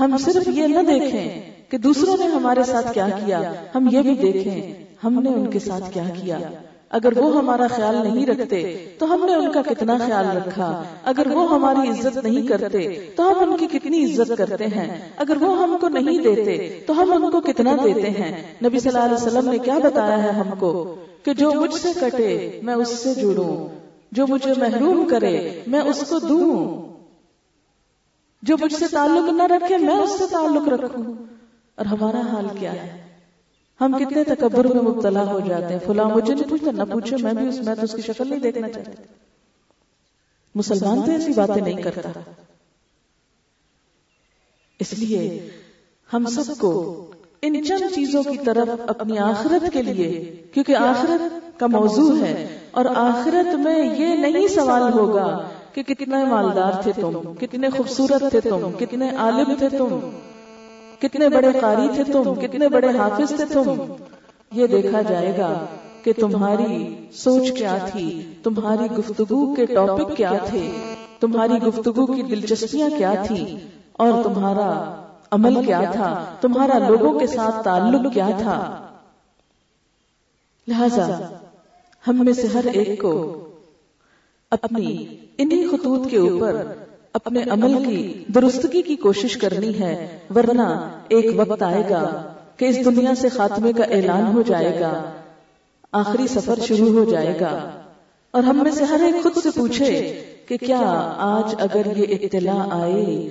ہم 0.00 0.16
صرف 0.18 0.48
یہ 0.48 0.66
نہ 0.66 0.78
دیکھیں 0.78 1.50
کہ 1.68 1.78
دوسروں 1.78 2.16
نے 2.18 2.26
ہمارے 2.26 2.64
ساتھ 2.64 2.94
کیا 2.94 3.08
کیا۔ 3.08 3.52
ہم 3.74 3.88
یہ 3.92 4.02
بھی 4.02 4.14
دیکھیں 4.14 4.84
ہم 5.04 5.22
نے 5.22 5.30
ان 5.30 5.50
کے 5.50 5.58
ساتھ 5.58 5.94
کیا 5.94 6.04
کیا۔ 6.22 6.38
اگر 6.90 7.18
وہ 7.18 7.36
ہمارا 7.38 7.66
خیال 7.66 7.96
نہیں 8.02 8.26
رکھتے 8.26 8.86
تو 8.98 9.14
ہم 9.14 9.24
نے 9.26 9.34
ان 9.34 9.52
کا 9.52 9.62
کتنا 9.62 9.98
خیال 10.06 10.36
رکھا۔ 10.36 10.82
اگر 11.04 11.26
وہ 11.26 11.50
ہماری 11.50 11.90
عزت 11.90 12.16
نہیں 12.16 12.46
کرتے 12.46 13.12
تو 13.16 13.30
ہم 13.30 13.50
ان 13.50 13.56
کی 13.56 13.78
کتنی 13.78 14.12
عزت 14.12 14.32
کرتے 14.38 14.66
ہیں۔ 14.66 15.12
اگر 15.16 15.36
وہ 15.40 15.62
ہم 15.62 15.76
کو 15.80 15.88
نہیں 15.88 16.18
دیتے 16.18 16.80
تو 16.86 17.02
ہم 17.02 17.12
ان 17.12 17.30
کو 17.30 17.40
کتنا 17.40 17.76
دیتے 17.84 18.10
ہیں۔ 18.10 18.54
نبی 18.64 18.80
صلی 18.80 18.90
اللہ 18.90 19.04
علیہ 19.04 19.26
وسلم 19.26 19.50
نے 19.50 19.58
کیا 19.58 19.78
بتایا 19.78 20.22
ہے 20.22 20.30
ہم 20.30 20.50
کو؟ 20.58 20.94
کہ 21.22 21.34
جو 21.34 21.52
مجھ 21.52 21.74
سے 21.74 21.88
کٹے 22.00 22.60
میں 22.62 22.74
اس 22.74 22.88
سے 22.88 23.14
جڑوں، 23.14 23.68
جو 24.12 24.26
مجھے 24.26 24.52
محروم 24.56 25.08
کرے 25.08 25.60
میں 25.66 25.80
اس 25.80 26.04
کو 26.08 26.18
دوں۔ 26.18 26.88
جو 28.42 28.56
مجھ 28.60 28.74
سے 28.74 28.84
تعلق 28.90 29.32
نہ 29.32 29.42
رکھے 29.42 29.78
میں 29.78 29.96
اس 29.96 30.10
سے 30.18 30.24
تعلق 30.30 30.68
رکھوں۔ 30.68 31.14
اور 31.76 31.86
ہمارا 31.86 32.20
حال 32.20 32.46
کیا 32.58 32.72
ہے؟ 32.72 33.07
ہم 33.80 33.96
کتنے 33.98 34.24
تکبر 34.24 34.64
میں 34.64 34.82
مبتلا 34.82 35.22
ہو 35.32 35.40
جاتے 35.40 35.66
ہیں۔ 35.66 35.80
فلاں 35.86 36.04
مجھے 36.04 36.34
نہیں 36.34 36.50
پوچھتا، 36.50 36.70
نہ 36.70 36.82
پوچھے، 36.92 37.16
میں 37.22 37.32
بھی 37.32 37.48
اس 37.48 37.60
میں 37.64 37.74
تو 37.74 37.82
اس 37.82 37.92
کی 37.92 38.02
شکل 38.02 38.28
نہیں 38.28 38.40
دیکھنا 38.40 38.68
چاہتا۔ 38.68 39.02
مسلمان 40.54 41.02
تو 41.02 41.12
ایسی 41.12 41.32
باتیں 41.32 41.62
نہیں 41.62 41.82
کرتا۔ 41.82 42.20
اس 44.80 44.92
لیے 44.92 45.48
ہم 46.12 46.26
سب 46.26 46.58
کو 46.58 46.72
ان 47.42 47.64
چند 47.64 47.94
چیزوں 47.94 48.22
کی 48.22 48.38
طرف 48.44 48.68
اپنی 48.88 49.18
آخرت 49.18 49.72
کے 49.72 49.82
لیے، 49.82 50.36
کیونکہ 50.52 50.76
آخرت 50.76 51.60
کا 51.60 51.66
موضوع 51.66 52.16
ہے، 52.18 52.58
اور 52.70 52.84
آخرت 52.94 53.54
میں 53.54 53.96
یہ 53.98 54.14
نہیں 54.14 54.48
سوال 54.48 54.92
ہوگا 54.92 55.48
کہ 55.72 55.82
کتنے 55.82 56.24
مالدار 56.24 56.82
تھے 56.82 56.92
تم، 56.96 57.34
کتنے 57.40 57.70
خوبصورت 57.70 58.22
تھے 58.30 58.40
تم، 58.40 58.72
کتنے 58.78 59.16
عالم 59.16 59.54
تھے 59.58 59.68
تم۔ 59.68 60.10
کتنے 61.00 61.28
بڑے 61.28 61.48
قاری 61.60 61.88
تھے 61.94 62.04
تم، 62.12 62.34
کتنے 62.34 62.68
بڑے 62.68 62.88
حافظ 62.98 63.32
تھے 63.36 63.44
تم؟ 63.44 63.72
یہ 64.52 64.66
دیکھا 64.66 65.02
جائے 65.02 65.36
گا 65.38 65.52
کہ 66.02 66.12
تمہاری 66.12 66.94
سوچ 67.12 67.50
کیا 67.58 67.76
تھی، 67.92 68.06
تمہاری 68.42 68.86
گفتگو 68.98 69.54
کے 69.54 69.66
ٹاپک 69.66 70.16
کیا 70.16 70.32
تھے، 70.46 70.70
تمہاری 71.20 71.62
گفتگو 71.62 72.06
کی 72.06 72.22
دلچسپیاں 72.22 72.90
کیا 72.98 73.14
تھی 73.26 73.56
اور 73.92 74.22
تمہارا 74.22 74.68
عمل 75.30 75.64
کیا 75.66 75.80
تھا، 75.92 76.24
تمہارا 76.40 76.78
لوگوں 76.88 77.18
کے 77.20 77.26
ساتھ 77.26 77.64
تعلق 77.64 78.12
کیا 78.14 78.28
تھا۔ 78.38 78.58
لہذا، 80.68 81.06
ہم 82.08 82.24
میں 82.24 82.32
سے 82.32 82.46
ہر 82.46 82.66
ایک 82.72 83.00
کو 83.00 83.14
اپنی 84.50 85.06
انہی 85.38 85.66
خطوط 85.68 86.10
کے 86.10 86.16
اوپر 86.16 86.62
اپنے 87.24 87.42
عمل 87.50 87.84
کی 87.86 88.24
درستگی 88.34 88.82
کی 88.82 88.96
کوشش 88.96 89.36
کرنی 89.36 89.80
ہے، 89.80 90.18
ورنہ 90.34 90.90
ایک 91.08 91.26
وقت 91.36 91.62
آئے 91.62 91.82
گا 91.90 92.32
کہ 92.56 92.64
اس 92.64 92.84
دنیا 92.84 93.14
سے 93.14 93.28
خاتمے 93.28 93.72
کا 93.72 93.84
اعلان 93.84 94.26
ہو 94.26 94.42
جائے 94.42 94.80
گا۔ 94.80 95.10
آخری 95.92 96.26
سفر 96.26 96.58
شروع 96.68 96.88
ہو 96.88 97.04
جائے 97.04 97.40
گا۔ 97.40 97.70
اور 98.30 98.42
ہم 98.42 98.62
میں 98.62 98.70
سے 98.70 98.84
ہر 98.84 99.00
ایک 99.04 99.22
خود 99.22 99.42
سے 99.42 99.48
پوچھے 99.56 100.22
کہ 100.46 100.56
کیا 100.56 101.12
آج 101.16 101.54
اگر 101.58 101.96
یہ 101.96 102.16
اطلاع 102.22 102.68
آئے 102.70 103.28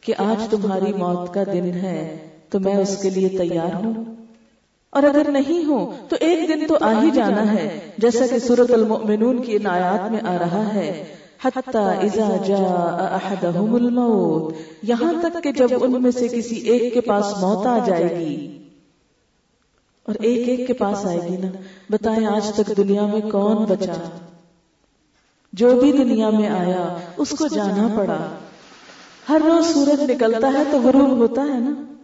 کہ 0.00 0.14
آج 0.18 0.48
تمہاری 0.48 0.92
موت 0.92 1.34
کا 1.34 1.42
دن 1.52 1.64
ہے، 1.64 2.28
تو 2.50 2.60
میں 2.60 2.74
اس 2.74 3.02
کے 3.02 3.10
لیے 3.10 3.28
تیار 3.28 3.74
ہوں۔ 3.74 4.04
اور 4.90 5.02
اگر 5.02 5.30
نہیں 5.30 5.64
ہوں، 5.64 5.90
تو 6.08 6.16
ایک 6.20 6.48
دن 6.48 6.66
تو 6.66 6.76
آ 6.80 7.02
ہی 7.02 7.10
جانا 7.10 7.52
ہے، 7.54 7.78
جیسا 7.98 8.26
کہ 8.30 8.38
سورت 8.38 8.70
المؤمنون 8.70 9.42
کی 9.42 9.56
ان 9.56 9.66
آیات 9.66 10.10
میں 10.10 10.20
آ 10.22 10.38
رہا 10.38 10.74
ہے۔ 10.74 11.04
الموت، 13.74 14.54
یہاں 14.82 15.12
تک 15.22 15.42
کہ 15.42 15.52
جب 15.52 15.68
ان 15.80 16.02
میں 16.02 16.10
سے 16.10 16.28
کسی 16.28 16.54
ایک 16.54 16.94
کے 16.94 17.00
پاس 17.00 17.24
موت 17.40 17.66
آ 17.66 17.78
جائے 17.86 18.16
گی۔ 18.18 18.68
اور 20.02 20.14
ایک 20.14 20.48
ایک 20.48 20.66
کے 20.66 20.72
پاس 20.72 21.06
آئے 21.06 21.20
گی 21.28 21.36
نا۔ 21.36 21.46
بتائیں 21.90 22.26
آج 22.26 22.52
تک 22.54 22.76
دنیا 22.76 23.06
میں 23.06 23.20
کون 23.20 23.64
بچا؟ 23.64 24.18
جو 25.52 25.80
بھی 25.80 25.92
دنیا 25.92 26.30
میں 26.30 26.48
آیا، 26.48 26.96
اس 27.16 27.30
کو 27.30 27.46
جانا 27.46 27.88
پڑا۔ 27.96 28.28
ہر 29.28 29.40
روز 29.44 29.66
سورج 29.74 30.10
نکلتا 30.10 30.48
ہے 30.48 30.62
تو 30.70 30.80
غروب 30.80 31.16
ہوتا 31.16 31.42
ہے 31.42 31.58
نا۔ 31.58 31.94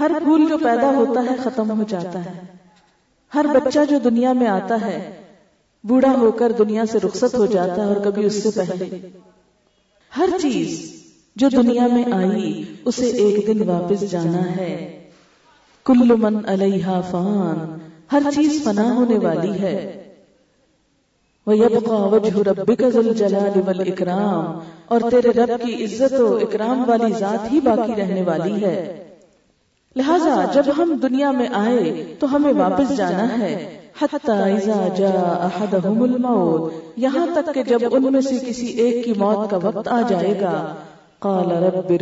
ہر 0.00 0.10
پھول 0.24 0.48
جو 0.48 0.58
پیدا 0.58 0.94
ہوتا 0.94 1.20
ہے، 1.20 1.36
ختم 1.44 1.78
ہو 1.78 1.84
جاتا 1.88 2.24
ہے۔ 2.24 2.40
ہر 3.34 3.46
بچہ 3.64 3.78
جو 3.90 3.98
دنیا 3.98 4.32
میں 4.32 4.46
آتا 4.46 4.80
ہے 4.80 5.19
بوڑھا 5.84 6.12
ہو 6.12 6.32
کر 6.32 6.52
دنیا 6.52 6.86
سے 6.86 6.98
رخصت 6.98 7.34
ہو 7.34 7.46
جاتا 7.46 7.74
ہے 7.74 7.86
اور 7.86 7.96
کبھی 7.96 8.24
اس 8.24 8.42
سے 8.42 8.48
پہلے۔ 8.54 9.08
ہر 10.16 10.28
چیز 10.40 11.00
جو 11.36 11.48
دنیا 11.48 11.86
میں 11.86 12.04
آئی، 12.12 12.64
اسے 12.84 13.04
ایک 13.04 13.46
دن 13.46 13.68
واپس 13.68 14.10
جانا 14.10 14.56
ہے۔ 14.56 15.08
کل 15.84 16.16
من 16.16 16.36
علیہ 16.46 17.00
فان، 17.10 17.78
ہر 18.12 18.22
چیز 18.34 18.64
فنا 18.64 18.94
ہونے 18.94 19.18
والی 19.18 19.52
ہے۔ 19.52 19.96
وَيَبْقَى 21.46 22.08
وَجْهُ 22.10 22.42
رَبِّكَ 22.44 22.84
ذُو 22.84 22.98
الْجَلَالِ 22.98 23.58
وَالْإِكْرَامِ 23.66 24.58
اور 24.86 25.00
تیرے 25.10 25.28
رب 25.28 25.62
کی 25.62 25.84
عزت 25.84 26.20
و 26.20 26.36
اکرام 26.36 26.84
والی 26.88 27.12
ذات 27.18 27.52
ہی 27.52 27.60
باقی 27.60 27.92
رہنے 27.94 28.22
والی 28.22 28.64
ہے۔ 28.64 29.04
لہذا 29.96 30.44
جب 30.54 30.62
ہم 30.78 30.96
دنیا 31.02 31.30
میں 31.30 31.48
آئے، 31.52 32.14
تو 32.18 32.36
ہمیں 32.36 32.52
واپس 32.52 32.96
جانا 32.96 33.38
ہے۔ 33.38 33.79
الموت، 36.02 36.72
یہاں 36.96 37.26
تک 37.34 37.54
کہ 37.54 37.62
جب 37.62 37.78
ان 37.90 38.12
میں 38.12 38.20
سے 38.20 38.36
کسی 38.46 38.66
ایک 38.66 39.04
کی 39.04 39.12
موت 39.16 39.50
کا 39.50 39.58
وقت 39.62 39.88
آ 39.88 40.00
جائے 40.08 40.40
گا، 40.40 40.74
قال 41.18 41.52
رب 41.52 41.92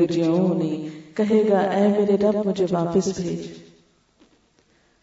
کہے 1.15 1.43
گا، 1.51 1.59
اے 1.59 1.89
میرے 1.89 2.17
رب، 2.17 2.47
مجھے 2.47 2.67
واپس 2.71 3.09
بھیج۔ 3.17 3.47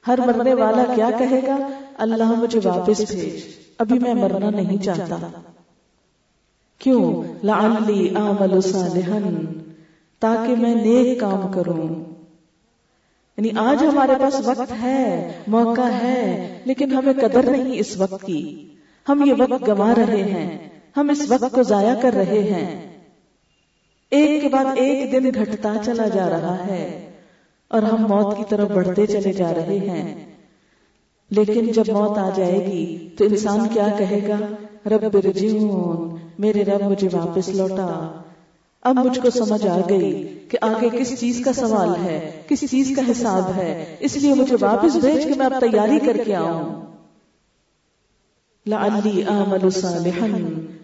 ہر 0.08 0.20
مرنے 0.26 0.54
والا 0.54 0.84
کیا 0.96 1.10
کہے 1.20 1.40
گا؟ 1.48 1.68
اللہ، 1.98 2.40
مجھے 2.40 2.60
واپس 2.64 3.12
بھیج۔ 3.12 3.40
ابھی 3.78 4.00
میں 4.00 4.14
مرنا 4.14 4.50
نہیں 4.50 4.84
چاہتا۔ 4.84 5.42
کیوں؟ 6.80 7.24
لعلی 7.44 8.16
اعمل 8.16 8.62
صالحا، 8.62 9.18
تاکہ 10.20 10.56
میں 10.56 10.76
نیک 10.76 11.20
کام 11.20 11.52
کروں۔ 11.54 12.05
یعنی 13.38 13.50
آج 13.58 13.84
ہمارے 13.84 14.12
پاس 14.22 14.42
وقت 14.46 14.74
ہے، 14.82 15.32
موقع 15.48 15.82
ہے، 15.82 16.58
لیکن 16.66 16.92
ہمیں 16.92 17.14
قدر 17.14 17.52
نہیں 17.52 17.80
اس 17.80 17.98
وقت 17.98 18.26
کی۔ 18.26 18.70
ہم 19.10 19.24
یہ 19.26 19.34
وقت 19.38 19.68
گوا 19.68 19.94
رہے 19.98 20.24
ہیں، 20.24 20.70
ہم 20.98 21.10
اس 21.10 21.32
وقت 21.32 21.56
کو 21.56 21.64
ضائع 21.64 21.94
کر 22.02 22.14
رہے 22.14 22.44
ہیں۔ 22.44 23.00
ایک 24.12 24.42
کے 24.42 24.50
بعد 24.50 24.66
ایک 24.76 25.12
دن 25.12 25.30
گھٹتا 25.36 25.74
چلا 25.86 26.08
جا 26.08 26.30
رہا 26.30 26.68
ہے 26.68 27.12
اور 27.68 27.82
ہم 27.82 28.02
موت 28.08 28.38
کی 28.38 28.44
طرف 28.50 28.70
بڑھتے 28.70 29.06
چلے 29.06 29.34
جا 29.34 29.54
رہے 29.54 29.80
ہیں۔ 29.80 30.26
لیکن 31.30 31.68
جب 31.68 31.84
موت 31.90 32.18
آ 32.18 32.30
جائے 32.36 32.66
گی، 32.66 33.10
تو 33.18 33.26
انسان 33.26 33.68
کیا 33.74 33.88
کہے 33.98 34.28
گا؟ 34.28 34.40
رب 34.90 35.18
رجیون 35.18 36.16
میرے 36.40 36.64
رب 36.64 36.82
مجھے 36.92 37.10
واپس 37.12 37.50
لوٹا۔ 37.50 38.22
اب 38.86 39.06
مجھ 39.06 39.20
کو 39.20 39.30
سمجھ 39.30 39.68
آ 39.68 39.80
گئی 39.90 40.40
کہ 40.50 40.58
آگے 40.62 40.90
کس 41.00 41.20
چیز 41.20 41.42
کا 41.46 41.54
سوال 41.54 41.90
ہے، 42.04 42.32
کس 42.48 42.64
چیز 42.72 42.96
کا 42.96 43.02
حساب 43.12 43.52
ہے۔ 43.56 43.96
اس 44.00 44.18
لیے 44.18 44.34
مجھے 44.34 44.56
واپس 44.62 44.96
بھیج 44.96 45.24
کے 45.24 45.34
میں 45.38 45.46
اب 45.46 45.54
تیاری 45.60 46.00
کر 46.00 46.18
کے 46.26 46.36
آؤں۔ 46.36 46.82
لعلی 48.68 49.24
اعمل 49.24 49.70
صالحا، 49.70 50.28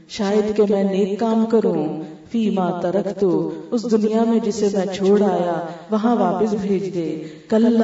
شاید 0.10 0.58
کہ 0.58 0.64
میں 0.70 0.84
نیک 0.84 1.20
کام 1.20 1.46
کروں۔ 1.46 2.02
فی 2.32 2.50
ماں 2.50 2.82
ترک 2.82 3.20
تو 3.20 3.50
اس 3.72 3.92
دنیا 3.92 4.24
میں 4.24 4.40
جسے 4.40 4.68
میں 4.74 4.94
چھوڑ 4.94 5.22
آیا، 5.22 5.66
وہاں 5.92 6.16
واپس 6.16 6.54
بھیج 6.62 6.94
دے۔ 6.94 7.24
کل 7.50 7.84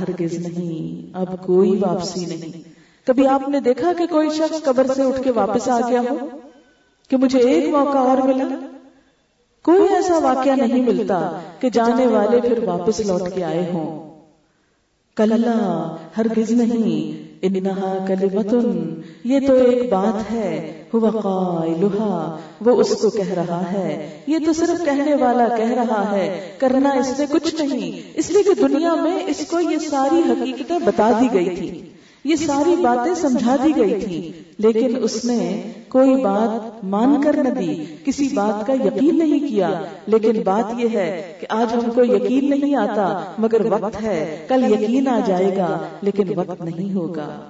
ہرگز 0.00 0.46
نہیں، 0.46 1.16
اب 1.16 1.46
کوئی 1.46 1.76
واپسی 1.80 2.24
نہیں۔ 2.24 2.62
کبھی 3.06 3.26
آپ 3.26 3.48
نے 3.48 3.60
دیکھا 3.60 3.92
کہ 3.98 4.06
کوئی 4.06 4.30
شخص 4.30 4.62
قبر 4.62 4.86
سے 4.96 5.02
اٹھ 5.02 5.22
کے 5.22 5.30
واپس 5.30 5.68
آ 5.68 5.80
گیا 5.90 6.02
ہو؟ 6.10 6.16
کہ 7.08 7.16
مجھے 7.16 7.38
ایک 7.38 7.68
موقع 7.68 7.98
اور 7.98 8.16
ملا؟ 8.16 8.71
کوئی 9.62 9.94
ایسا 9.94 10.18
واقعہ 10.18 10.66
نہیں 10.66 10.82
ملتا 10.82 11.38
کہ 11.58 11.70
جانے 11.70 12.06
والے 12.06 12.40
پھر 12.40 12.62
واپس 12.62 13.00
لوٹ 13.00 13.22
کے 13.34 13.44
آئے 13.44 13.70
ہوں۔ 13.72 14.20
کل 15.16 15.48
ہرگز 16.18 16.50
نہیں۔ 16.50 17.32
انہا 17.42 18.04
کلمتن، 18.08 19.00
یہ 19.24 19.40
تو 19.46 19.54
ایک 19.54 19.92
بات 19.92 20.32
ہے۔ 20.32 20.82
ہوا 20.94 21.10
قائلہا، 21.10 22.36
وہ 22.60 22.80
اس 22.80 23.02
کو 23.02 23.10
کہہ 23.10 23.32
رہا 23.32 23.72
ہے۔ 23.72 24.20
یہ 24.26 24.38
تو 24.46 24.52
صرف 24.52 24.84
کہنے 24.84 25.14
والا 25.14 25.48
کہہ 25.56 25.70
رہا 25.70 26.10
ہے۔ 26.12 26.52
کرنا 26.58 26.90
اس 26.90 27.06
سے 27.16 27.26
کچھ 27.32 27.54
نہیں۔ 27.54 28.10
اس 28.14 28.30
لیے 28.30 28.42
کہ 28.42 28.68
دنیا 28.68 28.94
میں 28.94 29.20
اس 29.26 29.46
کو 29.50 29.60
یہ 29.60 29.76
ساری 29.78 30.20
حقیقتیں 30.30 30.78
بتا 30.78 31.10
دی 31.20 31.28
گئی 31.32 31.56
تھی 31.56 31.91
یہ 32.24 32.36
ساری 32.36 32.82
باتیں 32.82 33.14
سمجھا 33.14 33.56
دی 33.64 33.76
گئی 33.76 34.00
تھی، 34.00 34.32
لیکن 34.58 34.96
اس 35.02 35.24
نے 35.24 35.62
کوئی 35.88 36.14
بات 36.22 36.84
مان 36.84 37.22
کر 37.22 37.36
نہ 37.36 37.48
دی، 37.48 37.84
کسی 38.04 38.28
بات 38.34 38.66
کا 38.66 38.72
یقین 38.72 39.18
نہیں 39.18 39.48
کیا۔ 39.48 39.82
لیکن 40.06 40.42
بات 40.44 40.84
یہ 40.84 40.88
ہے 40.92 41.32
کہ 41.40 41.46
آج 41.50 41.74
ہم 41.74 41.90
کو 41.94 42.04
یقین 42.04 42.50
نہیں 42.50 42.74
آتا، 42.74 43.24
مگر 43.38 43.72
وقت 43.72 44.02
ہے، 44.02 44.46
کل 44.48 44.82
یقین 44.82 45.08
آ 45.08 45.20
جائے 45.26 45.56
گا، 45.56 45.78
لیکن 46.02 46.38
وقت 46.38 46.60
نہیں 46.60 46.94
ہوگا۔ 46.94 47.40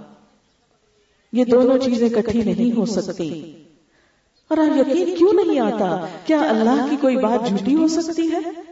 یہ 1.32 1.44
دونوں 1.44 1.78
چیزیں 1.78 2.08
کٹھی 2.08 2.42
نہیں 2.42 2.76
ہو 2.76 2.86
سکتی۔ 2.86 3.52
اور 4.48 4.58
یقین 4.76 5.14
کیوں 5.18 5.32
نہیں 5.32 5.58
آتا؟ 5.58 6.06
کیا 6.26 6.40
اللہ 6.40 6.86
کی 6.90 6.96
کوئی 7.00 7.16
بات 7.16 7.48
جھوٹی 7.48 7.74
ہو 7.74 7.88
سکتی 7.88 8.30
ہے؟ 8.32 8.71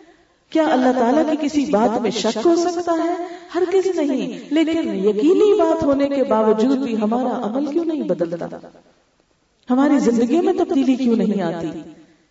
کیا 0.53 0.67
اللہ 0.73 0.93
تعالیٰ 0.99 1.31
کی 1.31 1.37
کسی 1.41 1.65
بات 1.71 2.01
میں 2.01 2.11
شک 2.11 2.39
ہو 2.45 2.57
سکتا 2.57 2.93
ہے؟ 3.05 3.15
ہر 3.55 3.63
کسی 3.73 3.91
نہیں 3.97 4.39
لیکن 4.51 4.95
یقینی 5.05 5.59
بات 5.59 5.83
ہونے 5.83 6.09
کے 6.09 6.25
باوجود 6.25 6.79
بھی 6.79 6.97
ہمارا 6.97 7.47
عمل 7.47 7.67
کیوں 7.67 7.85
نہیں 7.85 8.03
بدلتا؟ 8.03 8.49
ہماری 9.69 9.99
زندگی 9.99 10.41
میں 10.41 10.53
تبدیلی 10.53 10.95
کیوں 10.95 11.17
نہیں 11.17 11.43
آتی؟ 11.43 11.69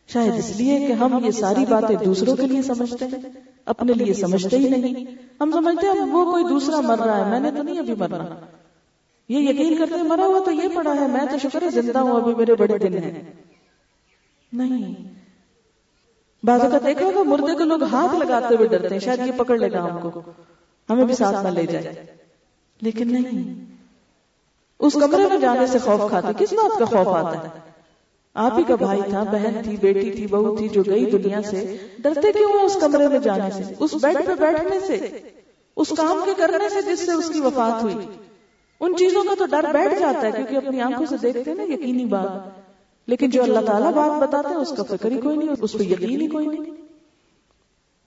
شاید 0.10 0.34
اس 0.38 0.56
لیے 0.56 0.88
کہ 0.88 0.94
ہم 0.94 1.26
یہ 1.26 1.32
ساری 1.32 1.66
باتیں 1.70 1.96
دوسروں 2.06 2.36
کے 2.36 2.48
لیے 2.48 2.62
سمجھتے 2.62 3.06
ہیں 3.06 3.20
اپنے 3.66 3.94
لیے 3.94 4.14
سمجھتے 4.14 4.58
ہی 4.58 4.70
نہیں۔ 4.70 5.06
ہم 5.42 5.52
سمجھتے 5.52 5.88
ہیں 5.88 6.06
وہ 6.12 6.32
کوئی 6.32 6.44
دوسرا 6.44 6.82
مر 6.82 7.00
رہا 7.00 7.18
ہے 7.18 7.32
میں 7.32 7.40
نے 7.40 7.58
تو 7.58 7.64
نہیں 7.64 7.80
ابھی 7.80 7.94
مرنا 7.98 8.26
یہ 9.30 9.50
یقین 9.50 9.76
کرتے 9.78 10.02
مرا 10.04 10.26
ہوا 10.26 10.40
تو 10.46 10.52
یہ 10.52 10.68
پڑا 10.74 10.96
ہے 10.96 11.08
میں 11.08 11.26
تو 11.32 11.38
شکر 11.38 11.62
ہے 11.62 11.70
زندہ 11.72 12.00
ہوں 12.00 12.22
ابھی 12.22 12.36
میرے 12.36 12.56
بڑے 12.56 12.78
دن 12.78 12.98
ہیں۔ 12.98 13.22
نہیں 14.52 14.94
بعض 16.44 16.62
اوقات 16.62 16.86
دیکھا 16.86 17.06
ہوگا 17.06 17.24
مردے 17.24 17.54
کو 17.54 17.64
لوگ 17.64 17.84
ہاتھ 17.84 18.16
لگاتے 18.16 18.56
ہوئے 18.56 18.68
ڈرتے 18.68 18.88
ہیں، 18.88 19.00
شاید 19.00 19.28
یہ 19.28 19.32
پکڑ 19.38 19.58
لے 19.58 19.72
گا 19.72 19.84
ہم 19.84 20.10
کو۔ 20.10 20.22
ہمیں 20.90 21.06
بھی 21.06 21.16
ساتھ 21.16 21.44
نہ 21.44 21.48
لے 21.48 21.66
جائے۔ 21.66 22.06
لیکن 22.82 23.14
نہیں۔ 23.14 23.66
اس 24.80 24.94
کمرے 24.94 25.28
میں 25.28 25.38
جانے 25.38 25.68
سے 25.68 25.80
خوف 25.80 26.10
کھاتے، 26.10 26.28
کس 26.38 26.54
بات 26.54 26.80
کا 26.80 26.86
خوف 26.86 27.08
آتا 27.08 27.44
ہے؟ 27.44 27.48
آپ 28.34 28.58
ہی 28.58 28.64
کا 28.64 28.76
بھائی 28.76 29.02
تھا، 29.10 29.24
بہن 29.24 29.62
تھی، 29.64 29.78
بیٹی 29.78 30.12
تھی، 30.12 30.28
بہو 30.28 30.56
تھی، 30.56 30.70
جو 30.70 30.84
گئی 30.88 31.06
دنیا 31.06 31.42
سے۔ 31.42 31.78
ڈرتے 32.00 32.32
کیوں 32.32 32.50
ہیں 32.50 32.66
اس 32.66 32.78
کمرے 32.82 33.08
میں 33.08 33.20
جانے 33.20 33.52
سے؟ 33.52 33.74
اس 33.80 33.96
بیڈ 34.02 34.18
پہ 34.28 34.36
بیٹھنے 34.40 34.80
سے؟ 34.80 35.18
اس 35.76 35.90
کام 35.98 36.22
کے 36.26 36.32
کرنے 36.38 36.70
سے 36.70 36.82
جس 36.82 37.06
سے 37.06 37.12
اس 37.12 37.30
کی 37.30 37.42
وفات 37.42 37.84
ہوئی؟ 37.84 37.96
ان 38.80 38.96
چیزوں 38.98 39.24
کا 39.24 39.36
تو 39.40 39.46
ڈر 39.46 39.66
بیٹھ 39.74 40.00
جاتا 40.00 40.22
ہے، 40.22 40.32
کیونکہ 40.32 40.56
اپنی 40.56 40.82
آنکھوں 40.82 41.06
سے 41.06 41.16
دیکھتے 41.18 41.52
ہیں 41.52 41.58
نا، 41.58 41.64
یقینی 41.64 42.06
بات۔ 42.06 42.59
لیکن 43.10 43.30
جو 43.30 43.44
اللہ 43.44 43.60
تعالیٰ 43.60 43.94
بات 43.94 44.30
بتاتے 44.30 44.50
ہیں 44.50 44.56
اس 44.56 44.74
کا 44.78 44.84
فکر 44.84 45.12
ہی 45.12 45.22
کوئی 45.22 45.38
نہیں 45.38 45.50
اس 45.62 45.74
پہ 45.74 45.84
یقین 45.84 46.22
ہی 46.22 46.28
کوئی 46.28 46.48
نہیں۔ 46.48 46.72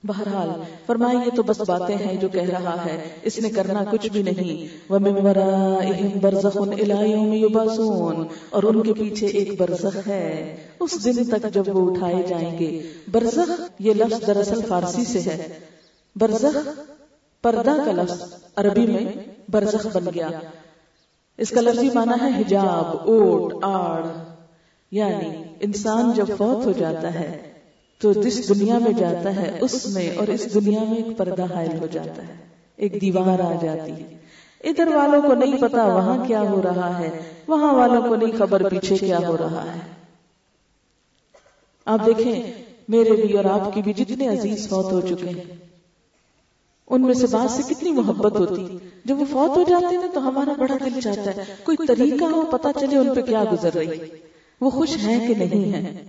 بہرحال 0.04 0.48
فرمائی 0.86 1.16
یہ 1.16 1.36
تو 1.36 1.42
بس 1.42 1.60
باتیں 1.60 1.96
ہیں 1.96 2.16
جو 2.16 2.28
کہہ 2.28 2.42
رہا 2.42 2.84
ہے۔ 2.84 3.08
اس 3.22 3.38
نے 3.38 3.50
کرنا 3.50 3.84
کچھ 3.90 4.08
بھی 4.08 4.22
نہیں۔ 4.22 4.92
اور 8.50 8.62
ان 8.62 8.82
کے 8.82 8.94
پیچھے 8.94 9.26
ایک 9.26 9.60
برزخ 9.60 10.08
ہے۔ 10.08 10.56
اس 10.80 11.04
دن 11.04 11.24
تک 11.24 11.54
جب 11.54 11.76
وہ 11.76 11.90
اٹھائے 11.90 12.22
جائیں 12.28 12.58
گے۔ 12.58 12.82
برزخ 13.12 13.62
یہ 13.78 13.94
لفظ 13.94 14.26
دراصل 14.26 14.60
فارسی 14.68 15.04
سے 15.04 15.20
ہے۔ 15.20 15.58
برزخ 16.16 16.68
پردہ 17.42 17.76
کا 17.86 17.92
لفظ 17.92 18.22
عربی 18.56 18.86
میں 18.86 19.12
برزخ 19.50 19.86
بن 19.92 20.04
گیا۔ 20.14 20.28
اس 21.38 21.50
کا 21.50 21.60
لفظی 21.60 21.90
معنی 21.94 22.24
ہے 22.24 22.42
حجاب 22.42 23.10
اوٹ 23.10 23.54
آڑ 23.62 24.02
یعنی 24.92 25.42
انسان 25.60 26.12
جب 26.12 26.26
فوت 26.38 26.66
ہو 26.66 26.72
جاتا 26.72 27.14
ہے، 27.14 27.52
تو 27.98 28.12
جس 28.12 28.48
دنیا 28.48 28.78
میں 28.78 28.92
جاتا 28.92 29.36
ہے، 29.36 29.58
اس 29.60 29.86
میں 29.86 30.16
اور 30.16 30.28
اس 30.28 30.54
دنیا 30.54 30.80
میں 30.82 30.96
ایک 30.96 31.16
پردہ 31.16 31.44
حائل 31.54 31.78
ہو 31.80 31.86
جاتا 31.92 32.28
ہے، 32.28 32.34
ایک 32.76 33.00
دیوار 33.00 33.38
آ 33.38 33.52
جاتی 33.62 33.92
ہے۔ 33.92 34.16
ادھر 34.64 34.86
والوں 34.86 35.22
کو 35.22 35.34
نہیں 35.34 35.60
پتا 35.60 35.84
وہاں 35.84 36.24
کیا 36.26 36.40
ہو 36.40 36.62
رہا 36.62 36.98
ہے، 36.98 37.22
وہاں 37.48 37.74
والوں 37.74 38.08
کو 38.08 38.16
نہیں 38.16 38.32
خبر 38.38 38.68
پیچھے 38.68 38.98
کیا 38.98 39.18
ہو 39.28 39.36
رہا 39.40 39.64
ہے۔ 39.74 39.80
آپ 41.86 42.06
دیکھیں، 42.06 42.42
میرے 42.88 43.10
بھی 43.10 43.32
اور 43.32 43.44
آپ 43.44 43.74
کی 43.74 43.82
بھی 43.82 43.92
جتنے 43.92 44.28
عزیز 44.28 44.68
فوت 44.68 44.92
ہو 44.92 45.00
چکے 45.00 45.28
ہیں۔ 45.28 45.56
ان 46.88 47.02
میں 47.02 47.14
سے 47.14 47.26
بعض 47.30 47.50
سے 47.50 47.74
کتنی 47.74 47.92
محبت 47.92 48.36
ہوتی، 48.36 48.78
جب 49.04 49.20
وہ 49.20 49.24
فوت 49.30 49.56
ہو 49.56 49.64
جاتے 49.68 49.96
ہیں 49.96 50.08
تو 50.14 50.28
ہمارا 50.28 50.52
بڑا 50.58 50.74
دل 50.84 51.00
چاہتا 51.00 51.30
ہے، 51.36 51.54
کوئی 51.62 51.86
طریقہ 51.86 52.24
ہو 52.24 52.42
پتا 52.50 52.72
چلے 52.80 52.96
ان 52.96 53.14
پہ 53.14 53.22
کیا 53.22 53.44
گزر 53.52 53.74
رہی۔ 53.74 53.98
وہ 54.62 54.70
خوش 54.70 54.96
ہیں 54.96 55.28
کہ 55.28 55.34
نہیں 55.34 55.72
ہیں۔ 55.72 56.04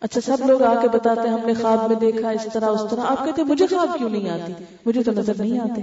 اچھا 0.00 0.20
سب 0.20 0.46
لوگ 0.46 0.62
آ 0.62 0.80
کے 0.82 0.88
بتاتے 0.88 1.20
ہیں، 1.20 1.38
ہم 1.38 1.46
نے 1.46 1.54
خواب 1.54 1.88
میں 1.88 1.96
دیکھا 1.96 2.30
اس 2.30 2.48
طرح 2.52 2.66
اس 2.66 2.80
طرح۔ 2.90 3.00
آپ 3.00 3.24
کہتے 3.24 3.42
ہیں، 3.42 3.48
مجھے 3.48 3.66
خواب 3.66 3.88
کیوں 3.98 4.10
نہیں 4.10 4.30
آتی؟ 4.30 4.52
مجھے 4.86 5.02
تو 5.02 5.12
نظر 5.12 5.32
نہیں 5.38 5.60
آتے۔ 5.60 5.80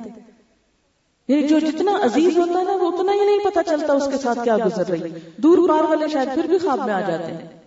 یعنی 1.28 1.48
جو 1.48 1.60
جتنا 1.60 1.92
عزیز 2.04 2.38
ہوتا 2.38 2.60
ہے 2.60 2.64
نا، 2.64 2.72
وہ 2.72 2.92
اتنا 2.92 3.14
ہی 3.14 3.26
نہیں 3.26 3.40
پتا 3.44 3.64
چلتا 3.64 3.94
اس 3.94 4.04
کے 4.12 4.18
ساتھ 4.18 4.40
کیا 4.44 4.58
گزر 4.66 4.88
رہی۔ 4.88 5.14
دور 5.38 5.70
پار 5.70 5.84
والے 5.84 6.08
شاید 6.08 6.30
پھر 6.34 6.44
بھی 6.44 6.58
خواب 6.58 6.80
میں 6.86 6.94
آ 6.94 7.02
جاتے 7.02 7.34
ہیں۔ 7.34 7.60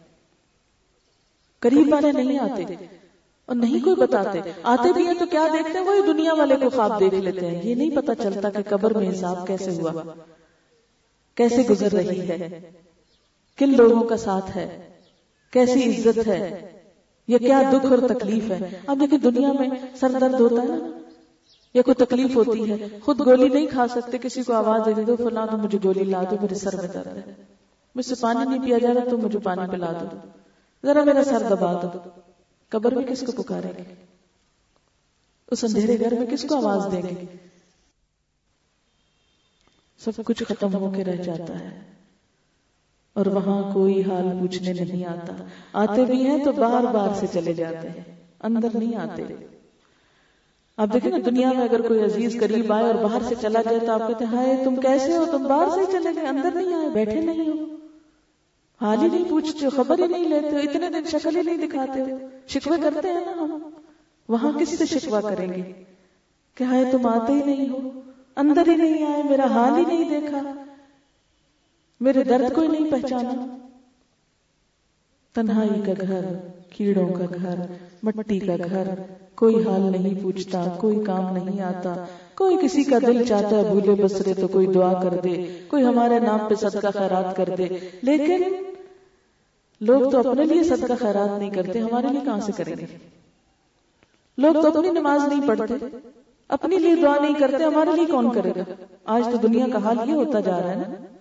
قریب 1.59 1.93
والے 1.93 2.13
نہیں 2.13 2.39
آتے۔ 2.39 2.75
اور 3.47 3.57
نہیں 3.57 3.85
کوئی 3.85 3.97
بتاتے۔ 3.97 4.41
آتے 4.63 4.93
بھی 4.93 5.07
ہیں 5.07 5.15
تو 5.19 5.27
کیا 5.27 5.47
دیکھتے 5.53 5.79
ہیں؟ 5.79 5.87
وہی 5.87 6.03
دنیا 6.07 6.35
والے 6.35 6.57
کو 6.57 6.71
خواب 6.71 7.01
دیکھ 7.01 7.15
لیتے 7.15 7.47
ہیں۔ 7.47 7.63
یہ 7.65 7.75
نہیں 7.75 7.97
پتا 7.97 8.15
چلتا 8.15 8.51
کہ 8.51 8.59
قبر 8.69 8.95
میں 8.95 9.11
حساب 9.11 9.47
کیسے 9.47 9.71
ہوا۔ 9.71 10.03
کیسے 11.35 11.63
گزر 11.71 11.93
رہی 11.93 12.29
ہے۔ 12.29 12.71
کن 13.59 13.77
لوگوں 13.77 14.03
کا 14.03 14.17
ساتھ 14.17 14.57
ہے؟ 14.57 14.91
کیسی 15.53 15.97
عزت 15.97 16.27
ہے؟ 16.27 16.73
یا 17.29 17.39
کیا 17.39 17.63
دکھ 17.73 17.87
اور 17.87 18.09
تکلیف 18.09 18.51
ہے؟ 18.51 18.81
اب 18.87 19.01
دیکھیں 19.01 19.19
دنیا 19.19 19.53
میں 19.53 19.69
سر 20.01 20.11
درد 20.21 20.41
ہوتا 20.41 20.63
ہے 20.63 20.69
نا؟ 20.69 20.99
یا 21.75 21.83
کوئی 21.83 21.95
تکلیف 21.95 22.37
ہوتی 22.37 22.71
ہے؟ 22.71 22.87
خود 23.05 23.21
گولی 23.21 23.49
نہیں 23.49 23.67
کھا 23.67 23.89
سکتے، 23.89 24.19
کسی 24.19 24.43
کو 24.43 24.53
آواز 24.53 24.81
دے 24.87 25.03
دو، 25.03 25.17
فلاں 25.17 25.47
تو 25.47 25.57
مجھے 25.57 25.79
گولی 25.85 26.05
لا 26.05 26.23
دو، 26.31 26.37
میرے 26.43 26.55
سر 26.55 26.77
میں 26.77 26.89
درد 26.89 27.07
ہے۔ 27.07 27.33
مجھ 27.95 28.07
سے 28.07 28.15
پانی 28.21 28.51
نہیں 28.51 28.67
پیا 28.67 28.79
جا 28.79 28.89
رہا، 28.95 29.11
تو 29.11 29.19
مجھے 29.19 29.39
پانی 29.39 29.63
پلا 29.71 29.93
دو۔ 30.01 30.17
ذرا 30.87 31.05
میرا 31.05 31.25
سر 31.25 31.43
دبا 31.51 31.73
دو۔ 31.73 31.99
قبر 32.69 32.95
میں 32.95 33.05
کس 33.05 33.25
کو 33.27 33.43
پکارے 33.43 33.73
گے؟ 33.79 33.95
اس 35.51 35.65
اندھیرے 35.65 36.01
گھر 36.01 36.13
میں 36.13 36.27
کس 36.27 36.45
کو 36.49 36.57
آواز 36.57 36.93
دیں 36.93 37.03
گے؟ 37.03 37.25
سب 39.99 40.25
کچھ 40.25 40.43
ختم 40.49 40.75
ہو 40.75 40.93
کے 40.97 41.05
رہ 41.05 41.23
جاتا 41.23 41.59
ہے۔ 41.59 41.98
اور 43.19 43.27
وہاں 43.27 43.75
کوئی 43.75 44.03
حال 44.03 44.39
پوچھنے 44.41 44.73
نہیں 44.73 45.05
آتا۔ 45.05 45.33
آتے 45.73 46.05
بھی 46.05 46.27
ہیں 46.27 46.45
تو 46.45 46.53
بار 46.53 46.83
بار 46.83 47.09
سے 47.15 47.27
چلے 47.33 47.53
جاتے 47.53 47.89
ہیں۔ 47.89 48.17
اندر 48.43 48.69
نہیں 48.75 48.97
آتے۔ 48.97 49.23
آپ 50.77 50.89
دیکھیں 50.93 51.11
نا، 51.11 51.19
دنیا 51.27 51.53
میں 51.53 51.63
اگر 51.63 51.89
کوئی 51.89 52.05
عزیز 52.05 52.41
قریب 52.41 52.73
آئے 52.73 52.85
اور 52.85 52.95
باہر 52.95 53.23
سے 53.29 53.35
چلا 53.41 53.63
جائے 53.63 53.79
تو 53.79 53.93
آپ 53.93 54.09
کہتے 54.09 54.25
ہیں، 54.25 54.33
ہائے، 54.33 54.65
تم 54.65 54.77
کیسے 54.77 55.17
ہو؟ 55.17 55.25
تم 55.25 55.43
باہر 55.43 55.69
سے 55.75 55.93
چلے 55.93 56.15
گئے، 56.17 56.27
اندر 56.27 56.51
نہیں 56.55 56.75
آئے، 56.75 56.89
بیٹھے 56.89 57.21
نہیں 57.21 57.49
ہو۔ 57.49 57.65
حال 58.81 59.03
ہی 59.03 59.09
نہیں 59.09 59.25
پوچھتے 59.29 59.67
ہو، 59.67 59.71
خبر 59.71 59.99
ہی 59.99 60.07
نہیں 60.07 60.25
لیتے 60.25 60.51
ہو، 60.51 60.57
اتنے 60.57 60.91
دن 60.91 61.05
شکل 61.11 61.37
ہی 61.37 61.43
نہیں 61.43 61.69
دکھاتے 61.69 62.01
ہو۔ 62.01 62.19
شکوے 62.49 62.77
کرتے 62.83 63.09
ہیں 63.09 63.21
نا 63.21 63.33
ہم۔ 63.33 63.71
وہاں 64.29 64.53
کس 64.59 64.79
سے 64.79 64.87
شکوا 64.87 65.21
کریں 65.21 65.49
گے؟ 65.49 65.73
کہ 66.55 66.65
ہائے، 66.65 66.85
تم 66.93 67.07
آتے 67.07 67.33
ہی 67.33 67.43
نہیں 67.45 67.69
ہو، 67.69 68.01
اندر 68.37 68.69
ہی 68.69 68.77
نہیں 68.77 69.13
آئے، 69.13 69.23
میرا 69.23 69.47
حال 69.47 69.77
ہی 69.79 69.85
نہیں 69.85 70.21
دیکھا۔ 70.21 70.65
میرے 72.01 72.25
درد 72.25 72.55
کوئی 72.55 72.69
نہیں 72.69 72.91
پہچانا۔ 72.91 73.57
تنہائی 75.35 75.81
کا 75.87 75.93
گھر، 76.01 76.25
کیڑوں 76.71 77.09
کا 77.09 77.25
گھر، 77.35 77.55
مٹی 78.03 78.39
کا 78.39 78.57
گھر۔ 78.71 78.89
کوئی 79.35 79.55
حال 79.57 79.81
نہیں 79.81 80.23
پوچھتا، 80.23 80.65
کوئی 80.79 81.05
کام 81.05 81.37
نہیں 81.37 81.61
آتا۔ 81.61 82.05
کوئی 82.35 82.57
کسی 82.63 82.85
کا 82.85 82.99
دل 83.07 83.25
چاہتا 83.25 83.51
ہے 83.51 83.63
بھولے 83.63 84.03
بسرے 84.03 84.35
تو 84.35 84.49
کوئی 84.49 84.67
دعا 84.67 85.03
کر 85.03 85.17
دے۔ 85.25 85.59
کوئی 85.69 85.85
ہمارے 85.85 86.19
نام 86.19 86.39
پہ 86.49 86.55
صدقہ 86.55 86.99
خیرات 86.99 87.37
کر 87.37 87.49
دے۔ 87.59 87.67
لیکن 88.03 88.43
لوگ 89.81 90.11
تو 90.11 90.31
اپنے 90.31 90.45
لیے 90.45 90.65
صدقہ 90.65 90.93
خیرات 91.01 91.39
نہیں 91.39 91.51
کرتے، 91.51 91.79
ہمارے 91.79 92.07
لیے 92.07 92.21
کہاں 92.25 92.41
سے 92.41 92.53
کریں 92.57 92.75
گے؟ 92.81 92.87
لوگ 94.39 94.53
تو 94.53 94.67
اپنی 94.67 94.91
نماز 94.91 95.29
نہیں 95.29 95.49
پڑھتے 95.49 95.75
اپنی 96.49 96.79
لیے 96.79 96.95
دعا 96.95 97.19
نہیں 97.21 97.35
کرتے، 97.35 97.65
ہمارے 97.65 97.91
لیے 97.97 98.07
کون 98.07 98.33
کرے 98.33 98.51
گا؟ 98.51 98.73
آج 99.05 99.23
تو 99.25 99.37
دنیا 99.37 99.67
کا 99.73 99.79
حال 99.85 100.09
یہ 100.09 100.15
ہوتا 100.15 100.41
جا 100.41 100.61
رہا 100.63 100.71
ہے 100.71 100.75
نا۔ 100.75 101.18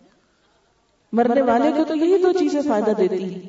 مرنے 1.12 1.42
والے 1.42 1.72
کو 1.78 1.84
تو 1.84 1.96
یہی 1.96 2.24
دو 2.24 2.32
چیزیں 2.40 2.62
فائدہ 2.62 2.92
دیتی 2.92 3.36
ہیں۔ 3.36 3.42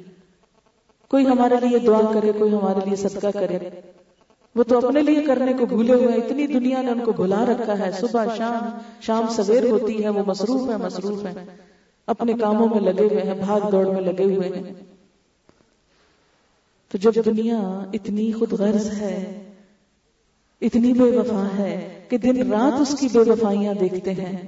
کوئی 1.08 1.26
ہمارے 1.26 1.54
لیے 1.66 1.78
دعا 1.78 2.10
کرے، 2.14 2.32
کوئی 2.38 2.52
ہمارے 2.52 2.80
لیے 2.86 2.96
صدقہ 2.96 3.26
کرے۔ 3.32 3.58
وہ 4.54 4.62
تو 4.62 4.86
اپنے 4.86 5.02
لیے 5.02 5.22
کرنے 5.22 5.52
کو 5.52 5.66
بھولے 5.66 5.94
ہوئے، 5.94 6.14
اتنی 6.14 6.46
دنیا 6.46 6.82
نے 6.82 6.90
ان 6.90 7.00
کو 7.04 7.12
بھلا 7.12 7.44
رکھا 7.44 7.78
ہے۔ 7.78 7.90
صبح، 7.92 8.26
شام 8.36 8.78
شام 9.00 9.26
سویر 9.28 9.70
ہوتی 9.70 10.04
ہے، 10.04 10.08
وہ 10.08 10.22
مصروف 10.26 10.70
ہے 10.70 10.76
مصروف 10.76 11.24
ہے 11.24 11.44
اپنے 12.06 12.32
کاموں 12.32 12.68
میں 12.68 12.92
لگے 12.92 13.04
ہوئے 13.04 13.22
ہیں، 13.22 13.34
بھاگ 13.34 13.70
دوڑ 13.70 13.86
میں 13.86 14.00
لگے 14.00 14.24
ہوئے 14.24 14.48
ہیں۔ 14.48 14.74
تو 16.88 16.98
جب 16.98 17.24
دنیا 17.24 17.80
اتنی 17.92 18.32
خود 18.32 18.52
غرض 18.52 18.90
ہے، 19.00 19.44
اتنی 20.60 20.92
بے 20.92 21.18
وفا 21.18 21.48
ہے 21.58 22.04
کہ 22.08 22.18
دن 22.18 22.52
رات 22.52 22.80
اس 22.80 22.96
کی 23.00 23.08
بے 23.12 23.30
وفائیاں 23.30 23.74
دیکھتے 23.74 24.14
ہیں۔ 24.14 24.42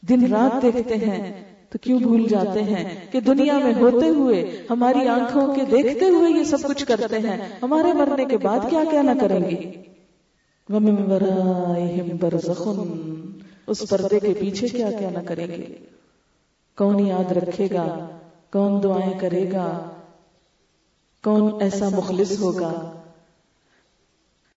دن 0.00 0.32
رات 0.32 0.62
دیکھتے 0.62 0.94
ہیں۔ 0.94 1.48
تو 1.70 1.78
کیوں 1.78 1.98
بھول 1.98 2.28
جاتے 2.28 2.62
ہیں 2.62 3.06
کہ 3.12 3.20
دنیا 3.20 3.58
میں 3.58 3.74
ہوتے 3.74 4.08
ہوئے 4.08 4.66
ہماری 4.70 5.08
آنکھوں 5.08 5.54
کے 5.54 5.64
دیکھتے 5.70 6.04
ہوئے 6.04 6.38
یہ 6.38 6.44
سب 6.44 6.58
کچھ 6.62 6.84
کرتے 6.84 7.18
ہیں؟ 7.18 7.36
ہمارے 7.62 7.92
مرنے 7.92 8.24
کے 8.24 8.38
بعد 8.38 8.58
کیا 8.70 8.84
کیا 8.90 9.02
نہ 9.02 9.10
کریں 9.20 9.40
گے؟ 9.40 9.70
اس 13.66 13.88
پردے 13.88 14.20
کے 14.20 14.34
پیچھے 14.40 14.68
کیا 14.68 14.90
کیا 14.98 15.10
نہ 15.10 15.18
کریں 15.26 15.46
گے؟ 15.46 15.74
کون 16.76 17.06
یاد 17.06 17.32
رکھے 17.32 17.68
گا؟ 17.70 18.08
کون 18.52 18.82
دعائیں 18.82 19.18
کرے 19.18 19.52
گا؟ 19.52 19.90
کون 21.24 21.62
ایسا 21.62 21.88
مخلص 21.88 22.40
ہوگا؟ 22.40 22.97